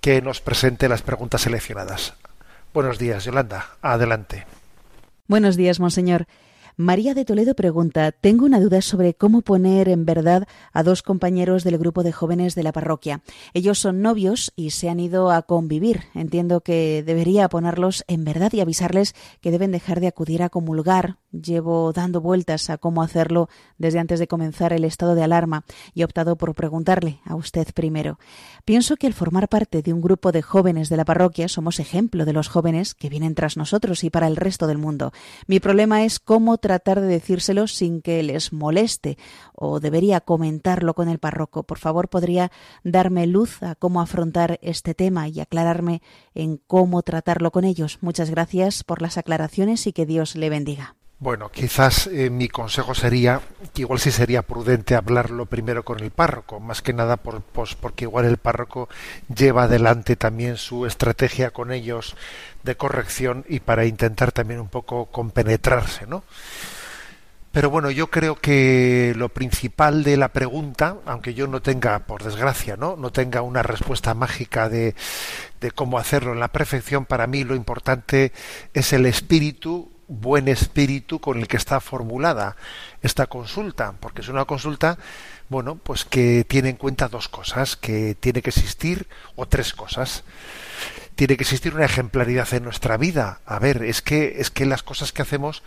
que 0.00 0.22
nos 0.22 0.40
presente 0.40 0.88
las 0.88 1.02
preguntas 1.02 1.42
seleccionadas. 1.42 2.14
Buenos 2.72 2.98
días, 2.98 3.26
Yolanda. 3.26 3.76
Adelante. 3.82 4.46
Buenos 5.28 5.58
días, 5.58 5.80
monseñor. 5.80 6.26
María 6.76 7.12
de 7.12 7.26
Toledo 7.26 7.54
pregunta, 7.54 8.12
tengo 8.12 8.46
una 8.46 8.58
duda 8.58 8.80
sobre 8.80 9.12
cómo 9.12 9.42
poner 9.42 9.90
en 9.90 10.06
verdad 10.06 10.48
a 10.72 10.82
dos 10.82 11.02
compañeros 11.02 11.64
del 11.64 11.76
grupo 11.76 12.02
de 12.02 12.12
jóvenes 12.12 12.54
de 12.54 12.62
la 12.62 12.72
parroquia. 12.72 13.20
Ellos 13.52 13.78
son 13.78 14.00
novios 14.00 14.52
y 14.56 14.70
se 14.70 14.88
han 14.88 14.98
ido 14.98 15.30
a 15.30 15.42
convivir. 15.42 16.04
Entiendo 16.14 16.62
que 16.62 17.02
debería 17.04 17.50
ponerlos 17.50 18.04
en 18.08 18.24
verdad 18.24 18.52
y 18.54 18.60
avisarles 18.60 19.14
que 19.42 19.50
deben 19.50 19.70
dejar 19.70 20.00
de 20.00 20.06
acudir 20.06 20.42
a 20.42 20.48
comulgar. 20.48 21.18
Llevo 21.30 21.92
dando 21.92 22.22
vueltas 22.22 22.70
a 22.70 22.78
cómo 22.78 23.02
hacerlo 23.02 23.48
desde 23.76 23.98
antes 23.98 24.18
de 24.18 24.28
comenzar 24.28 24.72
el 24.72 24.84
estado 24.84 25.14
de 25.14 25.22
alarma 25.22 25.64
y 25.92 26.02
he 26.02 26.04
optado 26.04 26.36
por 26.36 26.54
preguntarle 26.54 27.20
a 27.26 27.34
usted 27.34 27.66
primero. 27.74 28.18
Pienso 28.64 28.96
que 28.96 29.06
al 29.06 29.14
formar 29.14 29.48
parte 29.48 29.82
de 29.82 29.92
un 29.92 30.00
grupo 30.00 30.32
de 30.32 30.40
jóvenes 30.40 30.88
de 30.88 30.96
la 30.96 31.04
parroquia 31.04 31.48
somos 31.48 31.80
ejemplo 31.80 32.24
de 32.24 32.32
los 32.32 32.48
jóvenes 32.48 32.94
que 32.94 33.10
vienen 33.10 33.34
tras 33.34 33.58
nosotros 33.58 34.04
y 34.04 34.10
para 34.10 34.26
el 34.26 34.36
resto 34.36 34.66
del 34.66 34.78
mundo. 34.78 35.12
Mi 35.46 35.60
problema 35.60 36.04
es 36.04 36.18
cómo 36.18 36.58
tratar 36.62 37.02
de 37.02 37.08
decírselo 37.08 37.66
sin 37.66 38.00
que 38.00 38.22
les 38.22 38.54
moleste 38.54 39.18
o 39.52 39.80
debería 39.80 40.22
comentarlo 40.22 40.94
con 40.94 41.10
el 41.10 41.18
párroco. 41.18 41.64
Por 41.64 41.78
favor, 41.78 42.08
podría 42.08 42.50
darme 42.84 43.26
luz 43.26 43.62
a 43.62 43.74
cómo 43.74 44.00
afrontar 44.00 44.58
este 44.62 44.94
tema 44.94 45.28
y 45.28 45.40
aclararme 45.40 46.00
en 46.34 46.56
cómo 46.56 47.02
tratarlo 47.02 47.50
con 47.50 47.64
ellos. 47.64 47.98
Muchas 48.00 48.30
gracias 48.30 48.84
por 48.84 49.02
las 49.02 49.18
aclaraciones 49.18 49.86
y 49.86 49.92
que 49.92 50.06
Dios 50.06 50.36
le 50.36 50.48
bendiga. 50.48 50.96
Bueno, 51.22 51.52
quizás 51.52 52.08
eh, 52.08 52.30
mi 52.30 52.48
consejo 52.48 52.96
sería 52.96 53.40
que 53.72 53.82
igual 53.82 54.00
sí 54.00 54.10
sería 54.10 54.42
prudente 54.42 54.96
hablarlo 54.96 55.46
primero 55.46 55.84
con 55.84 56.00
el 56.00 56.10
párroco, 56.10 56.58
más 56.58 56.82
que 56.82 56.92
nada 56.92 57.16
por, 57.16 57.42
pues 57.42 57.76
porque 57.76 58.06
igual 58.06 58.24
el 58.24 58.38
párroco 58.38 58.88
lleva 59.32 59.62
adelante 59.62 60.16
también 60.16 60.56
su 60.56 60.84
estrategia 60.84 61.52
con 61.52 61.70
ellos 61.70 62.16
de 62.64 62.76
corrección 62.76 63.44
y 63.48 63.60
para 63.60 63.84
intentar 63.84 64.32
también 64.32 64.58
un 64.58 64.66
poco 64.66 65.06
compenetrarse, 65.12 66.08
¿no? 66.08 66.24
Pero 67.52 67.70
bueno, 67.70 67.92
yo 67.92 68.10
creo 68.10 68.34
que 68.34 69.12
lo 69.16 69.28
principal 69.28 70.02
de 70.02 70.16
la 70.16 70.32
pregunta, 70.32 70.96
aunque 71.06 71.34
yo 71.34 71.46
no 71.46 71.62
tenga, 71.62 72.00
por 72.00 72.24
desgracia, 72.24 72.76
no, 72.76 72.96
no 72.96 73.12
tenga 73.12 73.42
una 73.42 73.62
respuesta 73.62 74.12
mágica 74.14 74.68
de, 74.68 74.96
de 75.60 75.70
cómo 75.70 75.98
hacerlo 75.98 76.32
en 76.32 76.40
la 76.40 76.48
perfección, 76.48 77.04
para 77.04 77.28
mí 77.28 77.44
lo 77.44 77.54
importante 77.54 78.32
es 78.74 78.92
el 78.92 79.06
espíritu 79.06 79.91
buen 80.08 80.48
espíritu 80.48 81.20
con 81.20 81.38
el 81.38 81.48
que 81.48 81.56
está 81.56 81.80
formulada 81.80 82.56
esta 83.02 83.26
consulta, 83.26 83.94
porque 84.00 84.22
es 84.22 84.28
una 84.28 84.44
consulta, 84.44 84.98
bueno, 85.48 85.76
pues 85.76 86.04
que 86.04 86.44
tiene 86.44 86.70
en 86.70 86.76
cuenta 86.76 87.08
dos 87.08 87.28
cosas, 87.28 87.76
que 87.76 88.14
tiene 88.18 88.42
que 88.42 88.50
existir, 88.50 89.06
o 89.36 89.46
tres 89.46 89.72
cosas. 89.72 90.24
Tiene 91.14 91.36
que 91.36 91.42
existir 91.42 91.74
una 91.74 91.84
ejemplaridad 91.84 92.52
en 92.54 92.64
nuestra 92.64 92.96
vida. 92.96 93.40
A 93.44 93.58
ver, 93.58 93.82
es 93.82 94.00
que, 94.00 94.40
es 94.40 94.50
que 94.50 94.64
las 94.64 94.82
cosas 94.82 95.12
que 95.12 95.22
hacemos 95.22 95.62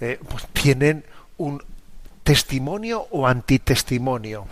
eh, 0.00 0.20
pues 0.28 0.46
tienen 0.52 1.04
un 1.38 1.62
testimonio 2.22 3.06
o 3.10 3.26
antitestimonio 3.26 4.46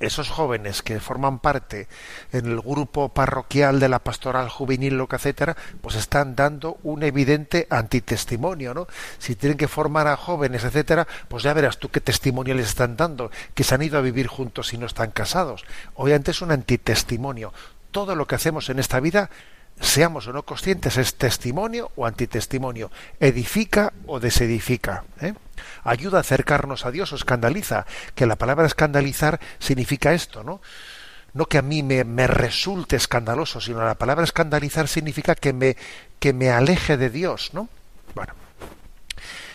esos 0.00 0.30
jóvenes 0.30 0.82
que 0.82 1.00
forman 1.00 1.38
parte 1.38 1.88
en 2.32 2.46
el 2.46 2.60
grupo 2.60 3.08
parroquial 3.08 3.80
de 3.80 3.88
la 3.88 3.98
pastoral 3.98 4.48
juvenil, 4.48 4.96
lo 4.96 5.08
que 5.08 5.16
etcétera, 5.16 5.56
pues 5.80 5.96
están 5.96 6.36
dando 6.36 6.78
un 6.82 7.02
evidente 7.02 7.66
antitestimonio, 7.70 8.74
¿no? 8.74 8.86
Si 9.18 9.36
tienen 9.36 9.56
que 9.56 9.68
formar 9.68 10.06
a 10.06 10.16
jóvenes, 10.16 10.64
etcétera, 10.64 11.06
pues 11.28 11.42
ya 11.42 11.54
verás 11.54 11.78
tú 11.78 11.88
qué 11.90 12.00
testimonio 12.00 12.54
les 12.54 12.68
están 12.68 12.96
dando, 12.96 13.30
que 13.54 13.64
se 13.64 13.74
han 13.74 13.82
ido 13.82 13.98
a 13.98 14.02
vivir 14.02 14.26
juntos 14.26 14.72
y 14.74 14.78
no 14.78 14.86
están 14.86 15.10
casados. 15.12 15.64
Obviamente 15.94 16.32
es 16.32 16.42
un 16.42 16.52
antitestimonio. 16.52 17.52
Todo 17.90 18.16
lo 18.16 18.26
que 18.26 18.34
hacemos 18.34 18.68
en 18.70 18.80
esta 18.80 19.00
vida 19.00 19.30
seamos 19.80 20.26
o 20.26 20.32
no 20.32 20.44
conscientes, 20.44 20.96
es 20.96 21.14
testimonio 21.14 21.90
o 21.96 22.06
antitestimonio, 22.06 22.90
edifica 23.20 23.92
o 24.06 24.20
desedifica. 24.20 25.04
¿eh? 25.20 25.34
Ayuda 25.82 26.18
a 26.18 26.20
acercarnos 26.20 26.86
a 26.86 26.90
Dios 26.90 27.12
o 27.12 27.16
escandaliza, 27.16 27.86
que 28.14 28.26
la 28.26 28.36
palabra 28.36 28.66
escandalizar 28.66 29.40
significa 29.58 30.12
esto, 30.12 30.42
¿no? 30.44 30.60
No 31.32 31.46
que 31.46 31.58
a 31.58 31.62
mí 31.62 31.82
me, 31.82 32.04
me 32.04 32.28
resulte 32.28 32.94
escandaloso, 32.94 33.60
sino 33.60 33.84
la 33.84 33.96
palabra 33.96 34.22
escandalizar 34.22 34.86
significa 34.86 35.34
que 35.34 35.52
me, 35.52 35.76
que 36.20 36.32
me 36.32 36.50
aleje 36.50 36.96
de 36.96 37.10
Dios, 37.10 37.50
¿no? 37.52 37.68
Bueno, 38.14 38.34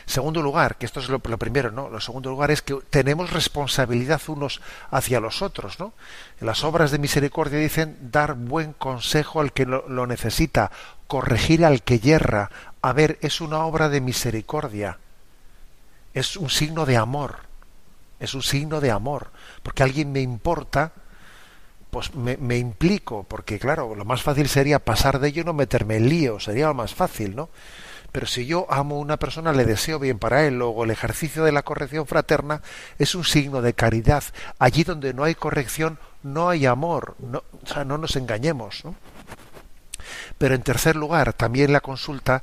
Segundo 0.10 0.42
lugar, 0.42 0.78
que 0.78 0.88
esto 0.88 1.02
es 1.02 1.08
lo, 1.08 1.20
primero, 1.20 1.70
¿no? 1.70 1.88
Lo 1.88 2.02
segundo 2.02 2.32
lugar 2.32 2.50
es 2.50 2.64
que 2.64 2.74
tenemos 2.90 3.30
responsabilidad 3.30 4.20
unos 4.26 4.60
hacia 4.90 5.20
los 5.20 5.44
otros, 5.44 5.80
¿no? 5.80 5.94
Las 6.40 6.64
obras 6.64 6.90
de 6.90 6.98
misericordia 6.98 7.60
dicen 7.60 7.96
dar 8.12 8.34
buen 8.34 8.74
consejo 8.74 9.40
al 9.40 9.54
que 9.54 9.68
lo, 9.68 9.88
lo 9.88 10.08
necesita, 10.08 10.72
corregir 11.06 11.64
al 11.64 11.84
que 11.84 12.00
yerra. 12.00 12.50
A 12.82 12.92
ver, 12.92 13.20
es 13.22 13.40
una 13.40 13.60
obra 13.60 13.88
de 13.88 14.02
misericordia. 14.02 14.98
Es 16.16 16.38
un 16.38 16.50
signo 16.50 16.88
de 16.88 16.98
amor. 16.98 17.42
Es 18.20 18.34
un 18.34 18.42
signo 18.42 18.82
de 18.82 18.90
amor. 18.90 19.30
Porque 19.62 19.84
alguien 19.84 20.12
me 20.12 20.22
importa, 20.22 20.92
pues 21.92 22.16
me, 22.16 22.36
me, 22.38 22.58
implico, 22.58 23.28
porque 23.30 23.60
claro, 23.60 23.94
lo 23.94 24.06
más 24.06 24.24
fácil 24.24 24.50
sería 24.50 24.80
pasar 24.80 25.20
de 25.20 25.28
ello 25.28 25.44
y 25.44 25.46
no 25.46 25.54
meterme 25.54 25.98
en 25.98 26.10
lío, 26.10 26.40
sería 26.40 26.66
lo 26.66 26.74
más 26.74 26.96
fácil, 26.96 27.36
¿no? 27.36 27.50
Pero 28.12 28.28
si 28.28 28.46
yo 28.46 28.66
amo 28.70 28.96
a 28.96 29.00
una 29.00 29.18
persona, 29.18 29.54
le 29.54 29.66
deseo 29.66 30.00
bien 30.00 30.20
para 30.20 30.46
él. 30.46 30.58
Luego 30.58 30.84
el 30.84 30.92
ejercicio 30.92 31.44
de 31.44 31.52
la 31.52 31.64
corrección 31.64 32.08
fraterna 32.08 32.62
es 32.98 33.16
un 33.16 33.24
signo 33.24 33.62
de 33.62 33.74
caridad. 33.74 34.24
Allí 34.58 34.84
donde 34.84 35.14
no 35.14 35.24
hay 35.24 35.36
corrección, 35.36 36.00
no 36.24 36.50
hay 36.50 36.66
amor. 36.66 37.16
No, 37.20 37.44
o 37.64 37.68
sea, 37.68 37.86
no 37.86 37.98
nos 37.98 38.16
engañemos. 38.16 38.84
¿no? 38.84 38.96
Pero 40.38 40.56
en 40.56 40.62
tercer 40.62 40.96
lugar, 40.96 41.34
también 41.34 41.72
la 41.72 41.82
consulta 41.82 42.42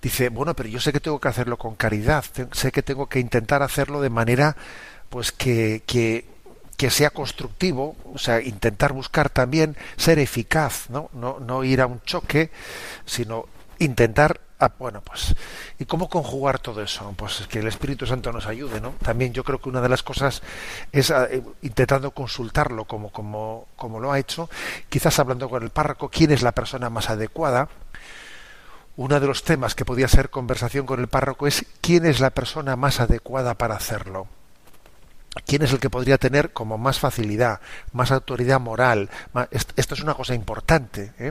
dice, 0.00 0.28
bueno, 0.28 0.54
pero 0.54 0.68
yo 0.68 0.80
sé 0.80 0.92
que 0.92 1.00
tengo 1.00 1.20
que 1.20 1.28
hacerlo 1.28 1.56
con 1.56 1.74
caridad, 1.74 2.24
sé 2.52 2.72
que 2.72 2.82
tengo 2.82 3.08
que 3.08 3.18
intentar 3.18 3.62
hacerlo 3.62 4.00
de 4.00 4.10
manera 4.10 4.56
pues 5.08 5.32
que, 5.32 5.82
que, 5.86 6.26
que 6.76 6.90
sea 6.90 7.10
constructivo, 7.10 7.96
o 8.12 8.18
sea, 8.18 8.40
intentar 8.40 8.92
buscar 8.92 9.30
también 9.30 9.76
ser 9.96 10.18
eficaz, 10.18 10.90
¿no? 10.90 11.10
No, 11.12 11.40
no 11.40 11.64
ir 11.64 11.80
a 11.80 11.86
un 11.86 12.00
choque, 12.02 12.50
sino 13.04 13.46
intentar 13.78 14.40
Ah, 14.60 14.72
bueno, 14.76 15.00
pues, 15.02 15.36
¿y 15.78 15.84
cómo 15.84 16.08
conjugar 16.08 16.58
todo 16.58 16.82
eso? 16.82 17.14
Pues 17.16 17.46
que 17.48 17.60
el 17.60 17.68
Espíritu 17.68 18.06
Santo 18.06 18.32
nos 18.32 18.46
ayude, 18.46 18.80
¿no? 18.80 18.94
También 19.02 19.32
yo 19.32 19.44
creo 19.44 19.60
que 19.60 19.68
una 19.68 19.80
de 19.80 19.88
las 19.88 20.02
cosas 20.02 20.42
es 20.90 21.10
eh, 21.10 21.42
intentando 21.62 22.10
consultarlo 22.10 22.84
como, 22.84 23.10
como, 23.12 23.68
como 23.76 24.00
lo 24.00 24.10
ha 24.10 24.18
hecho, 24.18 24.50
quizás 24.88 25.16
hablando 25.20 25.48
con 25.48 25.62
el 25.62 25.70
párroco, 25.70 26.08
quién 26.08 26.32
es 26.32 26.42
la 26.42 26.50
persona 26.52 26.90
más 26.90 27.08
adecuada. 27.08 27.68
Uno 28.96 29.20
de 29.20 29.28
los 29.28 29.44
temas 29.44 29.76
que 29.76 29.84
podía 29.84 30.08
ser 30.08 30.28
conversación 30.28 30.86
con 30.86 30.98
el 30.98 31.06
párroco 31.06 31.46
es 31.46 31.64
quién 31.80 32.04
es 32.04 32.18
la 32.18 32.30
persona 32.30 32.74
más 32.74 32.98
adecuada 32.98 33.54
para 33.54 33.76
hacerlo. 33.76 34.26
¿Quién 35.46 35.62
es 35.62 35.72
el 35.72 35.78
que 35.78 35.88
podría 35.88 36.18
tener 36.18 36.52
como 36.52 36.78
más 36.78 36.98
facilidad, 36.98 37.60
más 37.92 38.10
autoridad 38.10 38.58
moral? 38.58 39.08
Esto 39.76 39.94
es 39.94 40.00
una 40.00 40.14
cosa 40.14 40.34
importante. 40.34 41.12
¿eh? 41.20 41.30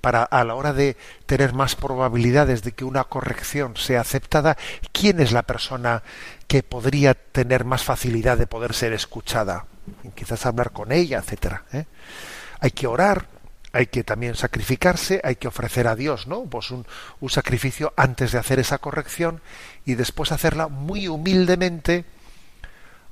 Para 0.00 0.22
a 0.22 0.44
la 0.44 0.54
hora 0.54 0.72
de 0.72 0.96
tener 1.26 1.52
más 1.52 1.76
probabilidades 1.76 2.62
de 2.62 2.72
que 2.72 2.84
una 2.84 3.04
corrección 3.04 3.76
sea 3.76 4.00
aceptada, 4.00 4.56
¿quién 4.92 5.20
es 5.20 5.32
la 5.32 5.42
persona 5.42 6.02
que 6.46 6.62
podría 6.62 7.14
tener 7.14 7.64
más 7.64 7.84
facilidad 7.84 8.38
de 8.38 8.46
poder 8.46 8.74
ser 8.74 8.92
escuchada? 8.92 9.66
quizás 10.14 10.44
hablar 10.46 10.72
con 10.72 10.92
ella, 10.92 11.18
etcétera. 11.18 11.64
¿eh? 11.72 11.86
Hay 12.60 12.70
que 12.72 12.86
orar, 12.86 13.26
hay 13.72 13.86
que 13.86 14.04
también 14.04 14.34
sacrificarse, 14.34 15.20
hay 15.24 15.36
que 15.36 15.48
ofrecer 15.48 15.86
a 15.86 15.96
Dios, 15.96 16.26
¿no? 16.26 16.44
Pues 16.44 16.70
un, 16.70 16.86
un 17.20 17.30
sacrificio 17.30 17.92
antes 17.96 18.32
de 18.32 18.38
hacer 18.38 18.58
esa 18.58 18.78
corrección 18.78 19.40
y 19.84 19.94
después 19.94 20.32
hacerla 20.32 20.68
muy 20.68 21.08
humildemente 21.08 22.04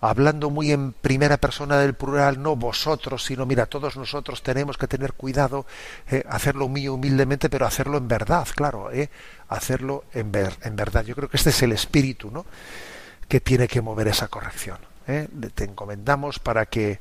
hablando 0.01 0.51
muy 0.51 0.73
en 0.73 0.93
primera 0.93 1.37
persona 1.37 1.79
del 1.79 1.95
plural, 1.95 2.43
no 2.43 2.57
vosotros, 2.57 3.25
sino 3.25 3.47
mira, 3.47 3.67
todos 3.67 3.97
nosotros 3.97 4.43
tenemos 4.43 4.77
que 4.77 4.87
tener 4.87 5.15
cuidado, 5.15 5.67
eh, 6.11 6.25
hacerlo 6.29 6.69
muy 6.69 6.89
humildemente, 6.89 7.49
pero 7.49 7.67
hacerlo 7.67 7.99
en 7.99 8.09
verdad, 8.09 8.47
claro, 8.55 8.91
eh, 8.93 9.11
hacerlo 9.49 10.05
en, 10.13 10.33
ver, 10.33 10.57
en 10.63 10.77
verdad. 10.77 11.05
Yo 11.05 11.15
creo 11.15 11.29
que 11.29 11.37
este 11.37 11.51
es 11.51 11.63
el 11.63 11.73
espíritu, 11.73 12.31
¿no? 12.31 12.47
que 13.29 13.41
tiene 13.41 13.69
que 13.69 13.81
mover 13.81 14.09
esa 14.09 14.29
corrección. 14.29 14.79
¿eh? 15.07 15.29
Te 15.55 15.65
encomendamos 15.65 16.39
para 16.39 16.67
que 16.67 17.01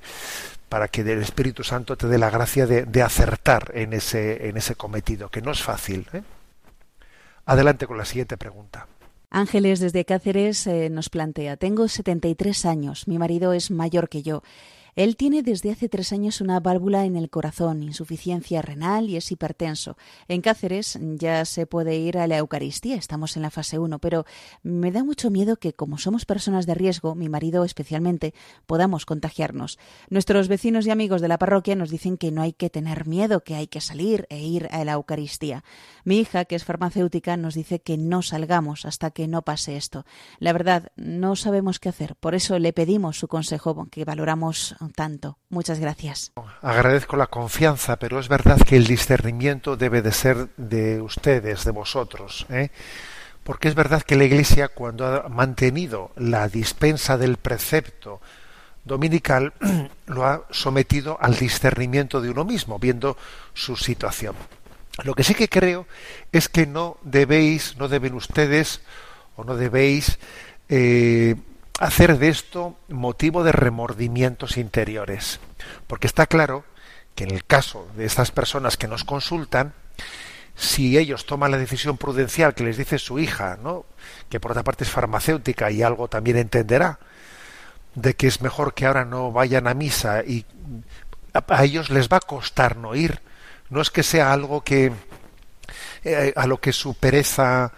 para 0.69 0.87
que 0.87 1.01
el 1.01 1.21
Espíritu 1.21 1.63
Santo 1.63 1.95
te 1.95 2.07
dé 2.07 2.17
la 2.17 2.31
gracia 2.31 2.65
de, 2.65 2.85
de 2.85 3.03
acertar 3.03 3.71
en 3.75 3.93
ese, 3.93 4.49
en 4.49 4.57
ese 4.57 4.75
cometido, 4.75 5.29
que 5.29 5.41
no 5.41 5.51
es 5.51 5.61
fácil. 5.61 6.07
¿eh? 6.11 6.23
Adelante 7.45 7.85
con 7.85 7.97
la 7.97 8.03
siguiente 8.03 8.35
pregunta. 8.35 8.87
Ángeles 9.35 9.81
desde 9.81 10.05
Cáceres 10.05 10.65
eh, 10.65 10.89
nos 10.89 11.09
plantea, 11.09 11.57
tengo 11.57 11.89
73 11.89 12.65
años, 12.65 13.05
mi 13.05 13.17
marido 13.17 13.51
es 13.51 13.69
mayor 13.69 14.07
que 14.07 14.23
yo. 14.23 14.43
Él 14.95 15.17
tiene 15.17 15.43
desde 15.43 15.71
hace 15.71 15.89
tres 15.89 16.13
años 16.13 16.39
una 16.39 16.61
válvula 16.61 17.03
en 17.03 17.17
el 17.17 17.29
corazón, 17.29 17.83
insuficiencia 17.83 18.61
renal 18.61 19.09
y 19.09 19.17
es 19.17 19.29
hipertenso. 19.29 19.97
En 20.29 20.41
Cáceres 20.41 20.97
ya 21.01 21.43
se 21.43 21.67
puede 21.67 21.97
ir 21.97 22.17
a 22.17 22.27
la 22.27 22.37
Eucaristía, 22.37 22.95
estamos 22.95 23.35
en 23.35 23.41
la 23.41 23.49
fase 23.49 23.77
1, 23.77 23.99
pero 23.99 24.25
me 24.63 24.93
da 24.93 25.03
mucho 25.03 25.29
miedo 25.29 25.57
que, 25.57 25.73
como 25.73 25.97
somos 25.97 26.23
personas 26.23 26.65
de 26.65 26.75
riesgo, 26.75 27.13
mi 27.13 27.27
marido 27.27 27.65
especialmente, 27.65 28.33
podamos 28.65 29.05
contagiarnos. 29.05 29.79
Nuestros 30.09 30.47
vecinos 30.47 30.87
y 30.87 30.91
amigos 30.91 31.19
de 31.19 31.27
la 31.27 31.39
parroquia 31.39 31.75
nos 31.75 31.89
dicen 31.89 32.15
que 32.15 32.31
no 32.31 32.41
hay 32.41 32.53
que 32.53 32.69
tener 32.69 33.05
miedo, 33.05 33.43
que 33.43 33.55
hay 33.55 33.67
que 33.67 33.81
salir 33.81 34.25
e 34.29 34.39
ir 34.39 34.69
a 34.71 34.85
la 34.85 34.93
Eucaristía. 34.93 35.65
Mi 36.05 36.19
hija, 36.19 36.45
que 36.45 36.55
es 36.55 36.63
farmacéutica, 36.63 37.35
nos 37.35 37.53
dice 37.53 37.81
que 37.81 37.97
no 37.97 38.21
salgamos 38.21 38.85
hasta 38.85 39.11
que 39.11 39.27
no 39.27 39.41
pase 39.41 39.75
esto. 39.75 40.05
La 40.39 40.53
verdad, 40.53 40.93
no 40.95 41.35
sabemos 41.35 41.79
qué 41.79 41.89
hacer, 41.89 42.15
por 42.15 42.33
eso 42.33 42.59
le 42.59 42.71
pedimos 42.71 43.19
su 43.19 43.27
consejo, 43.27 43.89
que 43.91 44.05
valoramos 44.05 44.73
tanto. 44.91 45.37
Muchas 45.49 45.79
gracias. 45.79 46.31
Agradezco 46.61 47.17
la 47.17 47.27
confianza, 47.27 47.97
pero 47.97 48.19
es 48.19 48.27
verdad 48.27 48.59
que 48.59 48.75
el 48.75 48.87
discernimiento 48.87 49.77
debe 49.77 50.01
de 50.01 50.11
ser 50.11 50.49
de 50.57 51.01
ustedes, 51.01 51.63
de 51.63 51.71
vosotros. 51.71 52.45
¿eh? 52.49 52.69
Porque 53.43 53.67
es 53.67 53.75
verdad 53.75 54.01
que 54.01 54.15
la 54.15 54.25
Iglesia, 54.25 54.69
cuando 54.69 55.05
ha 55.05 55.29
mantenido 55.29 56.11
la 56.15 56.47
dispensa 56.47 57.17
del 57.17 57.37
precepto 57.37 58.21
dominical, 58.83 59.53
lo 60.07 60.25
ha 60.25 60.45
sometido 60.51 61.17
al 61.21 61.35
discernimiento 61.35 62.21
de 62.21 62.29
uno 62.29 62.45
mismo, 62.45 62.79
viendo 62.79 63.17
su 63.53 63.75
situación. 63.75 64.35
Lo 65.03 65.13
que 65.13 65.23
sí 65.23 65.35
que 65.35 65.49
creo 65.49 65.87
es 66.31 66.47
que 66.47 66.65
no 66.65 66.97
debéis, 67.03 67.75
no 67.77 67.87
deben 67.87 68.13
ustedes 68.13 68.81
o 69.35 69.43
no 69.43 69.55
debéis 69.55 70.19
eh, 70.69 71.35
hacer 71.79 72.17
de 72.17 72.29
esto 72.29 72.77
motivo 72.87 73.43
de 73.43 73.51
remordimientos 73.51 74.57
interiores. 74.57 75.39
Porque 75.87 76.07
está 76.07 76.27
claro 76.27 76.63
que 77.15 77.23
en 77.23 77.31
el 77.31 77.45
caso 77.45 77.87
de 77.95 78.05
estas 78.05 78.31
personas 78.31 78.77
que 78.77 78.87
nos 78.87 79.03
consultan, 79.03 79.73
si 80.55 80.97
ellos 80.97 81.25
toman 81.25 81.51
la 81.51 81.57
decisión 81.57 81.97
prudencial 81.97 82.53
que 82.53 82.63
les 82.63 82.77
dice 82.77 82.97
su 82.97 83.19
hija, 83.19 83.57
¿no? 83.61 83.85
que 84.29 84.39
por 84.39 84.51
otra 84.51 84.63
parte 84.63 84.83
es 84.83 84.89
farmacéutica 84.89 85.71
y 85.71 85.81
algo 85.81 86.07
también 86.07 86.37
entenderá, 86.37 86.99
de 87.93 88.13
que 88.15 88.27
es 88.27 88.41
mejor 88.41 88.73
que 88.73 88.85
ahora 88.85 89.05
no 89.05 89.31
vayan 89.31 89.67
a 89.67 89.73
misa 89.73 90.23
y 90.23 90.45
a 91.33 91.63
ellos 91.63 91.89
les 91.89 92.09
va 92.09 92.17
a 92.17 92.21
costar 92.21 92.77
no 92.77 92.95
ir. 92.95 93.21
No 93.69 93.81
es 93.81 93.89
que 93.89 94.03
sea 94.03 94.31
algo 94.31 94.61
que 94.61 94.91
eh, 96.03 96.33
a 96.35 96.47
lo 96.47 96.59
que 96.59 96.71
su 96.71 96.93
pereza 96.93 97.73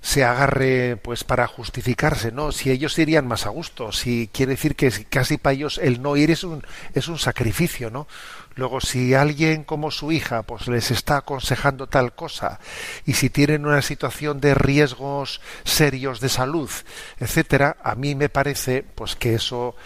se 0.00 0.24
agarre 0.24 0.96
pues 0.96 1.24
para 1.24 1.46
justificarse, 1.46 2.32
¿no? 2.32 2.52
Si 2.52 2.70
ellos 2.70 2.98
irían 2.98 3.26
más 3.26 3.46
a 3.46 3.50
gusto, 3.50 3.92
si 3.92 4.28
quiere 4.32 4.52
decir 4.52 4.76
que 4.76 4.90
casi 5.08 5.38
para 5.38 5.54
ellos 5.54 5.78
el 5.82 6.00
no 6.02 6.16
ir 6.16 6.30
es 6.30 6.44
un, 6.44 6.62
es 6.94 7.08
un 7.08 7.18
sacrificio, 7.18 7.90
¿no? 7.90 8.06
Luego, 8.54 8.80
si 8.80 9.14
alguien 9.14 9.62
como 9.62 9.90
su 9.90 10.10
hija 10.10 10.42
pues 10.42 10.66
les 10.66 10.90
está 10.90 11.18
aconsejando 11.18 11.86
tal 11.86 12.14
cosa 12.14 12.58
y 13.06 13.14
si 13.14 13.30
tienen 13.30 13.66
una 13.66 13.82
situación 13.82 14.40
de 14.40 14.54
riesgos 14.54 15.40
serios 15.64 16.20
de 16.20 16.28
salud, 16.28 16.70
etcétera, 17.20 17.76
a 17.82 17.94
mí 17.94 18.14
me 18.14 18.28
parece 18.28 18.84
pues 18.94 19.14
que 19.14 19.34
eso 19.34 19.76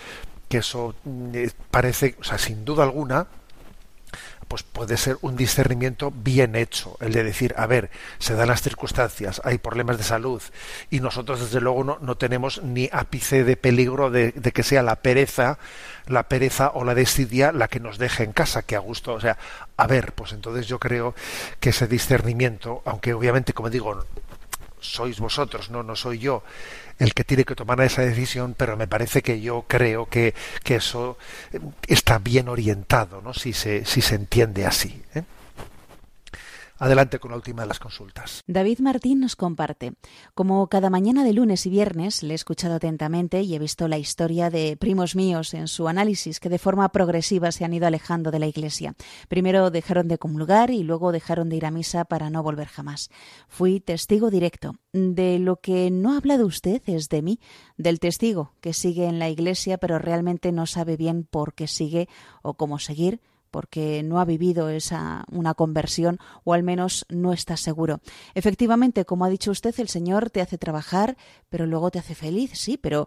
que 0.49 0.59
eso 0.59 0.95
mm, 1.05 1.35
parece, 1.71 2.15
o 2.21 2.25
sea, 2.25 2.37
sin 2.37 2.65
duda 2.65 2.85
alguna, 2.85 3.27
pues 4.53 4.65
puede 4.65 4.99
ser 4.99 5.17
un 5.23 5.35
discernimiento 5.35 6.13
bien 6.15 6.57
hecho, 6.57 6.99
el 7.01 7.15
de 7.15 7.25
decir, 7.25 7.55
a 7.57 7.67
ver, 7.67 7.89
se 8.19 8.35
dan 8.35 8.49
las 8.49 8.61
circunstancias, 8.61 9.41
hay 9.45 9.57
problemas 9.57 9.97
de 9.97 10.05
salud 10.05 10.43
y 10.91 11.01
nosotros 11.01 11.41
desde 11.41 11.63
luego 11.63 11.85
no, 11.85 11.97
no 12.03 12.19
tenemos 12.19 12.63
ni 12.63 12.91
ápice 12.93 13.45
de 13.45 13.57
peligro 13.57 14.11
de, 14.11 14.33
de, 14.33 14.53
que 14.53 14.63
sea 14.63 14.83
la 14.83 14.97
pereza, 14.97 15.59
la 16.07 16.25
pereza 16.25 16.71
o 16.75 16.85
la 16.85 16.95
desidia 16.95 17.51
la 17.51 17.67
que 17.67 17.81
nos 17.81 17.97
deje 17.97 18.25
en 18.25 18.35
casa, 18.35 18.61
que 18.61 18.77
a 18.77 18.81
gusto, 18.81 19.15
o 19.15 19.21
sea, 19.23 19.39
a 19.79 19.87
ver, 19.87 20.13
pues 20.13 20.33
entonces 20.33 20.67
yo 20.67 20.79
creo 20.79 21.15
que 21.59 21.71
ese 21.71 21.87
discernimiento, 21.87 22.83
aunque 22.85 23.15
obviamente, 23.15 23.55
como 23.55 23.71
digo, 23.71 24.05
sois 24.83 25.19
vosotros, 25.19 25.71
no, 25.71 25.83
no 25.83 25.97
soy 25.97 26.19
yo, 26.19 26.43
el 26.99 27.15
que 27.15 27.25
tiene 27.25 27.45
que 27.45 27.55
tomar 27.55 27.81
esa 27.81 28.03
decisión, 28.03 28.55
pero 28.57 28.77
me 28.77 28.87
parece 28.87 29.23
que 29.23 29.41
yo 29.41 29.65
creo 29.67 30.07
que, 30.07 30.35
que 30.63 30.77
eso 30.77 31.17
eh, 31.53 31.61
está 31.89 32.19
bien 32.19 32.49
orientado, 32.49 33.23
¿no? 33.23 33.33
si, 33.33 33.53
se, 33.53 33.85
si 33.85 34.03
se 34.03 34.17
entiende 34.17 34.67
así. 34.67 35.03
¿eh? 35.15 35.23
Adelante 36.83 37.21
con 37.21 37.31
la 37.31 37.37
última 37.37 37.63
de 37.63 37.69
las 37.69 37.79
consultas. 37.79 38.43
David 38.49 38.81
Martín 38.81 39.21
nos 39.21 39.37
comparte. 39.37 39.93
Como 40.35 40.67
cada 40.67 40.91
mañana 40.91 41.23
de 41.23 41.33
lunes 41.33 41.65
y 41.65 41.71
viernes 41.71 42.25
le 42.25 42.33
he 42.33 42.35
escuchado 42.35 42.75
atentamente 42.75 43.41
y 43.43 43.55
he 43.55 43.61
visto 43.61 43.87
la 43.87 43.99
historia 43.99 44.51
de 44.51 44.77
primos 44.77 45.15
míos 45.15 45.55
en 45.55 45.69
su 45.69 45.87
análisis 45.87 46.41
que 46.41 46.49
de 46.49 46.59
forma 46.59 46.89
progresiva 46.89 47.53
se 47.53 47.65
han 47.65 47.73
ido 47.73 47.87
alejando 47.87 48.33
de 48.33 48.41
la 48.41 48.49
Iglesia. 48.49 48.97
Primero 49.29 49.71
dejaron 49.71 50.09
de 50.09 50.19
comulgar 50.19 50.73
y 50.73 50.83
luego 50.83 51.13
dejaron 51.13 51.51
de 51.51 51.55
ir 51.55 51.67
a 51.67 51.71
misa 51.71 52.05
para 52.05 52.31
no 52.31 52.43
volver 52.43 52.67
jamás. 52.67 53.11
Fui 53.47 53.79
testigo 53.79 54.29
directo. 54.29 54.75
De 54.93 55.39
lo 55.39 55.61
que 55.61 55.89
no 55.93 56.15
ha 56.15 56.17
hablado 56.17 56.47
usted 56.47 56.83
es 56.87 57.09
de 57.09 57.23
mí, 57.23 57.39
del 57.77 58.01
testigo 58.01 58.55
que 58.61 58.73
sigue 58.73 59.07
en 59.07 59.21
la 59.21 59.29
Iglesia 59.29 59.79
pero 59.79 60.01
realmente 60.01 60.51
no 60.51 60.67
sabe 60.67 60.97
bien 60.97 61.29
por 61.31 61.55
qué 61.55 61.69
sigue 61.69 62.09
o 62.43 62.55
cómo 62.55 62.81
seguir 62.81 63.21
porque 63.53 64.03
no 64.03 64.19
ha 64.19 64.25
vivido 64.25 64.71
esa 64.71 65.25
una 65.31 65.55
conversión 65.55 66.19
o 66.43 66.55
al 66.55 66.65
menos 66.65 67.07
no 67.09 67.33
está 67.33 67.57
seguro. 67.57 68.01
Efectivamente, 68.35 69.05
como 69.05 69.25
ha 69.25 69.29
dicho 69.29 69.53
usted, 69.53 69.75
el 69.79 69.89
Señor 69.89 70.31
te 70.31 70.41
hace 70.41 70.59
trabajar, 70.59 71.17
pero 71.49 71.67
luego 71.67 71.93
te 71.93 72.01
hace 72.01 72.17
feliz, 72.17 72.51
sí, 72.55 72.77
pero 72.77 73.07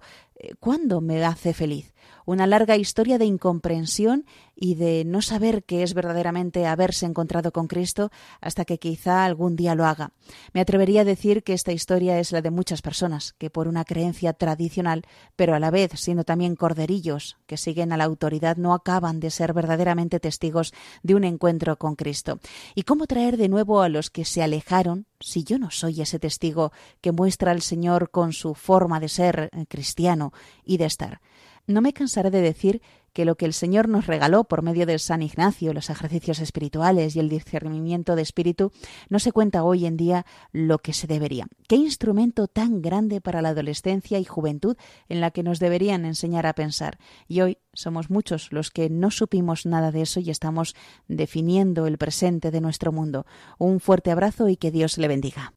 ¿cuándo 0.59 1.01
me 1.01 1.23
hace 1.23 1.53
feliz? 1.53 1.93
Una 2.25 2.47
larga 2.47 2.75
historia 2.75 3.17
de 3.17 3.25
incomprensión 3.25 4.25
y 4.55 4.75
de 4.75 5.03
no 5.05 5.21
saber 5.21 5.63
qué 5.63 5.83
es 5.83 5.93
verdaderamente 5.93 6.65
haberse 6.65 7.05
encontrado 7.05 7.51
con 7.51 7.67
Cristo 7.67 8.09
hasta 8.41 8.65
que 8.65 8.79
quizá 8.79 9.25
algún 9.25 9.55
día 9.55 9.75
lo 9.75 9.85
haga. 9.85 10.11
Me 10.53 10.61
atrevería 10.61 11.01
a 11.01 11.05
decir 11.05 11.43
que 11.43 11.53
esta 11.53 11.71
historia 11.71 12.19
es 12.19 12.31
la 12.31 12.41
de 12.41 12.51
muchas 12.51 12.81
personas 12.81 13.33
que 13.37 13.49
por 13.49 13.67
una 13.67 13.85
creencia 13.85 14.33
tradicional, 14.33 15.03
pero 15.35 15.53
a 15.53 15.59
la 15.59 15.71
vez 15.71 15.91
siendo 15.95 16.23
también 16.23 16.55
corderillos 16.55 17.37
que 17.45 17.57
siguen 17.57 17.91
a 17.91 17.97
la 17.97 18.05
autoridad, 18.05 18.57
no 18.57 18.73
acaban 18.73 19.19
de 19.19 19.29
ser 19.29 19.53
verdaderamente 19.53 20.19
testigos 20.19 20.73
de 21.03 21.15
un 21.15 21.25
encuentro 21.25 21.77
con 21.77 21.95
Cristo. 21.95 22.39
¿Y 22.73 22.83
cómo 22.83 23.05
traer 23.07 23.37
de 23.37 23.49
nuevo 23.49 23.81
a 23.81 23.89
los 23.89 24.09
que 24.09 24.25
se 24.25 24.41
alejaron 24.41 25.05
si 25.19 25.43
yo 25.43 25.57
no 25.59 25.71
soy 25.71 26.01
ese 26.01 26.19
testigo 26.19 26.71
que 27.01 27.11
muestra 27.11 27.51
al 27.51 27.61
Señor 27.61 28.11
con 28.11 28.33
su 28.33 28.55
forma 28.55 28.99
de 28.99 29.09
ser 29.09 29.49
eh, 29.51 29.65
cristiano 29.67 30.33
y 30.63 30.77
de 30.77 30.85
estar? 30.85 31.21
No 31.67 31.81
me 31.81 31.93
cansaré 31.93 32.29
de 32.29 32.41
decir 32.41 32.81
que 33.15 33.23
lo 33.23 33.35
que 33.35 33.45
el 33.45 33.53
Señor 33.53 33.87
nos 33.87 34.07
regaló 34.07 34.43
por 34.43 34.61
medio 34.61 34.85
de 34.85 34.99
San 34.99 35.21
Ignacio, 35.21 35.73
los 35.73 35.89
ejercicios 35.89 36.39
espirituales 36.39 37.15
y 37.15 37.21
el 37.21 37.29
discernimiento 37.29 38.17
de 38.17 38.21
espíritu, 38.21 38.73
no 39.07 39.19
se 39.19 39.31
cuenta 39.31 39.63
hoy 39.63 39.85
en 39.85 39.95
día 39.95 40.25
lo 40.51 40.79
que 40.79 40.91
se 40.91 41.07
debería. 41.07 41.47
Qué 41.69 41.77
instrumento 41.77 42.49
tan 42.49 42.81
grande 42.81 43.21
para 43.21 43.41
la 43.41 43.49
adolescencia 43.49 44.19
y 44.19 44.25
juventud 44.25 44.75
en 45.07 45.21
la 45.21 45.31
que 45.31 45.43
nos 45.43 45.59
deberían 45.59 46.03
enseñar 46.03 46.45
a 46.45 46.55
pensar. 46.55 46.99
Y 47.29 47.39
hoy 47.39 47.57
somos 47.71 48.09
muchos 48.09 48.51
los 48.51 48.69
que 48.69 48.89
no 48.89 49.11
supimos 49.11 49.65
nada 49.65 49.91
de 49.91 50.01
eso 50.01 50.19
y 50.19 50.29
estamos 50.29 50.75
definiendo 51.07 51.87
el 51.87 51.97
presente 51.97 52.51
de 52.51 52.59
nuestro 52.59 52.91
mundo. 52.91 53.25
Un 53.57 53.79
fuerte 53.79 54.11
abrazo 54.11 54.49
y 54.49 54.57
que 54.57 54.71
Dios 54.71 54.97
le 54.97 55.07
bendiga. 55.07 55.53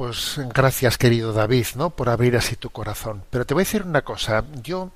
Pues 0.00 0.40
gracias, 0.54 0.96
querido 0.96 1.34
David, 1.34 1.66
¿no? 1.74 1.90
Por 1.90 2.08
abrir 2.08 2.34
así 2.34 2.56
tu 2.56 2.70
corazón. 2.70 3.22
Pero 3.28 3.44
te 3.44 3.52
voy 3.52 3.60
a 3.60 3.66
decir 3.66 3.82
una 3.82 4.00
cosa. 4.00 4.42
Yo, 4.62 4.92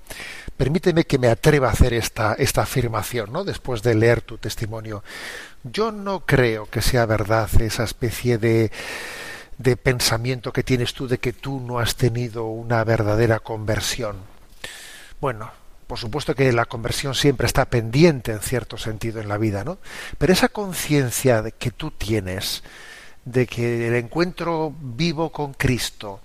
permíteme 0.57 1.05
que 1.05 1.19
me 1.19 1.29
atreva 1.29 1.69
a 1.69 1.73
hacer 1.73 1.93
esta, 1.93 2.33
esta 2.33 2.63
afirmación, 2.63 3.31
¿no? 3.31 3.45
Después 3.45 3.83
de 3.83 3.95
leer 3.95 4.23
tu 4.23 4.39
testimonio. 4.39 5.05
Yo 5.63 5.93
no 5.93 6.21
creo 6.21 6.71
que 6.71 6.81
sea 6.81 7.05
verdad 7.05 7.51
esa 7.61 7.85
especie 7.85 8.39
de, 8.39 8.73
de 9.59 9.77
pensamiento 9.77 10.55
que 10.55 10.63
tienes 10.63 10.95
tú 10.95 11.07
de 11.07 11.19
que 11.19 11.35
tú 11.35 11.61
no 11.61 11.81
has 11.81 11.97
tenido 11.97 12.47
una 12.47 12.83
verdadera 12.83 13.41
conversión. 13.41 14.17
Bueno, 15.21 15.51
por 15.87 15.99
supuesto 15.99 16.35
que 16.35 16.51
la 16.51 16.65
conversión 16.65 17.15
siempre 17.15 17.47
está 17.47 17.67
pendiente 17.67 18.33
en 18.33 18.41
cierto 18.41 18.79
sentido 18.79 19.21
en 19.21 19.29
la 19.29 19.37
vida, 19.37 19.65
¿no? 19.65 19.77
Pero 20.17 20.33
esa 20.33 20.49
conciencia 20.49 21.45
que 21.51 21.73
tú 21.73 21.91
tienes, 21.91 22.63
de 23.25 23.47
que 23.47 23.89
el 23.89 23.95
encuentro 23.95 24.75
vivo 24.79 25.31
con 25.31 25.55
Cristo 25.55 26.21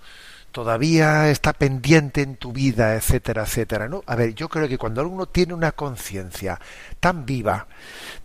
todavía 0.52 1.30
está 1.30 1.52
pendiente 1.52 2.22
en 2.22 2.36
tu 2.36 2.52
vida, 2.52 2.94
etcétera, 2.94 3.42
etcétera. 3.42 3.88
¿no? 3.88 4.02
A 4.06 4.16
ver, 4.16 4.34
yo 4.34 4.48
creo 4.48 4.68
que 4.68 4.78
cuando 4.78 5.06
uno 5.06 5.26
tiene 5.26 5.54
una 5.54 5.72
conciencia 5.72 6.60
tan 6.98 7.24
viva 7.24 7.66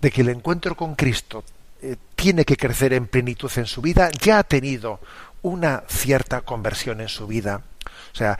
de 0.01 0.11
que 0.11 0.21
el 0.21 0.29
encuentro 0.29 0.75
con 0.75 0.95
Cristo 0.95 1.43
eh, 1.81 1.95
tiene 2.15 2.45
que 2.45 2.57
crecer 2.57 2.93
en 2.93 3.07
plenitud 3.07 3.51
en 3.57 3.65
su 3.65 3.81
vida, 3.81 4.09
ya 4.21 4.39
ha 4.39 4.43
tenido 4.43 4.99
una 5.41 5.83
cierta 5.87 6.41
conversión 6.41 7.01
en 7.01 7.09
su 7.09 7.27
vida. 7.27 7.61
O 8.13 8.17
sea, 8.17 8.39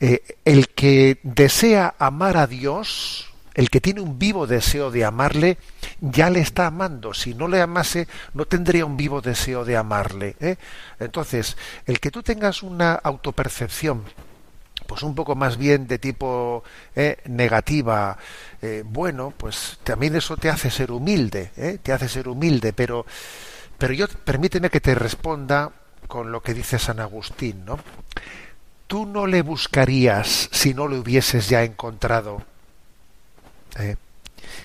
eh, 0.00 0.22
el 0.44 0.68
que 0.68 1.18
desea 1.22 1.94
amar 1.98 2.36
a 2.36 2.46
Dios, 2.46 3.27
el 3.58 3.70
que 3.70 3.80
tiene 3.80 4.00
un 4.00 4.20
vivo 4.20 4.46
deseo 4.46 4.92
de 4.92 5.04
amarle, 5.04 5.58
ya 6.00 6.30
le 6.30 6.38
está 6.38 6.68
amando. 6.68 7.12
Si 7.12 7.34
no 7.34 7.48
le 7.48 7.60
amase, 7.60 8.06
no 8.32 8.44
tendría 8.44 8.86
un 8.86 8.96
vivo 8.96 9.20
deseo 9.20 9.64
de 9.64 9.76
amarle. 9.76 10.36
¿eh? 10.38 10.54
Entonces, 11.00 11.56
el 11.84 11.98
que 11.98 12.12
tú 12.12 12.22
tengas 12.22 12.62
una 12.62 12.94
autopercepción 12.94 14.04
pues 14.86 15.02
un 15.02 15.16
poco 15.16 15.34
más 15.34 15.56
bien 15.56 15.88
de 15.88 15.98
tipo 15.98 16.62
eh, 16.94 17.18
negativa, 17.26 18.16
eh, 18.62 18.84
bueno, 18.86 19.34
pues 19.36 19.80
también 19.82 20.14
eso 20.14 20.36
te 20.36 20.50
hace 20.50 20.70
ser 20.70 20.92
humilde, 20.92 21.50
¿eh? 21.56 21.78
te 21.82 21.92
hace 21.92 22.08
ser 22.08 22.28
humilde, 22.28 22.72
pero, 22.72 23.06
pero 23.76 23.92
yo 23.92 24.06
permíteme 24.24 24.70
que 24.70 24.80
te 24.80 24.94
responda 24.94 25.72
con 26.06 26.30
lo 26.30 26.42
que 26.42 26.54
dice 26.54 26.78
San 26.78 27.00
Agustín, 27.00 27.64
¿no? 27.64 27.80
Tú 28.86 29.04
no 29.04 29.26
le 29.26 29.42
buscarías 29.42 30.48
si 30.52 30.74
no 30.74 30.86
le 30.86 30.96
hubieses 30.96 31.48
ya 31.48 31.64
encontrado. 31.64 32.44
¿Eh? 33.78 33.96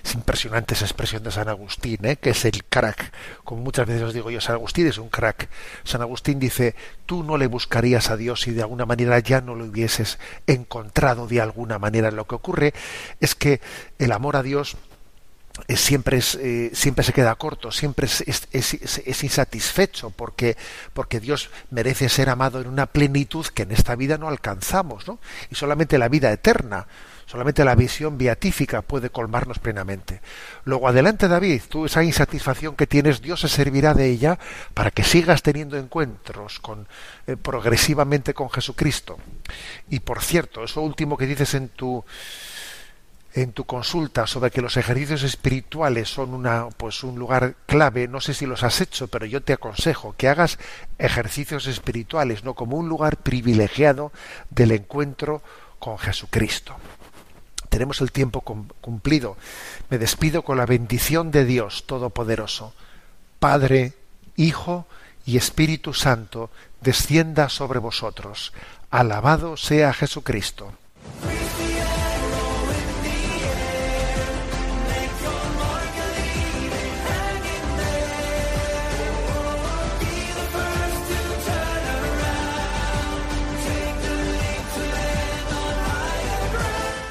Es 0.03 0.13
impresionante 0.15 0.73
esa 0.73 0.85
expresión 0.85 1.23
de 1.23 1.31
San 1.31 1.49
Agustín, 1.49 1.99
¿eh? 2.03 2.17
que 2.17 2.31
es 2.31 2.45
el 2.45 2.63
crack. 2.65 3.11
Como 3.43 3.61
muchas 3.61 3.87
veces 3.87 4.03
os 4.03 4.13
digo 4.13 4.29
yo, 4.29 4.41
San 4.41 4.55
Agustín 4.55 4.87
es 4.87 4.97
un 4.97 5.09
crack. 5.09 5.49
San 5.83 6.01
Agustín 6.01 6.39
dice, 6.39 6.75
tú 7.05 7.23
no 7.23 7.37
le 7.37 7.47
buscarías 7.47 8.09
a 8.09 8.17
Dios 8.17 8.41
si 8.41 8.51
de 8.51 8.61
alguna 8.61 8.85
manera 8.85 9.19
ya 9.19 9.41
no 9.41 9.55
lo 9.55 9.65
hubieses 9.65 10.19
encontrado 10.47 11.27
de 11.27 11.41
alguna 11.41 11.79
manera. 11.79 12.11
Lo 12.11 12.27
que 12.27 12.35
ocurre 12.35 12.73
es 13.19 13.35
que 13.35 13.61
el 13.99 14.11
amor 14.11 14.35
a 14.35 14.43
Dios 14.43 14.77
es, 15.67 15.79
siempre, 15.79 16.17
es, 16.17 16.35
eh, 16.35 16.71
siempre 16.73 17.03
se 17.03 17.13
queda 17.13 17.35
corto, 17.35 17.71
siempre 17.71 18.07
es, 18.07 18.21
es, 18.21 18.47
es, 18.51 19.23
insatisfecho, 19.23 20.09
porque, 20.09 20.57
porque 20.93 21.19
Dios 21.19 21.49
merece 21.69 22.09
ser 22.09 22.29
amado 22.29 22.59
en 22.59 22.67
una 22.67 22.87
plenitud 22.87 23.45
que 23.47 23.63
en 23.63 23.71
esta 23.71 23.95
vida 23.95 24.17
no 24.17 24.27
alcanzamos, 24.27 25.07
¿no? 25.07 25.19
Y 25.51 25.55
solamente 25.55 25.97
la 25.97 26.09
vida 26.09 26.31
eterna 26.31 26.87
Solamente 27.25 27.63
la 27.63 27.75
visión 27.75 28.17
beatífica 28.17 28.81
puede 28.81 29.09
colmarnos 29.09 29.59
plenamente. 29.59 30.21
Luego 30.65 30.87
adelante 30.87 31.27
David, 31.27 31.61
tú 31.69 31.85
esa 31.85 32.03
insatisfacción 32.03 32.75
que 32.75 32.87
tienes, 32.87 33.21
Dios 33.21 33.41
se 33.41 33.49
servirá 33.49 33.93
de 33.93 34.09
ella 34.09 34.37
para 34.73 34.91
que 34.91 35.03
sigas 35.03 35.41
teniendo 35.41 35.77
encuentros 35.77 36.59
con, 36.59 36.87
eh, 37.27 37.37
progresivamente 37.37 38.33
con 38.33 38.49
Jesucristo. 38.49 39.17
Y 39.89 40.01
por 40.01 40.21
cierto, 40.21 40.63
eso 40.63 40.81
último 40.81 41.17
que 41.17 41.27
dices 41.27 41.53
en 41.53 41.69
tu 41.69 42.03
en 43.35 43.51
tu 43.51 43.65
consulta 43.65 44.27
sobre 44.27 44.51
que 44.51 44.61
los 44.61 44.77
ejercicios 44.77 45.23
espirituales 45.23 46.07
son 46.07 46.35
una 46.35 46.69
pues 46.77 47.03
un 47.03 47.17
lugar 47.17 47.55
clave, 47.65 48.07
no 48.07 48.21
sé 48.21 48.35
si 48.35 48.45
los 48.45 48.61
has 48.61 48.79
hecho, 48.79 49.07
pero 49.07 49.25
yo 49.25 49.41
te 49.41 49.53
aconsejo 49.53 50.13
que 50.15 50.29
hagas 50.29 50.59
ejercicios 50.99 51.65
espirituales, 51.65 52.43
no 52.43 52.53
como 52.53 52.77
un 52.77 52.87
lugar 52.87 53.17
privilegiado 53.17 54.11
del 54.51 54.71
encuentro 54.71 55.41
con 55.79 55.97
Jesucristo 55.97 56.75
tenemos 57.73 58.01
el 58.01 58.11
tiempo 58.11 58.41
cumplido. 58.41 59.35
Me 59.89 59.97
despido 59.97 60.43
con 60.43 60.57
la 60.57 60.67
bendición 60.67 61.31
de 61.31 61.43
Dios 61.43 61.85
Todopoderoso. 61.87 62.71
Padre, 63.39 63.93
Hijo 64.35 64.85
y 65.25 65.37
Espíritu 65.37 65.91
Santo, 65.91 66.51
descienda 66.81 67.49
sobre 67.49 67.79
vosotros. 67.79 68.53
Alabado 68.91 69.57
sea 69.57 69.91
Jesucristo. 69.91 70.71